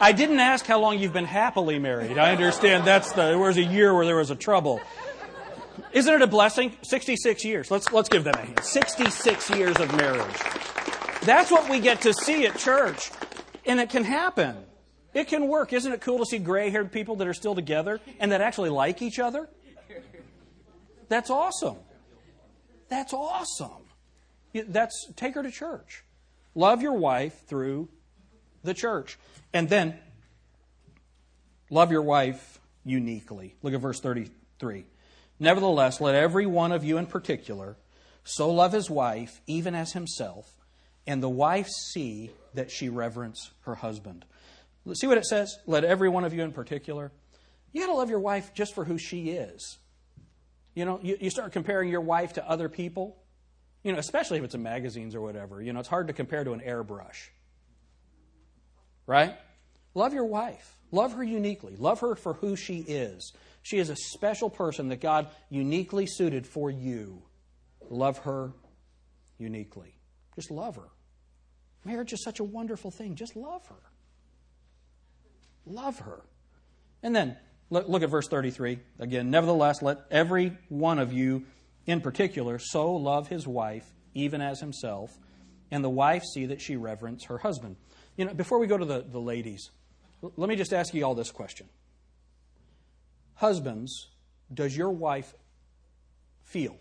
I 0.00 0.10
didn't 0.10 0.40
ask 0.40 0.66
how 0.66 0.80
long 0.80 0.98
you've 0.98 1.12
been 1.12 1.24
happily 1.24 1.78
married. 1.78 2.18
I 2.18 2.32
understand 2.32 2.84
that's 2.84 3.12
the 3.12 3.22
there 3.22 3.38
was 3.38 3.56
a 3.56 3.62
year 3.62 3.94
where 3.94 4.04
there 4.04 4.16
was 4.16 4.30
a 4.30 4.36
trouble. 4.36 4.80
Isn't 5.92 6.12
it 6.12 6.22
a 6.22 6.26
blessing? 6.26 6.76
66 6.82 7.44
years. 7.44 7.70
Let's 7.70 7.92
let's 7.92 8.08
give 8.08 8.24
them 8.24 8.34
a 8.34 8.44
hand. 8.46 8.64
66 8.64 9.50
years 9.50 9.78
of 9.78 9.94
marriage. 9.96 10.36
That's 11.22 11.52
what 11.52 11.70
we 11.70 11.78
get 11.78 12.00
to 12.00 12.12
see 12.12 12.46
at 12.46 12.58
church. 12.58 13.12
And 13.64 13.78
it 13.78 13.90
can 13.90 14.02
happen. 14.02 14.56
It 15.14 15.28
can 15.28 15.46
work. 15.46 15.72
Isn't 15.72 15.92
it 15.92 16.00
cool 16.00 16.18
to 16.18 16.26
see 16.26 16.38
gray-haired 16.38 16.90
people 16.90 17.16
that 17.16 17.28
are 17.28 17.34
still 17.34 17.54
together 17.54 18.00
and 18.18 18.32
that 18.32 18.40
actually 18.40 18.70
like 18.70 19.02
each 19.02 19.20
other? 19.20 19.48
That's 21.08 21.30
awesome. 21.30 21.76
That's 22.92 23.14
awesome. 23.14 23.86
That's 24.52 25.10
take 25.16 25.34
her 25.34 25.42
to 25.42 25.50
church. 25.50 26.04
Love 26.54 26.82
your 26.82 26.92
wife 26.92 27.46
through 27.46 27.88
the 28.64 28.74
church. 28.74 29.18
And 29.54 29.66
then 29.66 29.98
love 31.70 31.90
your 31.90 32.02
wife 32.02 32.60
uniquely. 32.84 33.54
Look 33.62 33.72
at 33.72 33.80
verse 33.80 33.98
33. 33.98 34.84
Nevertheless, 35.40 36.02
let 36.02 36.14
every 36.14 36.44
one 36.44 36.70
of 36.70 36.84
you 36.84 36.98
in 36.98 37.06
particular 37.06 37.78
so 38.24 38.50
love 38.52 38.72
his 38.72 38.90
wife 38.90 39.40
even 39.46 39.74
as 39.74 39.92
himself, 39.92 40.52
and 41.06 41.22
the 41.22 41.30
wife 41.30 41.68
see 41.68 42.30
that 42.52 42.70
she 42.70 42.90
reverence 42.90 43.52
her 43.62 43.76
husband. 43.76 44.26
See 44.92 45.06
what 45.06 45.16
it 45.16 45.24
says? 45.24 45.56
Let 45.66 45.84
every 45.84 46.10
one 46.10 46.24
of 46.24 46.34
you 46.34 46.42
in 46.42 46.52
particular. 46.52 47.10
You 47.72 47.80
got 47.80 47.86
to 47.86 47.94
love 47.94 48.10
your 48.10 48.20
wife 48.20 48.52
just 48.52 48.74
for 48.74 48.84
who 48.84 48.98
she 48.98 49.30
is. 49.30 49.78
You 50.74 50.84
know, 50.84 51.00
you, 51.02 51.16
you 51.20 51.30
start 51.30 51.52
comparing 51.52 51.90
your 51.90 52.00
wife 52.00 52.34
to 52.34 52.48
other 52.48 52.68
people, 52.68 53.16
you 53.82 53.92
know, 53.92 53.98
especially 53.98 54.38
if 54.38 54.44
it's 54.44 54.54
in 54.54 54.62
magazines 54.62 55.14
or 55.14 55.20
whatever. 55.20 55.60
You 55.60 55.72
know, 55.72 55.80
it's 55.80 55.88
hard 55.88 56.06
to 56.06 56.12
compare 56.12 56.44
to 56.44 56.52
an 56.52 56.60
airbrush. 56.60 57.28
Right? 59.06 59.36
Love 59.94 60.14
your 60.14 60.24
wife. 60.24 60.78
Love 60.90 61.14
her 61.14 61.24
uniquely. 61.24 61.76
Love 61.76 62.00
her 62.00 62.14
for 62.14 62.34
who 62.34 62.56
she 62.56 62.78
is. 62.78 63.32
She 63.62 63.78
is 63.78 63.90
a 63.90 63.96
special 63.96 64.50
person 64.50 64.88
that 64.88 65.00
God 65.00 65.28
uniquely 65.50 66.06
suited 66.06 66.46
for 66.46 66.70
you. 66.70 67.22
Love 67.90 68.18
her 68.18 68.52
uniquely. 69.38 69.94
Just 70.34 70.50
love 70.50 70.76
her. 70.76 70.88
Marriage 71.84 72.12
is 72.12 72.22
such 72.22 72.40
a 72.40 72.44
wonderful 72.44 72.90
thing. 72.90 73.14
Just 73.14 73.36
love 73.36 73.66
her. 73.66 73.82
Love 75.66 75.98
her. 76.00 76.22
And 77.02 77.14
then 77.14 77.36
Look 77.72 78.02
at 78.02 78.10
verse 78.10 78.28
33 78.28 78.80
again. 78.98 79.30
Nevertheless, 79.30 79.80
let 79.80 80.00
every 80.10 80.58
one 80.68 80.98
of 80.98 81.10
you 81.10 81.44
in 81.86 82.02
particular 82.02 82.58
so 82.58 82.92
love 82.92 83.28
his 83.28 83.46
wife, 83.46 83.90
even 84.12 84.42
as 84.42 84.60
himself, 84.60 85.18
and 85.70 85.82
the 85.82 85.88
wife 85.88 86.22
see 86.22 86.46
that 86.46 86.60
she 86.60 86.76
reverence 86.76 87.24
her 87.24 87.38
husband. 87.38 87.76
You 88.18 88.26
know, 88.26 88.34
before 88.34 88.58
we 88.58 88.66
go 88.66 88.76
to 88.76 88.84
the, 88.84 89.00
the 89.00 89.18
ladies, 89.18 89.70
let 90.20 90.50
me 90.50 90.54
just 90.54 90.74
ask 90.74 90.92
you 90.92 91.02
all 91.02 91.14
this 91.14 91.30
question. 91.30 91.66
Husbands, 93.36 94.10
does 94.52 94.76
your 94.76 94.90
wife 94.90 95.32
feel, 96.42 96.76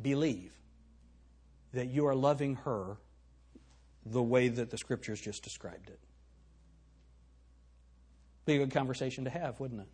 believe 0.00 0.52
that 1.72 1.86
you 1.86 2.06
are 2.06 2.14
loving 2.14 2.56
her 2.56 2.98
the 4.04 4.22
way 4.22 4.48
that 4.48 4.68
the 4.68 4.76
scriptures 4.76 5.22
just 5.22 5.42
described 5.42 5.88
it? 5.88 5.98
Be 8.44 8.56
a 8.56 8.58
good 8.58 8.72
conversation 8.72 9.24
to 9.24 9.30
have, 9.30 9.60
wouldn't 9.60 9.80
it? 9.80 9.88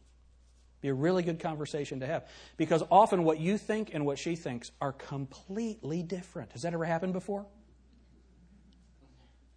Be 0.80 0.88
a 0.88 0.94
really 0.94 1.22
good 1.22 1.40
conversation 1.40 2.00
to 2.00 2.06
have. 2.06 2.28
Because 2.56 2.82
often 2.90 3.24
what 3.24 3.40
you 3.40 3.58
think 3.58 3.92
and 3.92 4.06
what 4.06 4.18
she 4.18 4.36
thinks 4.36 4.70
are 4.80 4.92
completely 4.92 6.02
different. 6.02 6.52
Has 6.52 6.62
that 6.62 6.72
ever 6.72 6.84
happened 6.84 7.12
before? 7.12 7.46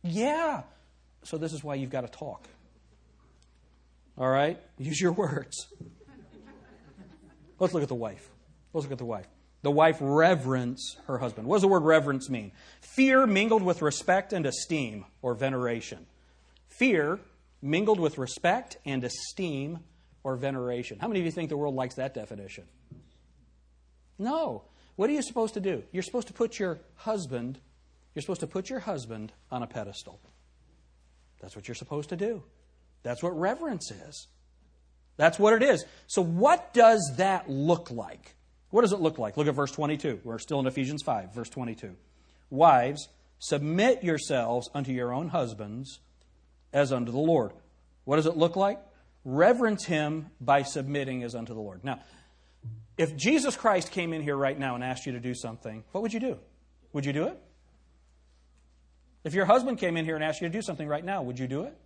Yeah. 0.04 0.64
So 1.24 1.38
this 1.38 1.54
is 1.54 1.64
why 1.64 1.76
you've 1.76 1.92
got 1.92 2.02
to 2.02 2.08
talk. 2.08 2.48
All 4.18 4.30
right? 4.30 4.60
Use 4.78 5.00
your 5.00 5.12
words. 5.12 5.68
Let's 7.60 7.74
look 7.74 7.84
at 7.84 7.90
the 7.90 7.96
wife. 7.96 8.28
Let's 8.74 8.86
look 8.86 8.92
at 8.92 8.98
the 8.98 9.06
wife. 9.06 9.28
The 9.62 9.72
wife 9.72 9.98
reverence 10.00 10.98
her 11.06 11.20
husband. 11.20 11.48
What 11.48 11.58
does 11.58 11.62
the 11.62 11.68
word 11.68 11.84
reverence 11.84 12.30
mean? 12.30 12.52
Fear 12.82 13.28
mingled 13.28 13.62
with 13.62 13.84
respect 13.84 14.34
and 14.34 14.48
esteem 14.48 15.06
or 15.22 15.36
veneration. 15.36 16.08
Fear 16.68 17.20
mingled 17.62 18.00
with 18.00 18.18
respect 18.18 18.78
and 18.86 19.04
esteem 19.04 19.80
or 20.24 20.36
veneration. 20.36 21.00
How 21.00 21.08
many 21.08 21.20
of 21.20 21.26
you 21.26 21.32
think 21.32 21.50
the 21.50 21.58
world 21.58 21.76
likes 21.76 21.96
that 21.96 22.14
definition? 22.14 22.66
No. 24.18 24.64
What 24.96 25.10
are 25.10 25.14
you 25.14 25.22
supposed 25.22 25.56
to 25.56 25.60
do? 25.60 25.84
You're 25.92 26.04
supposed 26.04 26.28
to 26.28 26.34
put 26.34 26.60
your 26.60 26.80
husband, 26.96 27.60
you're 28.14 28.22
supposed 28.22 28.42
to 28.42 28.48
put 28.48 28.70
your 28.70 28.80
husband 28.80 29.32
on 29.50 29.64
a 29.64 29.68
pedestal. 29.68 30.20
That's 31.42 31.56
what 31.56 31.68
you're 31.68 31.76
supposed 31.76 32.10
to 32.10 32.16
do. 32.16 32.44
That's 33.04 33.24
what 33.24 33.38
reverence 33.40 33.90
is. 33.90 34.28
That's 35.18 35.40
what 35.40 35.54
it 35.54 35.64
is. 35.64 35.84
So, 36.08 36.22
what 36.22 36.74
does 36.74 37.14
that 37.18 37.50
look 37.50 37.90
like? 37.92 38.36
What 38.70 38.82
does 38.82 38.94
it 38.94 39.00
look 39.00 39.18
like? 39.18 39.38
Look 39.38 39.48
at 39.48 39.56
verse 39.56 39.72
22. 39.72 40.22
We're 40.24 40.40
still 40.40 40.60
in 40.60 40.68
Ephesians 40.68 41.02
5, 41.04 41.34
verse 41.34 41.50
22. 41.50 41.96
Wives, 42.50 43.08
submit 43.40 44.04
yourselves 44.04 44.70
unto 44.74 44.92
your 44.92 45.14
own 45.14 45.30
husbands 45.30 46.00
as 46.74 46.92
unto 46.92 47.12
the 47.12 47.20
Lord. 47.20 47.52
What 48.06 48.16
does 48.18 48.26
it 48.26 48.38
look 48.38 48.56
like? 48.56 48.80
Reverence 49.24 49.86
him 49.86 50.28
by 50.40 50.64
submitting 50.64 51.24
as 51.24 51.36
unto 51.36 51.54
the 51.54 51.60
Lord. 51.60 51.84
Now, 51.84 52.00
if 52.98 53.16
Jesus 53.16 53.56
Christ 53.56 53.92
came 53.92 54.14
in 54.14 54.22
here 54.22 54.36
right 54.36 54.58
now 54.58 54.76
and 54.76 54.84
asked 54.84 55.06
you 55.06 55.12
to 55.14 55.20
do 55.20 55.34
something, 55.34 55.84
what 55.92 56.02
would 56.02 56.14
you 56.14 56.20
do? 56.20 56.40
Would 56.94 57.06
you 57.06 57.14
do 57.14 57.26
it? 57.26 57.40
If 59.24 59.34
your 59.34 59.46
husband 59.46 59.78
came 59.78 59.98
in 59.98 60.06
here 60.06 60.16
and 60.16 60.24
asked 60.24 60.42
you 60.42 60.48
to 60.48 60.54
do 60.54 60.62
something 60.62 60.88
right 60.88 61.06
now, 61.06 61.22
would 61.22 61.38
you 61.38 61.48
do 61.48 61.64
it? 61.64 61.78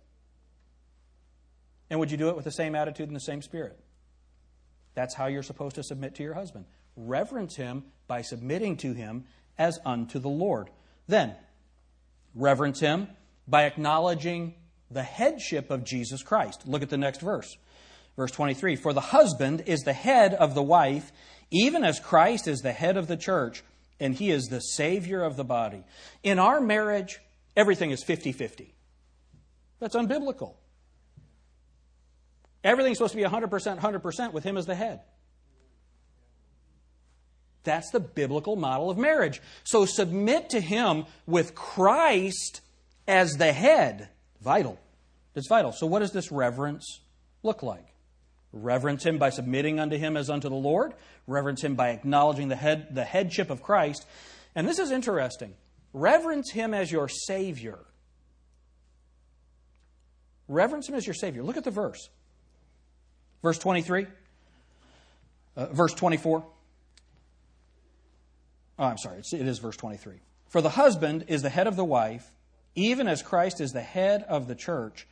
And 1.90 2.00
would 2.00 2.10
you 2.10 2.16
do 2.16 2.28
it 2.30 2.36
with 2.36 2.44
the 2.44 2.50
same 2.52 2.74
attitude 2.74 3.08
and 3.08 3.16
the 3.16 3.20
same 3.20 3.42
spirit? 3.42 3.78
That's 4.94 5.14
how 5.14 5.26
you're 5.26 5.42
supposed 5.42 5.76
to 5.76 5.82
submit 5.82 6.14
to 6.16 6.22
your 6.22 6.34
husband. 6.34 6.64
Reverence 6.96 7.56
him 7.56 7.84
by 8.08 8.22
submitting 8.22 8.76
to 8.78 8.94
him 8.94 9.24
as 9.58 9.78
unto 9.84 10.18
the 10.18 10.28
Lord. 10.28 10.70
Then, 11.06 11.34
reverence 12.34 12.80
him 12.80 13.08
by 13.46 13.64
acknowledging 13.64 14.54
the 14.90 15.02
headship 15.02 15.70
of 15.70 15.84
Jesus 15.84 16.22
Christ. 16.22 16.66
Look 16.66 16.82
at 16.82 16.90
the 16.90 16.96
next 16.96 17.20
verse. 17.20 17.56
Verse 18.16 18.30
23 18.30 18.76
For 18.76 18.92
the 18.92 19.00
husband 19.00 19.64
is 19.66 19.80
the 19.80 19.92
head 19.92 20.34
of 20.34 20.54
the 20.54 20.62
wife, 20.62 21.12
even 21.50 21.84
as 21.84 22.00
Christ 22.00 22.48
is 22.48 22.60
the 22.60 22.72
head 22.72 22.96
of 22.96 23.06
the 23.06 23.16
church, 23.16 23.62
and 24.00 24.14
he 24.14 24.30
is 24.30 24.44
the 24.44 24.60
Savior 24.60 25.22
of 25.22 25.36
the 25.36 25.44
body. 25.44 25.84
In 26.22 26.38
our 26.38 26.60
marriage, 26.60 27.18
everything 27.56 27.90
is 27.90 28.02
50 28.02 28.32
50. 28.32 28.74
That's 29.78 29.96
unbiblical. 29.96 30.54
Everything's 32.64 32.98
supposed 32.98 33.12
to 33.12 33.18
be 33.18 33.22
100%, 33.22 33.78
100% 33.78 34.32
with 34.32 34.42
him 34.42 34.56
as 34.56 34.66
the 34.66 34.74
head. 34.74 35.00
That's 37.62 37.90
the 37.90 38.00
biblical 38.00 38.56
model 38.56 38.90
of 38.90 38.96
marriage. 38.96 39.42
So 39.64 39.84
submit 39.86 40.50
to 40.50 40.60
him 40.60 41.04
with 41.26 41.54
Christ 41.54 42.60
as 43.06 43.32
the 43.32 43.52
head. 43.52 44.08
Vital. 44.46 44.78
It's 45.34 45.48
vital. 45.48 45.72
So, 45.72 45.88
what 45.88 45.98
does 45.98 46.12
this 46.12 46.30
reverence 46.30 47.00
look 47.42 47.64
like? 47.64 47.88
Reverence 48.52 49.04
him 49.04 49.18
by 49.18 49.30
submitting 49.30 49.80
unto 49.80 49.98
him 49.98 50.16
as 50.16 50.30
unto 50.30 50.48
the 50.48 50.54
Lord. 50.54 50.94
Reverence 51.26 51.64
him 51.64 51.74
by 51.74 51.88
acknowledging 51.88 52.46
the, 52.46 52.54
head, 52.54 52.94
the 52.94 53.02
headship 53.02 53.50
of 53.50 53.60
Christ. 53.60 54.06
And 54.54 54.68
this 54.68 54.78
is 54.78 54.92
interesting. 54.92 55.52
Reverence 55.92 56.52
him 56.52 56.74
as 56.74 56.92
your 56.92 57.08
Savior. 57.08 57.80
Reverence 60.46 60.88
him 60.88 60.94
as 60.94 61.04
your 61.04 61.14
Savior. 61.14 61.42
Look 61.42 61.56
at 61.56 61.64
the 61.64 61.72
verse. 61.72 62.08
Verse 63.42 63.58
23. 63.58 64.06
Uh, 65.56 65.66
verse 65.72 65.92
24. 65.92 66.46
Oh, 68.78 68.84
I'm 68.84 68.98
sorry. 68.98 69.18
It 69.18 69.32
is 69.32 69.58
verse 69.58 69.76
23. 69.76 70.14
For 70.50 70.60
the 70.60 70.70
husband 70.70 71.24
is 71.26 71.42
the 71.42 71.50
head 71.50 71.66
of 71.66 71.74
the 71.74 71.84
wife, 71.84 72.30
even 72.76 73.08
as 73.08 73.22
Christ 73.22 73.60
is 73.60 73.72
the 73.72 73.82
head 73.82 74.24
of 74.28 74.46
the 74.46 74.54
church, 74.54 75.08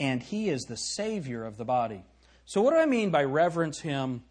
and 0.00 0.22
he 0.22 0.48
is 0.48 0.62
the 0.62 0.76
Savior 0.76 1.44
of 1.44 1.56
the 1.58 1.64
body. 1.64 2.04
So, 2.46 2.62
what 2.62 2.70
do 2.70 2.78
I 2.78 2.86
mean 2.86 3.10
by 3.10 3.24
reverence 3.24 3.80
him 3.80 4.22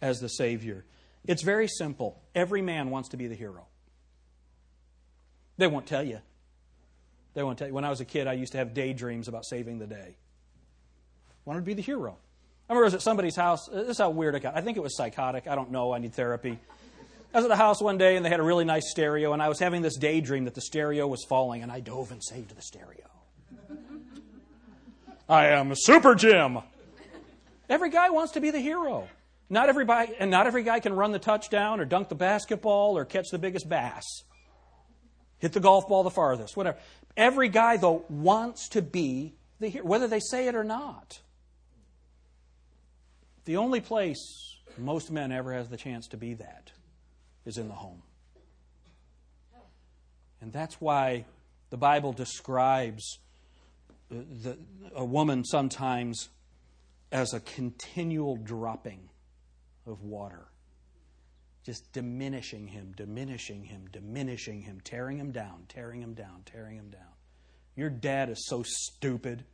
as 0.00 0.20
the 0.20 0.28
Savior? 0.28 0.84
It's 1.26 1.42
very 1.42 1.66
simple. 1.66 2.22
Every 2.34 2.62
man 2.62 2.90
wants 2.90 3.08
to 3.08 3.16
be 3.16 3.26
the 3.26 3.34
hero. 3.34 3.66
They 5.56 5.66
won't 5.66 5.86
tell 5.86 6.04
you. 6.04 6.20
They 7.34 7.42
won't 7.42 7.58
tell 7.58 7.66
you. 7.66 7.74
When 7.74 7.84
I 7.84 7.90
was 7.90 8.00
a 8.00 8.04
kid, 8.04 8.26
I 8.26 8.34
used 8.34 8.52
to 8.52 8.58
have 8.58 8.74
daydreams 8.74 9.26
about 9.26 9.44
saving 9.44 9.78
the 9.78 9.86
day. 9.86 10.16
I 10.16 11.42
wanted 11.44 11.60
to 11.60 11.66
be 11.66 11.74
the 11.74 11.82
hero. 11.82 12.16
I 12.68 12.72
remember 12.72 12.84
I 12.84 12.88
was 12.88 12.94
at 12.94 13.02
somebody's 13.02 13.36
house. 13.36 13.66
This 13.66 13.90
is 13.90 13.98
how 13.98 14.10
weird 14.10 14.34
it 14.34 14.40
got. 14.40 14.56
I 14.56 14.60
think 14.60 14.76
it 14.76 14.82
was 14.82 14.96
psychotic. 14.96 15.46
I 15.46 15.54
don't 15.54 15.70
know. 15.70 15.92
I 15.92 15.98
need 15.98 16.14
therapy. 16.14 16.58
I 17.34 17.38
was 17.38 17.44
at 17.44 17.48
the 17.48 17.56
house 17.56 17.82
one 17.82 17.98
day 17.98 18.16
and 18.16 18.24
they 18.24 18.30
had 18.30 18.40
a 18.40 18.44
really 18.44 18.64
nice 18.64 18.90
stereo, 18.90 19.32
and 19.32 19.42
I 19.42 19.48
was 19.48 19.58
having 19.58 19.82
this 19.82 19.96
daydream 19.96 20.44
that 20.44 20.54
the 20.54 20.60
stereo 20.60 21.06
was 21.06 21.24
falling, 21.24 21.62
and 21.62 21.70
I 21.70 21.80
dove 21.80 22.10
and 22.10 22.22
saved 22.22 22.56
the 22.56 22.62
stereo. 22.62 23.04
I 25.28 25.48
am 25.48 25.72
Super 25.74 26.14
Jim. 26.14 26.58
Every 27.68 27.90
guy 27.90 28.10
wants 28.10 28.32
to 28.32 28.40
be 28.40 28.50
the 28.50 28.60
hero. 28.60 29.08
Not 29.50 29.68
everybody, 29.68 30.12
and 30.18 30.30
not 30.30 30.46
every 30.46 30.62
guy 30.62 30.80
can 30.80 30.94
run 30.94 31.12
the 31.12 31.18
touchdown 31.18 31.80
or 31.80 31.84
dunk 31.84 32.08
the 32.08 32.14
basketball 32.14 32.96
or 32.96 33.04
catch 33.04 33.26
the 33.30 33.38
biggest 33.38 33.68
bass, 33.68 34.04
hit 35.38 35.52
the 35.52 35.60
golf 35.60 35.88
ball 35.88 36.02
the 36.02 36.10
farthest, 36.10 36.56
whatever. 36.56 36.78
Every 37.16 37.48
guy, 37.48 37.76
though, 37.76 38.04
wants 38.08 38.68
to 38.70 38.82
be 38.82 39.34
the 39.58 39.68
hero, 39.68 39.84
whether 39.86 40.08
they 40.08 40.20
say 40.20 40.48
it 40.48 40.54
or 40.54 40.64
not. 40.64 41.20
The 43.44 43.56
only 43.56 43.80
place 43.80 44.58
most 44.78 45.10
men 45.10 45.32
ever 45.32 45.52
has 45.52 45.68
the 45.68 45.76
chance 45.76 46.08
to 46.08 46.16
be 46.16 46.34
that 46.34 46.72
is 47.46 47.56
in 47.56 47.68
the 47.68 47.74
home. 47.74 48.02
And 50.40 50.52
that's 50.52 50.80
why 50.80 51.24
the 51.70 51.76
Bible 51.76 52.12
describes 52.12 53.18
uh, 54.10 54.16
the, 54.42 54.58
a 54.94 55.04
woman 55.04 55.44
sometimes 55.44 56.28
as 57.10 57.32
a 57.32 57.40
continual 57.40 58.36
dropping 58.36 59.08
of 59.86 60.02
water, 60.02 60.48
just 61.64 61.92
diminishing 61.92 62.66
him, 62.66 62.92
diminishing 62.96 63.64
him, 63.64 63.88
diminishing 63.90 64.62
him, 64.62 64.80
tearing 64.82 65.18
him 65.18 65.32
down, 65.32 65.64
tearing 65.68 66.02
him 66.02 66.14
down, 66.14 66.42
tearing 66.44 66.76
him 66.76 66.90
down. 66.90 67.02
Your 67.76 67.90
dad 67.90 68.28
is 68.28 68.46
so 68.46 68.62
stupid. 68.64 69.44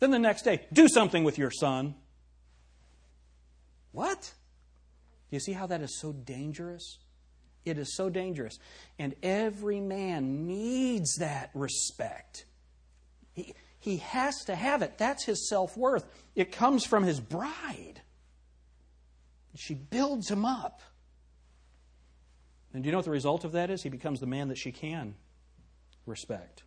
Then 0.00 0.10
the 0.10 0.18
next 0.18 0.42
day, 0.42 0.66
do 0.72 0.88
something 0.88 1.24
with 1.24 1.38
your 1.38 1.50
son. 1.50 1.94
What? 3.92 4.32
Do 5.30 5.36
you 5.36 5.40
see 5.40 5.52
how 5.52 5.66
that 5.68 5.80
is 5.80 5.98
so 6.00 6.12
dangerous? 6.12 6.98
It 7.64 7.78
is 7.78 7.94
so 7.94 8.10
dangerous. 8.10 8.58
And 8.98 9.14
every 9.22 9.80
man 9.80 10.46
needs 10.46 11.16
that 11.16 11.50
respect. 11.54 12.46
He, 13.32 13.54
he 13.78 13.98
has 13.98 14.44
to 14.46 14.56
have 14.56 14.82
it. 14.82 14.98
That's 14.98 15.24
his 15.24 15.48
self 15.48 15.76
worth. 15.76 16.04
It 16.34 16.52
comes 16.52 16.84
from 16.84 17.04
his 17.04 17.20
bride. 17.20 18.02
She 19.56 19.74
builds 19.74 20.30
him 20.30 20.44
up. 20.44 20.80
And 22.72 22.82
do 22.82 22.88
you 22.88 22.92
know 22.92 22.98
what 22.98 23.04
the 23.04 23.10
result 23.10 23.44
of 23.44 23.52
that 23.52 23.70
is? 23.70 23.82
He 23.82 23.88
becomes 23.88 24.20
the 24.20 24.26
man 24.26 24.48
that 24.48 24.58
she 24.58 24.72
can 24.72 25.14
respect. 26.06 26.62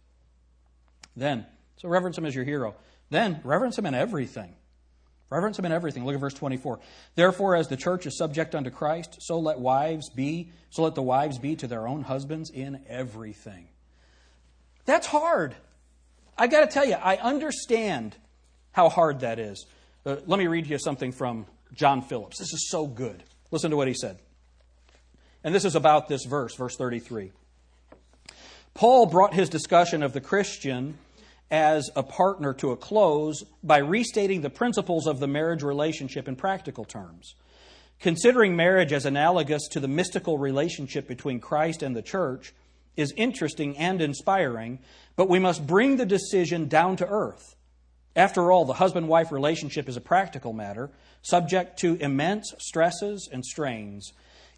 Then, 1.16 1.46
so 1.78 1.88
reverence 1.88 2.18
him 2.18 2.26
as 2.26 2.36
your 2.36 2.44
hero. 2.44 2.76
Then, 3.10 3.40
reverence 3.44 3.78
him 3.78 3.86
in 3.86 3.94
everything. 3.94 4.56
Reverence 5.30 5.58
him 5.58 5.66
in 5.66 5.72
everything. 5.72 6.06
Look 6.06 6.16
at 6.16 6.22
verse 6.22 6.34
24. 6.34 6.80
Therefore, 7.16 7.56
as 7.56 7.68
the 7.68 7.78
church 7.78 8.06
is 8.06 8.18
subject 8.18 8.54
unto 8.54 8.70
Christ, 8.70 9.18
so 9.20 9.40
let 9.40 9.60
wives 9.60 10.10
be, 10.10 10.52
so 10.70 10.84
let 10.84 10.96
the 10.96 11.02
wives 11.02 11.40
be 11.40 11.56
to 11.56 11.68
their 11.68 11.88
own 11.88 12.04
husbands 12.04 12.50
in 12.52 12.82
everything. 12.88 13.68
That's 14.86 15.08
hard. 15.08 15.56
I 16.38 16.48
got 16.48 16.62
to 16.62 16.68
tell 16.68 16.86
you, 16.86 16.96
I 16.96 17.18
understand 17.18 18.16
how 18.72 18.90
hard 18.90 19.22
that 19.22 19.40
is. 19.40 19.66
Uh, 20.06 20.18
let 20.26 20.38
me 20.38 20.48
read 20.48 20.68
you 20.68 20.78
something 20.78 21.12
from 21.12 21.46
John 21.74 22.02
Phillips. 22.02 22.38
This 22.38 22.54
is 22.54 22.70
so 22.70 22.86
good. 22.86 23.24
Listen 23.52 23.72
to 23.72 23.78
what 23.78 23.88
he 23.88 23.94
said. 23.94 24.20
And 25.44 25.54
this 25.54 25.66
is 25.66 25.76
about 25.76 26.08
this 26.08 26.26
verse, 26.26 26.56
verse 26.56 26.76
33. 26.76 27.32
Paul 28.74 29.06
brought 29.06 29.34
his 29.34 29.50
discussion 29.50 30.02
of 30.04 30.14
the 30.14 30.22
Christian 30.22 30.98
as 31.54 31.92
a 31.96 32.02
partner 32.02 32.52
to 32.52 32.72
a 32.72 32.76
close 32.76 33.44
by 33.64 33.78
restating 33.78 34.42
the 34.42 34.50
principles 34.50 35.06
of 35.06 35.20
the 35.20 35.28
marriage 35.28 35.62
relationship 35.62 36.28
in 36.28 36.36
practical 36.36 36.84
terms. 36.84 37.36
Considering 38.00 38.56
marriage 38.56 38.92
as 38.92 39.06
analogous 39.06 39.68
to 39.70 39.80
the 39.80 39.88
mystical 39.88 40.40
relationship 40.40 41.08
between 41.08 41.40
Christ 41.40 41.84
and 41.84 41.96
the 41.96 42.02
church 42.02 42.54
is 42.98 43.14
interesting 43.16 43.78
and 43.78 44.02
inspiring, 44.02 44.80
but 45.16 45.30
we 45.30 45.38
must 45.38 45.68
bring 45.68 45.98
the 45.98 46.08
decision 46.08 46.68
down 46.68 46.96
to 46.98 47.08
earth. 47.08 47.56
After 48.16 48.52
all, 48.52 48.66
the 48.66 48.74
husband 48.74 49.08
wife 49.08 49.32
relationship 49.32 49.88
is 49.88 49.96
a 49.96 50.02
practical 50.02 50.54
matter, 50.54 50.90
subject 51.22 51.78
to 51.82 51.98
immense 51.98 52.52
stresses 52.58 53.30
and 53.32 53.46
strains. 53.46 54.12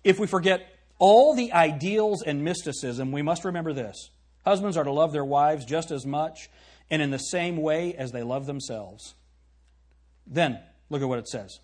If 0.05 0.17
we 0.17 0.27
forget 0.27 0.65
all 0.97 1.35
the 1.35 1.51
ideals 1.51 2.21
and 2.21 2.41
mysticism, 2.41 3.11
we 3.11 3.21
must 3.21 3.43
remember 3.43 3.73
this 3.73 4.11
husbands 4.45 4.77
are 4.77 4.83
to 4.83 4.91
love 4.91 5.11
their 5.11 5.25
wives 5.25 5.65
just 5.65 5.91
as 5.91 6.05
much 6.05 6.49
and 6.89 7.01
in 7.01 7.11
the 7.11 7.17
same 7.17 7.57
way 7.57 7.93
as 7.95 8.11
they 8.11 8.23
love 8.23 8.45
themselves. 8.45 9.15
Then, 10.27 10.59
look 10.89 11.01
at 11.01 11.07
what 11.07 11.19
it 11.19 11.27
says. 11.27 11.59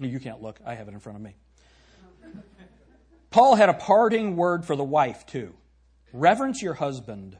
You 0.00 0.18
can't 0.20 0.42
look, 0.42 0.60
I 0.64 0.74
have 0.74 0.88
it 0.88 0.94
in 0.94 1.00
front 1.00 1.16
of 1.16 1.22
me. 1.22 1.36
Paul 3.30 3.56
had 3.56 3.68
a 3.68 3.74
parting 3.74 4.36
word 4.36 4.64
for 4.64 4.76
the 4.76 4.84
wife, 4.84 5.26
too. 5.26 5.54
Reverence 6.12 6.62
your 6.62 6.74
husband. 6.74 7.36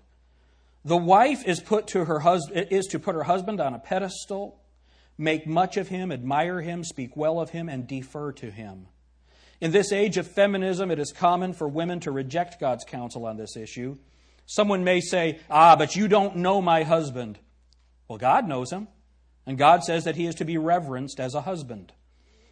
The 0.84 0.96
wife 0.96 1.46
is, 1.46 1.60
put 1.60 1.88
to 1.88 2.04
her 2.04 2.20
hus- 2.20 2.50
is 2.52 2.86
to 2.86 2.98
put 2.98 3.14
her 3.14 3.22
husband 3.22 3.60
on 3.60 3.74
a 3.74 3.78
pedestal 3.78 4.60
make 5.18 5.46
much 5.46 5.76
of 5.76 5.88
him, 5.88 6.10
admire 6.10 6.60
him, 6.60 6.84
speak 6.84 7.16
well 7.16 7.40
of 7.40 7.50
him, 7.50 7.68
and 7.68 7.86
defer 7.86 8.32
to 8.32 8.50
him. 8.50 8.86
In 9.60 9.70
this 9.70 9.92
age 9.92 10.16
of 10.16 10.26
feminism, 10.26 10.90
it 10.90 10.98
is 10.98 11.12
common 11.12 11.52
for 11.52 11.68
women 11.68 12.00
to 12.00 12.10
reject 12.10 12.60
God's 12.60 12.84
counsel 12.84 13.24
on 13.26 13.36
this 13.36 13.56
issue. 13.56 13.96
Someone 14.46 14.84
may 14.84 15.00
say, 15.00 15.38
Ah, 15.50 15.76
but 15.76 15.96
you 15.96 16.08
don't 16.08 16.36
know 16.36 16.60
my 16.60 16.82
husband. 16.82 17.38
Well, 18.08 18.18
God 18.18 18.46
knows 18.46 18.70
him, 18.70 18.88
and 19.46 19.56
God 19.58 19.82
says 19.82 20.04
that 20.04 20.16
he 20.16 20.26
is 20.26 20.34
to 20.36 20.44
be 20.44 20.58
reverenced 20.58 21.18
as 21.20 21.34
a 21.34 21.42
husband. 21.42 21.92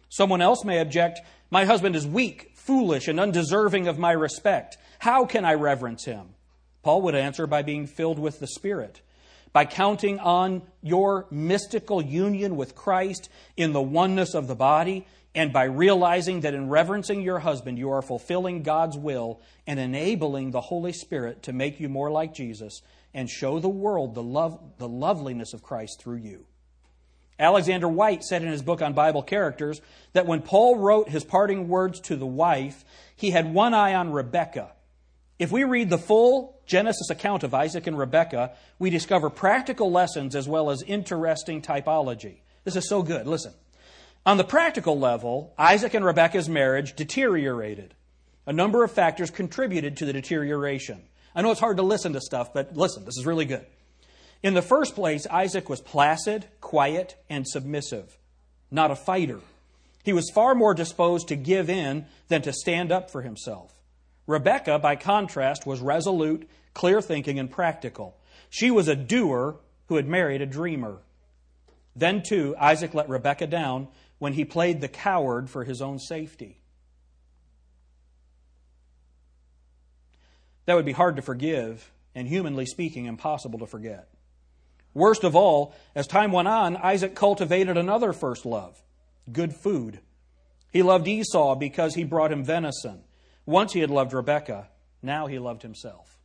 Someone 0.09 0.41
else 0.41 0.63
may 0.63 0.79
object, 0.79 1.19
My 1.49 1.65
husband 1.65 1.95
is 1.95 2.07
weak, 2.07 2.51
foolish, 2.55 3.07
and 3.07 3.19
undeserving 3.19 3.87
of 3.87 3.99
my 3.99 4.11
respect. 4.11 4.77
How 4.99 5.25
can 5.25 5.45
I 5.45 5.53
reverence 5.53 6.05
him? 6.05 6.29
Paul 6.81 7.01
would 7.03 7.15
answer 7.15 7.47
by 7.47 7.61
being 7.61 7.87
filled 7.87 8.19
with 8.19 8.39
the 8.39 8.47
Spirit 8.47 9.01
by 9.53 9.65
counting 9.65 10.19
on 10.19 10.63
your 10.81 11.27
mystical 11.29 12.01
union 12.01 12.57
with 12.57 12.75
Christ 12.75 13.29
in 13.55 13.71
the 13.71 13.81
oneness 13.81 14.33
of 14.33 14.47
the 14.47 14.55
body, 14.55 15.05
and 15.35 15.51
by 15.51 15.63
realizing 15.63 16.41
that 16.41 16.53
in 16.53 16.69
reverencing 16.69 17.21
your 17.21 17.39
husband, 17.39 17.77
you 17.77 17.89
are 17.91 18.01
fulfilling 18.01 18.63
God's 18.63 18.97
will 18.97 19.41
and 19.65 19.79
enabling 19.79 20.51
the 20.51 20.61
Holy 20.61 20.93
Spirit 20.93 21.43
to 21.43 21.53
make 21.53 21.79
you 21.79 21.89
more 21.89 22.11
like 22.11 22.33
Jesus 22.33 22.81
and 23.13 23.29
show 23.29 23.59
the 23.59 23.69
world 23.69 24.15
the, 24.15 24.23
love, 24.23 24.59
the 24.77 24.87
loveliness 24.87 25.53
of 25.53 25.63
Christ 25.63 25.99
through 25.99 26.17
you. 26.17 26.45
Alexander 27.39 27.87
Whyte 27.87 28.23
said 28.23 28.43
in 28.43 28.51
his 28.51 28.61
book 28.61 28.81
on 28.81 28.93
Bible 28.93 29.23
characters 29.23 29.81
that 30.13 30.27
when 30.27 30.41
Paul 30.41 30.77
wrote 30.77 31.09
his 31.09 31.23
parting 31.23 31.67
words 31.67 31.99
to 32.01 32.15
the 32.15 32.27
wife, 32.27 32.85
he 33.15 33.31
had 33.31 33.53
one 33.53 33.73
eye 33.73 33.95
on 33.95 34.11
Rebekah 34.11 34.71
if 35.39 35.51
we 35.51 35.63
read 35.63 35.89
the 35.89 35.97
full 35.97 36.61
Genesis 36.65 37.09
account 37.09 37.43
of 37.43 37.53
Isaac 37.53 37.87
and 37.87 37.97
Rebekah, 37.97 38.53
we 38.79 38.89
discover 38.89 39.29
practical 39.29 39.91
lessons 39.91 40.35
as 40.35 40.47
well 40.47 40.69
as 40.69 40.81
interesting 40.83 41.61
typology. 41.61 42.37
This 42.63 42.75
is 42.75 42.87
so 42.87 43.03
good. 43.03 43.27
Listen. 43.27 43.53
On 44.25 44.37
the 44.37 44.43
practical 44.45 44.97
level, 44.97 45.53
Isaac 45.57 45.93
and 45.93 46.05
Rebekah's 46.05 46.47
marriage 46.47 46.95
deteriorated. 46.95 47.93
A 48.45 48.53
number 48.53 48.83
of 48.83 48.91
factors 48.91 49.29
contributed 49.29 49.97
to 49.97 50.05
the 50.05 50.13
deterioration. 50.13 51.01
I 51.35 51.41
know 51.41 51.51
it's 51.51 51.59
hard 51.59 51.77
to 51.77 51.83
listen 51.83 52.13
to 52.13 52.21
stuff, 52.21 52.53
but 52.53 52.77
listen, 52.77 53.03
this 53.03 53.17
is 53.17 53.25
really 53.25 53.45
good. 53.45 53.65
In 54.41 54.53
the 54.53 54.61
first 54.61 54.95
place, 54.95 55.27
Isaac 55.27 55.69
was 55.69 55.81
placid, 55.81 56.45
quiet, 56.61 57.15
and 57.29 57.47
submissive, 57.47 58.17
not 58.71 58.91
a 58.91 58.95
fighter. 58.95 59.39
He 60.03 60.13
was 60.13 60.29
far 60.29 60.55
more 60.55 60.73
disposed 60.73 61.29
to 61.29 61.35
give 61.35 61.69
in 61.69 62.05
than 62.27 62.41
to 62.43 62.53
stand 62.53 62.91
up 62.91 63.09
for 63.09 63.21
himself. 63.21 63.73
Rebecca, 64.27 64.79
by 64.79 64.95
contrast, 64.95 65.65
was 65.65 65.81
resolute, 65.81 66.49
clear 66.73 67.01
thinking, 67.01 67.39
and 67.39 67.51
practical. 67.51 68.17
She 68.49 68.71
was 68.71 68.87
a 68.87 68.95
doer 68.95 69.57
who 69.87 69.95
had 69.95 70.07
married 70.07 70.41
a 70.41 70.45
dreamer. 70.45 70.99
Then, 71.95 72.23
too, 72.23 72.55
Isaac 72.59 72.93
let 72.93 73.09
Rebecca 73.09 73.47
down 73.47 73.87
when 74.23 74.31
he 74.31 74.45
played 74.45 74.79
the 74.79 74.87
coward 74.87 75.49
for 75.49 75.65
his 75.65 75.81
own 75.81 75.99
safety. 75.99 76.57
That 80.65 80.75
would 80.75 80.85
be 80.85 80.93
hard 80.93 81.17
to 81.17 81.21
forgive, 81.21 81.91
and 82.15 82.25
humanly 82.25 82.65
speaking, 82.65 83.05
impossible 83.05 83.59
to 83.59 83.67
forget. 83.67 84.07
Worst 84.93 85.25
of 85.25 85.35
all, 85.35 85.75
as 85.93 86.07
time 86.07 86.31
went 86.31 86.47
on, 86.47 86.77
Isaac 86.77 87.15
cultivated 87.15 87.75
another 87.75 88.13
first 88.13 88.45
love 88.45 88.81
good 89.29 89.53
food. 89.53 89.99
He 90.71 90.83
loved 90.83 91.09
Esau 91.09 91.55
because 91.55 91.95
he 91.95 92.05
brought 92.05 92.31
him 92.31 92.45
venison. 92.45 93.03
Once 93.45 93.73
he 93.73 93.81
had 93.81 93.91
loved 93.91 94.13
Rebekah, 94.13 94.69
now 95.01 95.27
he 95.27 95.37
loved 95.37 95.63
himself. 95.63 96.17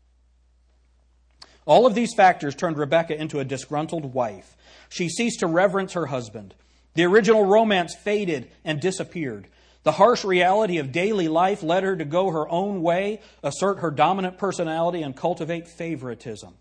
All 1.67 1.85
of 1.85 1.97
these 1.97 2.15
factors 2.15 2.55
turned 2.55 2.79
Rebekah 2.79 3.21
into 3.21 3.41
a 3.41 3.45
disgruntled 3.45 4.15
wife. 4.15 4.57
She 4.89 5.09
ceased 5.09 5.41
to 5.41 5.49
reverence 5.49 5.95
her 5.95 6.07
husband. 6.07 6.55
The 6.95 7.05
original 7.05 7.45
romance 7.45 7.95
faded 7.95 8.51
and 8.65 8.81
disappeared. 8.81 9.49
The 9.85 9.93
harsh 9.93 10.25
reality 10.25 10.79
of 10.79 10.93
daily 10.93 11.29
life 11.29 11.63
led 11.63 11.83
her 11.83 11.97
to 11.97 12.05
go 12.05 12.31
her 12.31 12.49
own 12.49 12.83
way, 12.83 13.21
assert 13.43 13.79
her 13.79 13.91
dominant 13.91 14.37
personality, 14.37 15.03
and 15.03 15.17
cultivate 15.17 15.69
favoritism. 15.69 16.55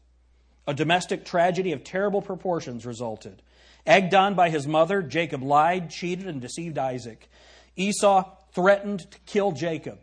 A 0.67 0.73
domestic 0.73 1.25
tragedy 1.25 1.71
of 1.71 1.83
terrible 1.83 2.21
proportions 2.21 2.85
resulted. 2.85 3.41
Egged 3.85 4.13
on 4.13 4.35
by 4.35 4.49
his 4.49 4.67
mother, 4.67 5.01
Jacob 5.01 5.41
lied, 5.41 5.89
cheated, 5.89 6.27
and 6.27 6.41
deceived 6.41 6.77
Isaac. 6.77 7.29
Esau 7.75 8.29
threatened 8.51 9.09
to 9.11 9.19
kill 9.25 9.53
Jacob. 9.53 9.99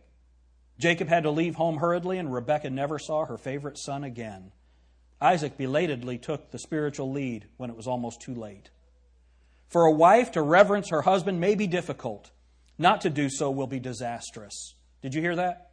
Jacob 0.79 1.09
had 1.09 1.23
to 1.23 1.31
leave 1.31 1.55
home 1.55 1.77
hurriedly, 1.77 2.19
and 2.19 2.33
Rebekah 2.33 2.71
never 2.71 2.99
saw 2.99 3.27
her 3.27 3.37
favorite 3.37 3.79
son 3.79 4.05
again. 4.05 4.53
Isaac 5.21 5.57
belatedly 5.57 6.19
took 6.19 6.51
the 6.51 6.59
spiritual 6.59 7.13
lead 7.13 7.47
when 7.57 7.71
it 7.71 7.77
was 7.77 7.87
almost 7.87 8.21
too 8.21 8.35
late. 8.35 8.71
For 9.75 9.87
a 9.87 9.91
wife 9.91 10.31
to 10.31 10.41
reverence 10.41 10.91
her 10.91 11.03
husband 11.03 11.41
may 11.41 11.57
be 11.57 11.67
difficult. 11.67 12.31
Not 12.79 13.01
to 13.01 13.11
do 13.11 13.29
so 13.29 13.51
will 13.51 13.67
be 13.67 13.81
disastrous. 13.81 14.77
Did 15.03 15.17
you 15.17 15.21
hear 15.21 15.35
that? 15.35 15.73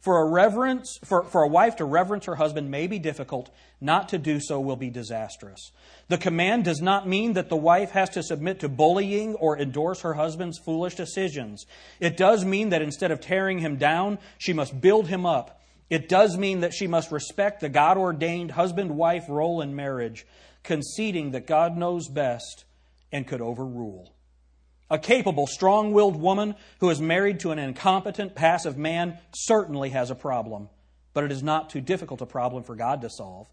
For 0.00 0.22
a 0.22 0.30
reverence, 0.30 0.98
for, 1.04 1.24
for 1.24 1.42
a 1.42 1.48
wife 1.48 1.76
to 1.76 1.84
reverence 1.84 2.24
her 2.24 2.36
husband 2.36 2.70
may 2.70 2.86
be 2.86 2.98
difficult. 2.98 3.50
Not 3.78 4.08
to 4.08 4.16
do 4.16 4.40
so 4.40 4.58
will 4.58 4.76
be 4.76 4.88
disastrous. 4.88 5.70
The 6.08 6.16
command 6.16 6.64
does 6.64 6.80
not 6.80 7.06
mean 7.06 7.34
that 7.34 7.50
the 7.50 7.56
wife 7.56 7.90
has 7.90 8.08
to 8.14 8.22
submit 8.22 8.60
to 8.60 8.70
bullying 8.70 9.34
or 9.34 9.58
endorse 9.58 10.00
her 10.00 10.14
husband's 10.14 10.58
foolish 10.58 10.94
decisions. 10.94 11.66
It 12.00 12.16
does 12.16 12.46
mean 12.46 12.70
that 12.70 12.80
instead 12.80 13.10
of 13.10 13.20
tearing 13.20 13.58
him 13.58 13.76
down, 13.76 14.18
she 14.38 14.54
must 14.54 14.80
build 14.80 15.08
him 15.08 15.26
up. 15.26 15.60
It 15.90 16.08
does 16.08 16.38
mean 16.38 16.60
that 16.60 16.72
she 16.72 16.86
must 16.86 17.12
respect 17.12 17.60
the 17.60 17.68
God 17.68 17.98
ordained 17.98 18.52
husband 18.52 18.96
wife 18.96 19.26
role 19.28 19.60
in 19.60 19.76
marriage, 19.76 20.24
conceding 20.62 21.32
that 21.32 21.46
God 21.46 21.76
knows 21.76 22.08
best 22.08 22.64
and 23.12 23.26
could 23.26 23.40
overrule. 23.40 24.14
A 24.90 24.98
capable, 24.98 25.46
strong 25.46 25.92
willed 25.92 26.16
woman 26.16 26.54
who 26.80 26.90
is 26.90 27.00
married 27.00 27.40
to 27.40 27.50
an 27.50 27.58
incompetent, 27.58 28.34
passive 28.34 28.76
man 28.76 29.18
certainly 29.34 29.90
has 29.90 30.10
a 30.10 30.14
problem, 30.14 30.68
but 31.14 31.24
it 31.24 31.32
is 31.32 31.42
not 31.42 31.70
too 31.70 31.80
difficult 31.80 32.20
a 32.20 32.26
problem 32.26 32.62
for 32.62 32.74
God 32.74 33.00
to 33.02 33.10
solve. 33.10 33.48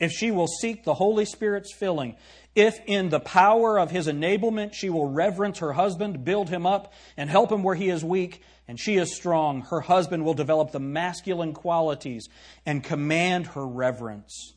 If 0.00 0.10
she 0.10 0.32
will 0.32 0.48
seek 0.48 0.82
the 0.82 0.94
Holy 0.94 1.24
Spirit's 1.24 1.72
filling, 1.72 2.16
if 2.56 2.80
in 2.86 3.10
the 3.10 3.20
power 3.20 3.78
of 3.78 3.92
his 3.92 4.08
enablement 4.08 4.74
she 4.74 4.90
will 4.90 5.06
reverence 5.06 5.60
her 5.60 5.74
husband, 5.74 6.24
build 6.24 6.48
him 6.48 6.66
up, 6.66 6.92
and 7.16 7.30
help 7.30 7.52
him 7.52 7.62
where 7.62 7.76
he 7.76 7.88
is 7.88 8.04
weak, 8.04 8.42
and 8.66 8.80
she 8.80 8.96
is 8.96 9.14
strong, 9.14 9.60
her 9.62 9.82
husband 9.82 10.24
will 10.24 10.34
develop 10.34 10.72
the 10.72 10.80
masculine 10.80 11.52
qualities 11.52 12.28
and 12.66 12.82
command 12.82 13.46
her 13.48 13.64
reverence. 13.64 14.54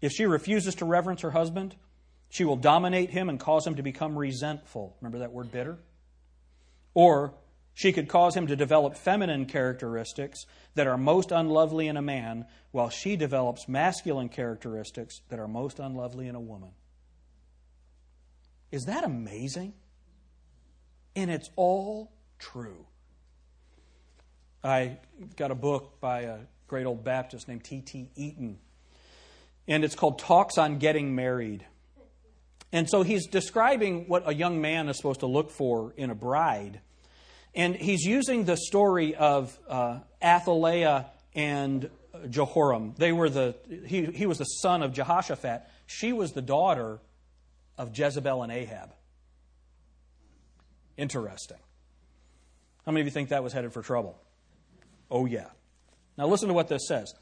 If 0.00 0.12
she 0.12 0.26
refuses 0.26 0.76
to 0.76 0.84
reverence 0.84 1.22
her 1.22 1.32
husband, 1.32 1.74
she 2.32 2.44
will 2.44 2.56
dominate 2.56 3.10
him 3.10 3.28
and 3.28 3.38
cause 3.38 3.66
him 3.66 3.74
to 3.74 3.82
become 3.82 4.16
resentful. 4.16 4.96
Remember 5.02 5.18
that 5.18 5.32
word 5.32 5.52
bitter? 5.52 5.76
Or 6.94 7.34
she 7.74 7.92
could 7.92 8.08
cause 8.08 8.34
him 8.34 8.46
to 8.46 8.56
develop 8.56 8.96
feminine 8.96 9.44
characteristics 9.44 10.46
that 10.74 10.86
are 10.86 10.96
most 10.96 11.30
unlovely 11.30 11.88
in 11.88 11.98
a 11.98 12.02
man, 12.02 12.46
while 12.70 12.88
she 12.88 13.16
develops 13.16 13.68
masculine 13.68 14.30
characteristics 14.30 15.20
that 15.28 15.38
are 15.38 15.46
most 15.46 15.78
unlovely 15.78 16.26
in 16.26 16.34
a 16.34 16.40
woman. 16.40 16.70
Is 18.70 18.86
that 18.86 19.04
amazing? 19.04 19.74
And 21.14 21.30
it's 21.30 21.50
all 21.54 22.12
true. 22.38 22.86
I 24.64 24.96
got 25.36 25.50
a 25.50 25.54
book 25.54 26.00
by 26.00 26.22
a 26.22 26.38
great 26.66 26.86
old 26.86 27.04
Baptist 27.04 27.46
named 27.46 27.64
T.T. 27.64 28.08
Eaton, 28.16 28.58
and 29.68 29.84
it's 29.84 29.94
called 29.94 30.18
Talks 30.18 30.56
on 30.56 30.78
Getting 30.78 31.14
Married. 31.14 31.66
And 32.72 32.88
so 32.88 33.02
he's 33.02 33.26
describing 33.26 34.08
what 34.08 34.26
a 34.26 34.34
young 34.34 34.60
man 34.60 34.88
is 34.88 34.96
supposed 34.96 35.20
to 35.20 35.26
look 35.26 35.50
for 35.50 35.92
in 35.96 36.10
a 36.10 36.14
bride. 36.14 36.80
And 37.54 37.76
he's 37.76 38.02
using 38.02 38.44
the 38.44 38.56
story 38.56 39.14
of 39.14 39.56
uh, 39.68 39.98
Athaliah 40.24 41.06
and 41.34 41.90
Jehoram. 42.30 42.94
They 42.96 43.12
were 43.12 43.28
the, 43.28 43.54
he, 43.86 44.06
he 44.06 44.24
was 44.24 44.38
the 44.38 44.44
son 44.44 44.82
of 44.82 44.94
Jehoshaphat. 44.94 45.62
She 45.86 46.14
was 46.14 46.32
the 46.32 46.40
daughter 46.40 46.98
of 47.76 47.96
Jezebel 47.96 48.42
and 48.42 48.50
Ahab. 48.50 48.94
Interesting. 50.96 51.58
How 52.86 52.92
many 52.92 53.02
of 53.02 53.06
you 53.06 53.10
think 53.10 53.28
that 53.28 53.42
was 53.42 53.52
headed 53.52 53.72
for 53.72 53.82
trouble? 53.82 54.18
Oh, 55.10 55.26
yeah. 55.26 55.46
Now, 56.16 56.26
listen 56.26 56.48
to 56.48 56.54
what 56.54 56.68
this 56.68 56.86
says. 56.88 57.12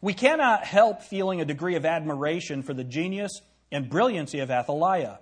We 0.00 0.14
cannot 0.14 0.64
help 0.64 1.02
feeling 1.02 1.40
a 1.40 1.44
degree 1.44 1.74
of 1.76 1.84
admiration 1.84 2.62
for 2.62 2.74
the 2.74 2.84
genius 2.84 3.40
and 3.70 3.88
brilliancy 3.88 4.40
of 4.40 4.50
Athaliah. 4.50 5.20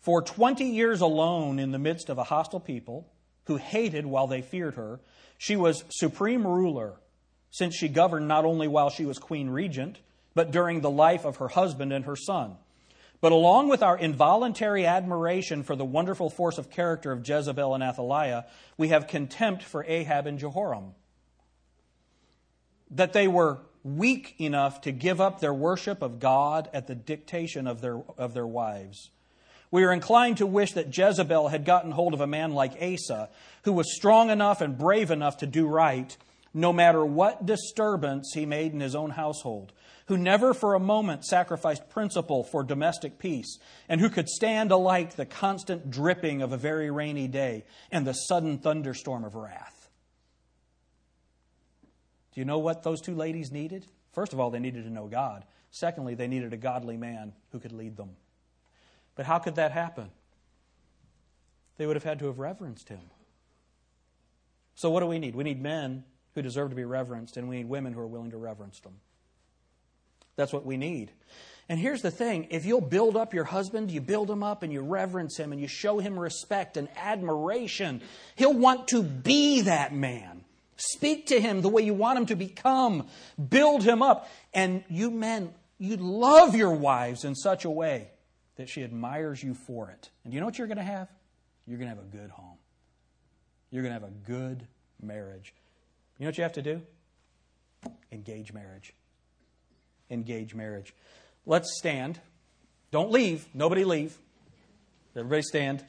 For 0.00 0.22
20 0.22 0.64
years 0.64 1.00
alone, 1.00 1.58
in 1.58 1.72
the 1.72 1.78
midst 1.78 2.08
of 2.08 2.18
a 2.18 2.24
hostile 2.24 2.60
people 2.60 3.06
who 3.44 3.56
hated 3.56 4.06
while 4.06 4.26
they 4.26 4.42
feared 4.42 4.74
her, 4.74 5.00
she 5.36 5.56
was 5.56 5.84
supreme 5.90 6.46
ruler, 6.46 6.94
since 7.50 7.74
she 7.74 7.88
governed 7.88 8.28
not 8.28 8.44
only 8.44 8.68
while 8.68 8.90
she 8.90 9.04
was 9.04 9.18
queen 9.18 9.50
regent, 9.50 9.98
but 10.34 10.50
during 10.50 10.80
the 10.80 10.90
life 10.90 11.24
of 11.24 11.36
her 11.36 11.48
husband 11.48 11.92
and 11.92 12.04
her 12.04 12.16
son. 12.16 12.56
But 13.20 13.32
along 13.32 13.68
with 13.68 13.82
our 13.82 13.98
involuntary 13.98 14.86
admiration 14.86 15.62
for 15.62 15.76
the 15.76 15.84
wonderful 15.84 16.30
force 16.30 16.56
of 16.56 16.70
character 16.70 17.12
of 17.12 17.26
Jezebel 17.26 17.74
and 17.74 17.82
Athaliah, 17.82 18.46
we 18.78 18.88
have 18.88 19.06
contempt 19.06 19.62
for 19.62 19.84
Ahab 19.84 20.26
and 20.26 20.38
Jehoram. 20.38 20.94
That 22.90 23.12
they 23.12 23.28
were 23.28 23.58
weak 23.82 24.34
enough 24.38 24.82
to 24.82 24.92
give 24.92 25.20
up 25.20 25.40
their 25.40 25.54
worship 25.54 26.02
of 26.02 26.20
God 26.20 26.68
at 26.72 26.86
the 26.86 26.94
dictation 26.94 27.66
of 27.66 27.80
their, 27.80 28.02
of 28.18 28.34
their 28.34 28.46
wives. 28.46 29.10
We 29.70 29.84
are 29.84 29.92
inclined 29.92 30.38
to 30.38 30.46
wish 30.46 30.72
that 30.72 30.96
Jezebel 30.96 31.48
had 31.48 31.64
gotten 31.64 31.92
hold 31.92 32.12
of 32.12 32.20
a 32.20 32.26
man 32.26 32.52
like 32.52 32.82
Asa, 32.82 33.30
who 33.62 33.72
was 33.72 33.94
strong 33.94 34.30
enough 34.30 34.60
and 34.60 34.76
brave 34.76 35.10
enough 35.10 35.38
to 35.38 35.46
do 35.46 35.66
right, 35.66 36.16
no 36.52 36.72
matter 36.72 37.04
what 37.04 37.46
disturbance 37.46 38.32
he 38.34 38.44
made 38.44 38.72
in 38.72 38.80
his 38.80 38.96
own 38.96 39.10
household, 39.10 39.72
who 40.06 40.16
never 40.16 40.52
for 40.52 40.74
a 40.74 40.80
moment 40.80 41.24
sacrificed 41.24 41.88
principle 41.88 42.42
for 42.42 42.64
domestic 42.64 43.18
peace, 43.18 43.58
and 43.88 44.00
who 44.00 44.10
could 44.10 44.28
stand 44.28 44.72
alike 44.72 45.14
the 45.14 45.24
constant 45.24 45.88
dripping 45.88 46.42
of 46.42 46.52
a 46.52 46.56
very 46.56 46.90
rainy 46.90 47.28
day 47.28 47.64
and 47.92 48.04
the 48.04 48.12
sudden 48.12 48.58
thunderstorm 48.58 49.22
of 49.22 49.36
wrath. 49.36 49.79
Do 52.34 52.40
you 52.40 52.44
know 52.44 52.58
what 52.58 52.82
those 52.82 53.00
two 53.00 53.14
ladies 53.14 53.50
needed? 53.50 53.86
First 54.12 54.32
of 54.32 54.40
all, 54.40 54.50
they 54.50 54.58
needed 54.58 54.84
to 54.84 54.90
know 54.90 55.06
God. 55.06 55.44
Secondly, 55.70 56.14
they 56.14 56.26
needed 56.26 56.52
a 56.52 56.56
godly 56.56 56.96
man 56.96 57.32
who 57.52 57.60
could 57.60 57.72
lead 57.72 57.96
them. 57.96 58.10
But 59.14 59.26
how 59.26 59.38
could 59.38 59.56
that 59.56 59.72
happen? 59.72 60.10
They 61.76 61.86
would 61.86 61.96
have 61.96 62.04
had 62.04 62.18
to 62.20 62.26
have 62.26 62.38
reverenced 62.38 62.88
him. 62.88 63.00
So, 64.74 64.90
what 64.90 65.00
do 65.00 65.06
we 65.06 65.18
need? 65.18 65.34
We 65.34 65.44
need 65.44 65.60
men 65.60 66.04
who 66.34 66.42
deserve 66.42 66.70
to 66.70 66.76
be 66.76 66.84
reverenced, 66.84 67.36
and 67.36 67.48
we 67.48 67.56
need 67.56 67.68
women 67.68 67.92
who 67.92 68.00
are 68.00 68.06
willing 68.06 68.30
to 68.30 68.36
reverence 68.36 68.80
them. 68.80 68.94
That's 70.36 70.52
what 70.52 70.64
we 70.64 70.76
need. 70.76 71.12
And 71.68 71.78
here's 71.78 72.02
the 72.02 72.10
thing 72.10 72.48
if 72.50 72.64
you'll 72.64 72.80
build 72.80 73.16
up 73.16 73.32
your 73.32 73.44
husband, 73.44 73.90
you 73.90 74.00
build 74.00 74.30
him 74.30 74.42
up 74.42 74.62
and 74.62 74.72
you 74.72 74.80
reverence 74.80 75.36
him 75.36 75.52
and 75.52 75.60
you 75.60 75.68
show 75.68 75.98
him 75.98 76.18
respect 76.18 76.76
and 76.76 76.88
admiration, 76.96 78.00
he'll 78.36 78.54
want 78.54 78.88
to 78.88 79.02
be 79.02 79.62
that 79.62 79.94
man. 79.94 80.39
Speak 80.80 81.26
to 81.26 81.40
him 81.40 81.60
the 81.60 81.68
way 81.68 81.82
you 81.82 81.92
want 81.92 82.18
him 82.18 82.26
to 82.26 82.36
become. 82.36 83.06
Build 83.48 83.82
him 83.82 84.02
up. 84.02 84.30
And 84.54 84.82
you 84.88 85.10
men, 85.10 85.52
you 85.78 85.96
love 85.96 86.54
your 86.54 86.72
wives 86.72 87.24
in 87.24 87.34
such 87.34 87.66
a 87.66 87.70
way 87.70 88.08
that 88.56 88.68
she 88.68 88.82
admires 88.82 89.42
you 89.42 89.54
for 89.54 89.90
it. 89.90 90.10
And 90.24 90.32
you 90.32 90.40
know 90.40 90.46
what 90.46 90.56
you're 90.56 90.66
going 90.66 90.78
to 90.78 90.82
have? 90.82 91.08
You're 91.66 91.78
going 91.78 91.90
to 91.90 91.96
have 91.96 92.04
a 92.04 92.16
good 92.16 92.30
home. 92.30 92.56
You're 93.70 93.82
going 93.82 93.94
to 93.94 94.00
have 94.00 94.08
a 94.08 94.26
good 94.26 94.66
marriage. 95.02 95.52
You 96.18 96.24
know 96.24 96.28
what 96.28 96.38
you 96.38 96.44
have 96.44 96.54
to 96.54 96.62
do? 96.62 96.82
Engage 98.10 98.52
marriage. 98.52 98.94
Engage 100.10 100.54
marriage. 100.54 100.94
Let's 101.46 101.76
stand. 101.78 102.18
Don't 102.90 103.10
leave. 103.10 103.46
Nobody 103.54 103.84
leave. 103.84 104.18
Everybody 105.14 105.42
stand. 105.42 105.84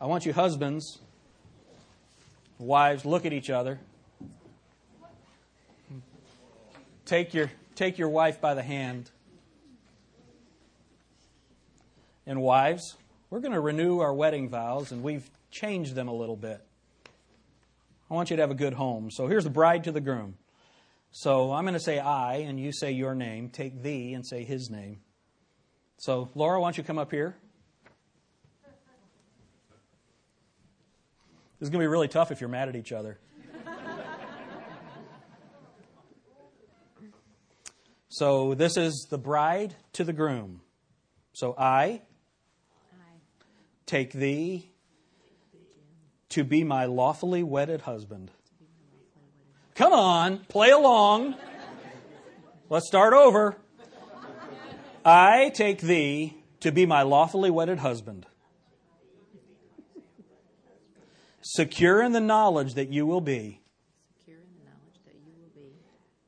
I 0.00 0.06
want 0.06 0.26
you, 0.26 0.32
husbands, 0.32 0.98
wives, 2.62 3.04
look 3.04 3.26
at 3.26 3.32
each 3.32 3.50
other. 3.50 3.80
Take 7.04 7.34
your, 7.34 7.50
take 7.74 7.98
your 7.98 8.08
wife 8.08 8.40
by 8.40 8.54
the 8.54 8.62
hand. 8.62 9.10
And 12.26 12.40
wives, 12.40 12.96
we're 13.30 13.40
going 13.40 13.52
to 13.52 13.60
renew 13.60 13.98
our 13.98 14.14
wedding 14.14 14.48
vows, 14.48 14.92
and 14.92 15.02
we've 15.02 15.28
changed 15.50 15.94
them 15.94 16.08
a 16.08 16.14
little 16.14 16.36
bit. 16.36 16.64
I 18.10 18.14
want 18.14 18.30
you 18.30 18.36
to 18.36 18.42
have 18.42 18.50
a 18.50 18.54
good 18.54 18.74
home. 18.74 19.10
So 19.10 19.26
here's 19.26 19.44
the 19.44 19.50
bride 19.50 19.84
to 19.84 19.92
the 19.92 20.00
groom. 20.00 20.36
So 21.10 21.52
I'm 21.52 21.64
going 21.64 21.74
to 21.74 21.80
say 21.80 21.98
I, 21.98 22.36
and 22.36 22.60
you 22.60 22.72
say 22.72 22.92
your 22.92 23.14
name. 23.14 23.48
Take 23.48 23.82
thee 23.82 24.14
and 24.14 24.26
say 24.26 24.44
his 24.44 24.70
name. 24.70 25.00
So, 25.98 26.30
Laura, 26.34 26.60
why 26.60 26.66
don't 26.66 26.78
you 26.78 26.84
come 26.84 26.98
up 26.98 27.10
here? 27.10 27.36
This 31.62 31.68
is 31.68 31.70
going 31.70 31.82
to 31.82 31.84
be 31.84 31.92
really 31.92 32.08
tough 32.08 32.32
if 32.32 32.40
you're 32.40 32.50
mad 32.50 32.68
at 32.68 32.74
each 32.74 32.90
other. 32.90 33.20
so, 38.08 38.54
this 38.54 38.76
is 38.76 39.06
the 39.10 39.16
bride 39.16 39.76
to 39.92 40.02
the 40.02 40.12
groom. 40.12 40.62
So, 41.34 41.54
I, 41.56 42.02
take 43.86 44.10
thee 44.10 44.72
to 46.30 46.42
be 46.42 46.64
my 46.64 46.86
lawfully 46.86 47.44
wedded 47.44 47.82
husband. 47.82 48.32
Come 49.76 49.92
on, 49.92 50.38
play 50.46 50.70
along. 50.70 51.36
Let's 52.70 52.88
start 52.88 53.14
over. 53.14 53.56
I 55.04 55.52
take 55.54 55.80
thee 55.80 56.42
to 56.58 56.72
be 56.72 56.86
my 56.86 57.02
lawfully 57.02 57.52
wedded 57.52 57.78
husband, 57.78 58.26
secure 61.42 62.02
in 62.02 62.12
the 62.12 62.20
knowledge 62.20 62.74
that 62.74 62.88
you 62.88 63.06
will 63.06 63.20
be, 63.20 63.60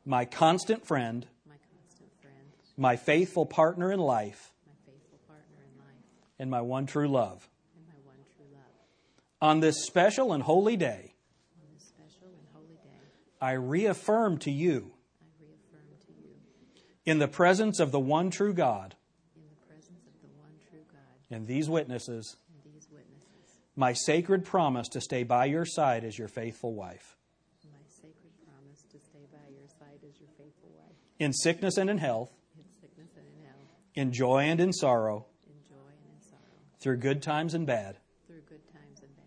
my 0.06 0.24
constant 0.24 0.86
friend, 0.86 1.26
my 1.48 1.54
constant 1.72 2.10
friend, 2.20 2.44
my 2.76 2.96
faithful 2.96 3.46
partner 3.46 3.90
in 3.90 3.98
life, 3.98 4.52
my 4.66 4.74
faithful 4.84 5.18
partner 5.26 5.56
in 5.64 5.78
life, 5.78 5.94
and 6.38 6.50
my 6.50 6.60
one 6.60 6.84
true 6.86 7.08
love. 7.08 7.48
one 8.04 8.16
true 8.36 8.44
love. 8.52 8.62
On 9.40 9.60
this 9.60 9.84
special 9.84 10.32
and 10.32 10.42
holy 10.42 10.76
day, 10.76 11.14
On 11.62 11.74
this 11.74 11.84
special 11.84 12.28
and 12.28 12.46
holy 12.52 12.74
day, 12.74 13.00
I 13.40 13.52
reaffirm 13.52 14.38
to 14.38 14.50
you, 14.50 14.92
I 15.22 15.26
reaffirm 15.40 15.88
to 16.06 16.12
you, 16.22 16.34
in 17.06 17.18
the 17.18 17.28
presence 17.28 17.80
of 17.80 17.92
the 17.92 18.00
one 18.00 18.30
true 18.30 18.52
God 18.52 18.94
in 19.34 19.42
the 19.48 19.66
presence 19.66 20.04
of 20.06 20.20
the 20.20 20.28
one 20.38 20.52
true 20.68 20.80
God 20.92 21.34
and 21.34 21.46
these 21.46 21.68
witnesses, 21.68 22.08
and 22.10 22.26
these 22.26 22.28
witnesses, 22.28 22.36
my 23.76 23.92
sacred 23.92 24.44
promise 24.44 24.88
to 24.88 25.00
stay 25.00 25.22
by 25.22 25.46
your 25.46 25.64
side 25.64 26.04
as 26.04 26.18
your 26.18 26.28
faithful 26.28 26.74
wife, 26.74 27.16
my 27.72 27.78
sacred 27.88 28.32
promise 28.46 28.82
to 28.92 28.98
stay 28.98 29.26
by 29.32 29.50
your 29.50 29.66
side 29.68 29.98
as 30.08 30.20
your 30.20 30.28
faithful 30.38 30.70
wife, 30.76 30.96
in 31.18 31.32
sickness 31.32 31.76
and 31.76 31.90
in 31.90 31.98
health, 31.98 32.30
in 32.56 32.64
sickness 32.80 33.10
and 33.16 33.26
in 33.26 33.44
health, 33.44 33.68
in 33.94 34.12
joy 34.12 34.44
and 34.44 34.60
in 34.60 34.72
sorrow, 34.72 35.26
in 35.46 35.54
joy 35.68 35.90
and 35.90 36.14
in 36.14 36.22
sorrow, 36.22 36.40
through 36.80 36.96
good 36.98 37.22
times 37.22 37.54
and 37.54 37.66
bad. 37.66 37.96
through 38.26 38.42
good 38.48 38.66
times 38.72 39.00
and 39.02 39.16
bad. 39.16 39.24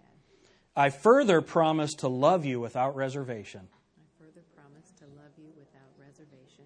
I 0.75 0.89
further 0.89 1.41
promise 1.41 1.93
to 1.95 2.07
love 2.07 2.45
you 2.45 2.59
without 2.59 2.95
reservation, 2.95 3.67
I 3.97 4.23
further 4.23 4.45
promise 4.55 4.91
to 4.99 5.05
love 5.05 5.33
you 5.37 5.51
without 5.57 5.91
reservation, 5.99 6.65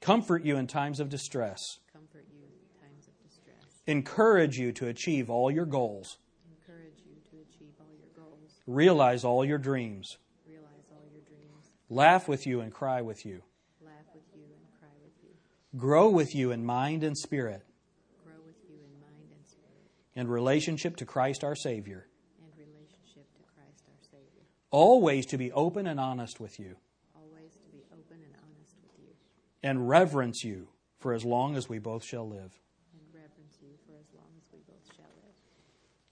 comfort 0.00 0.44
you 0.44 0.56
in 0.56 0.66
times 0.66 1.00
of 1.00 1.08
distress, 1.10 1.60
comfort 1.92 2.24
you 2.32 2.40
in 2.40 2.80
times 2.80 3.08
of 3.08 3.14
distress, 3.22 3.82
encourage 3.86 4.56
you 4.56 4.72
to 4.72 4.86
achieve 4.86 5.28
all 5.28 5.50
your 5.50 5.66
goals, 5.66 6.18
encourage 6.48 7.00
you 7.04 7.16
to 7.30 7.36
achieve 7.42 7.74
all 7.80 7.92
your 7.98 8.10
goals, 8.14 8.57
realize 8.68 9.24
all 9.24 9.44
your 9.44 9.58
dreams, 9.58 10.18
realize 10.46 10.92
all 10.92 11.02
your 11.10 11.22
dreams, 11.22 11.70
laugh 11.88 12.28
with 12.28 12.46
you 12.46 12.60
and 12.60 12.72
cry 12.72 13.00
with 13.00 13.24
you, 13.24 13.42
laugh 13.82 13.94
with 14.14 14.24
you 14.36 14.42
and 14.44 14.78
cry 14.78 14.88
with 15.02 15.14
you, 15.24 15.78
grow 15.78 16.10
with 16.10 16.34
you 16.34 16.50
in 16.52 16.64
mind 16.64 17.02
and 17.02 17.16
spirit, 17.16 17.62
grow 18.24 18.34
with 18.46 18.56
you 18.68 18.76
in 18.76 19.00
mind 19.00 19.30
and 19.34 19.46
spirit, 19.48 19.90
in 20.14 20.28
relationship 20.28 20.96
to 20.96 21.06
Christ 21.06 21.42
our 21.42 21.56
Savior, 21.56 22.06
and 22.42 22.52
relationship 22.58 23.26
to 23.36 23.42
Christ 23.54 23.82
our 23.88 24.02
Savior. 24.02 24.42
always 24.70 25.24
to 25.26 25.38
be 25.38 25.50
open 25.52 25.86
and 25.86 25.98
honest 25.98 26.38
with 26.38 26.60
you, 26.60 26.76
Always 27.16 27.52
to 27.54 27.68
be 27.72 27.82
open 27.90 28.18
and 28.22 28.34
honest 28.36 28.76
with 28.82 28.92
you, 29.00 29.14
and 29.62 29.88
reverence 29.88 30.44
you 30.44 30.68
for 30.98 31.14
as 31.14 31.24
long 31.24 31.56
as 31.56 31.70
we 31.70 31.78
both 31.78 32.04
shall 32.04 32.28
live. 32.28 32.52
and 32.92 33.00
reverence 33.14 33.56
you 33.62 33.70
for 33.86 33.92
as 33.98 34.12
long 34.14 34.28
as 34.36 34.44
we 34.52 34.58
both 34.68 34.84
shall 34.94 35.06
live. 35.24 35.34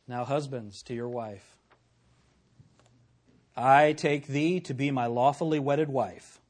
Now, 0.08 0.24
husbands, 0.24 0.82
to 0.84 0.94
your 0.94 1.08
wife. 1.10 1.52
I 3.56 3.94
take 3.94 4.26
thee 4.26 4.60
to 4.60 4.74
be 4.74 4.90
my 4.90 5.06
lawfully 5.06 5.58
wedded 5.58 5.88
wife, 5.88 6.40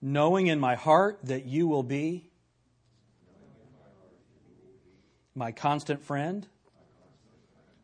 knowing 0.00 0.46
in 0.46 0.58
my 0.58 0.76
heart 0.76 1.18
that 1.24 1.44
you 1.44 1.68
will 1.68 1.82
be 1.82 2.30
my 5.34 5.52
constant 5.52 6.02
friend, 6.02 6.46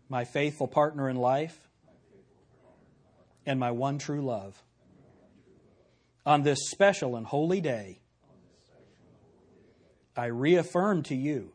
my 0.09 0.25
faithful 0.25 0.67
partner 0.67 1.11
in 1.11 1.17
life, 1.17 1.69
and 3.45 3.61
my 3.61 3.71
one 3.71 3.99
true 3.99 4.23
love. 4.23 4.63
On 6.25 6.43
this 6.43 6.71
special 6.71 7.17
and 7.17 7.27
holy 7.27 7.61
day, 7.61 8.01
I 10.17 10.27
reaffirm 10.27 11.03
to 11.05 11.15
you 11.15 11.53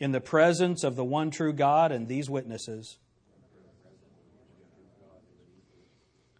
in 0.00 0.12
the 0.12 0.20
presence 0.20 0.82
of 0.82 0.96
the 0.96 1.04
one 1.04 1.30
true 1.30 1.52
God 1.52 1.92
and 1.92 2.08
these 2.08 2.28
witnesses. 2.28 2.98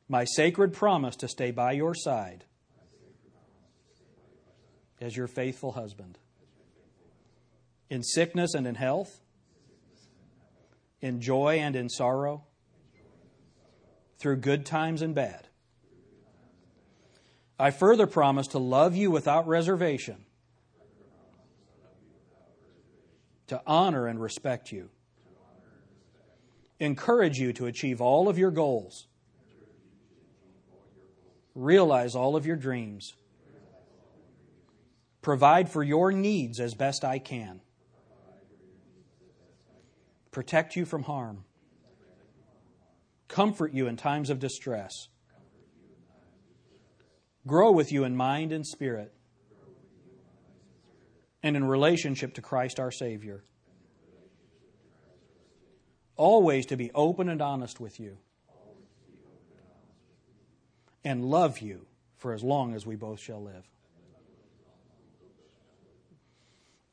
My 0.09 0.25
sacred 0.25 0.73
promise 0.73 1.15
to 1.17 1.29
stay 1.29 1.51
by 1.53 1.73
your 1.73 1.95
side 1.95 2.45
as 5.01 5.17
your 5.17 5.29
faithful 5.29 5.73
husband. 5.73 6.19
In 7.91 8.03
sickness 8.03 8.55
and 8.55 8.67
in 8.67 8.75
health, 8.75 9.21
in 11.01 11.21
joy 11.21 11.59
and 11.59 11.77
in 11.77 11.89
sorrow, 11.89 12.45
through 14.19 14.37
good 14.37 14.67
times 14.67 15.01
and 15.03 15.15
bad. 15.15 15.49
I 17.59 17.71
further 17.71 18.07
promise 18.07 18.49
to 18.49 18.59
love 18.59 18.97
you 18.97 19.11
without 19.11 19.47
reservation 19.47 20.25
to 23.51 23.61
honor 23.66 24.07
and 24.07 24.22
respect 24.22 24.70
you, 24.70 24.88
encourage 26.78 27.40
you 27.40 27.53
to 27.53 27.66
achieve 27.66 28.01
all 28.01 28.28
of 28.28 28.38
your 28.38 28.53
goals, 28.53 29.09
realize 31.57 32.14
all 32.14 32.36
of 32.36 32.46
your 32.46 32.55
dreams, 32.55 33.16
provide 35.20 35.68
for 35.68 35.82
your 35.82 36.12
needs 36.12 36.61
as 36.61 36.74
best 36.74 37.05
I 37.05 37.18
can, 37.18 37.61
protect 40.30 40.76
you 40.76 40.84
from 40.84 41.03
harm, 41.03 41.42
comfort 43.26 43.74
you 43.74 43.88
in 43.88 43.96
times 43.96 44.30
of 44.30 44.38
distress, 44.38 45.09
grow 47.48 47.72
with 47.72 47.90
you 47.90 48.05
in 48.05 48.14
mind 48.14 48.53
and 48.53 48.64
spirit, 48.64 49.12
and 51.43 51.57
in 51.57 51.64
relationship 51.64 52.34
to 52.34 52.43
Christ 52.43 52.78
our 52.78 52.91
Savior. 52.91 53.43
Always 56.16 56.66
to 56.66 56.76
be 56.76 56.91
open 56.95 57.28
and 57.28 57.41
honest 57.41 57.80
with 57.80 57.99
you 57.99 58.18
and 61.05 61.24
love 61.24 61.61
you 61.61 61.86
for 62.18 62.32
as 62.34 62.43
long 62.43 62.74
as 62.74 62.84
we 62.84 62.97
both 62.97 63.20
shall 63.20 63.43
live. 63.43 63.64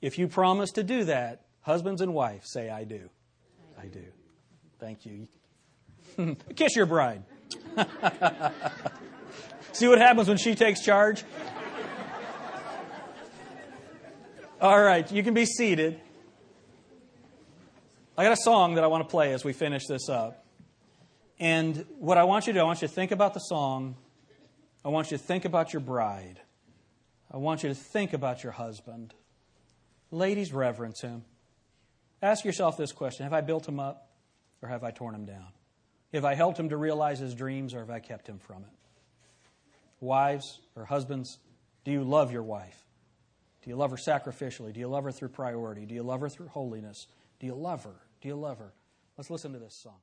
If 0.02 0.18
you 0.18 0.28
promise 0.28 0.72
to 0.74 0.84
do 0.84 1.04
that, 1.06 1.42
husbands 1.62 2.02
and 2.02 2.14
wives 2.14 2.52
say, 2.52 2.70
I 2.70 2.84
do. 2.84 3.10
I 3.80 3.88
do. 3.88 4.04
Thank 4.80 5.06
you. 5.06 5.28
Kiss 6.56 6.76
your 6.76 6.86
bride. 6.86 7.24
See 9.74 9.88
what 9.88 10.00
happens 10.00 10.28
when 10.28 10.38
she 10.38 10.56
takes 10.56 10.82
charge? 10.82 11.24
All 14.60 14.82
right, 14.82 15.10
you 15.12 15.22
can 15.22 15.36
be 15.36 15.46
seated. 15.46 16.02
I 18.18 18.24
got 18.24 18.32
a 18.32 18.42
song 18.42 18.74
that 18.74 18.84
I 18.84 18.88
want 18.88 19.08
to 19.08 19.08
play 19.08 19.32
as 19.34 19.44
we 19.46 19.54
finish 19.54 19.86
this 19.86 20.10
up. 20.10 20.44
And 21.40 21.86
what 22.00 22.18
I 22.18 22.24
want 22.24 22.48
you 22.48 22.54
to 22.54 22.60
do, 22.60 22.64
I 22.64 22.66
want 22.66 22.82
you 22.82 22.88
to 22.88 22.94
think 22.94 23.12
about 23.12 23.36
the 23.36 23.40
song. 23.40 23.98
I 24.84 24.90
want 24.90 25.12
you 25.12 25.18
to 25.20 25.24
think 25.24 25.46
about 25.46 25.74
your 25.74 25.80
bride. 25.82 26.40
I 27.32 27.38
want 27.38 27.62
you 27.62 27.70
to 27.70 27.76
think 27.76 28.14
about 28.14 28.42
your 28.42 28.52
husband. 28.52 29.14
Ladies, 30.10 30.52
reverence 30.52 31.02
him. 31.02 31.24
Ask 32.24 32.44
yourself 32.44 32.78
this 32.78 32.92
question 32.92 33.26
Have 33.26 33.34
I 33.34 33.42
built 33.42 33.68
him 33.68 33.80
up 33.80 34.10
or 34.64 34.70
have 34.70 34.84
I 34.84 34.90
torn 34.90 35.14
him 35.14 35.26
down? 35.26 35.50
Have 36.16 36.26
I 36.26 36.34
helped 36.34 36.60
him 36.60 36.70
to 36.70 36.78
realize 36.78 37.20
his 37.20 37.36
dreams 37.36 37.76
or 37.76 37.82
have 37.82 37.92
I 37.92 38.00
kept 38.00 38.26
him 38.26 38.40
from 38.40 38.64
it? 38.64 38.74
Wives 40.00 40.62
or 40.76 40.86
husbands, 40.86 41.38
do 41.86 41.92
you 41.92 42.04
love 42.04 42.32
your 42.32 42.42
wife? 42.42 42.87
Do 43.64 43.70
you 43.70 43.76
love 43.76 43.92
her 43.92 43.98
sacrificially? 43.98 44.74
Do 44.74 44.80
you 44.80 44.88
love 44.88 45.04
her 45.04 45.12
through 45.12 45.30
priority? 45.30 45.86
Do 45.86 45.96
you 45.96 46.04
love 46.04 46.22
her 46.22 46.30
through 46.30 46.48
holiness? 46.48 47.08
Do 47.40 47.48
you 47.48 47.56
love 47.56 47.84
her? 47.84 47.96
Do 48.22 48.28
you 48.28 48.36
love 48.36 48.60
her? 48.60 48.74
Let's 49.18 49.30
listen 49.30 49.54
to 49.54 49.60
this 49.60 49.74
song. 49.74 49.98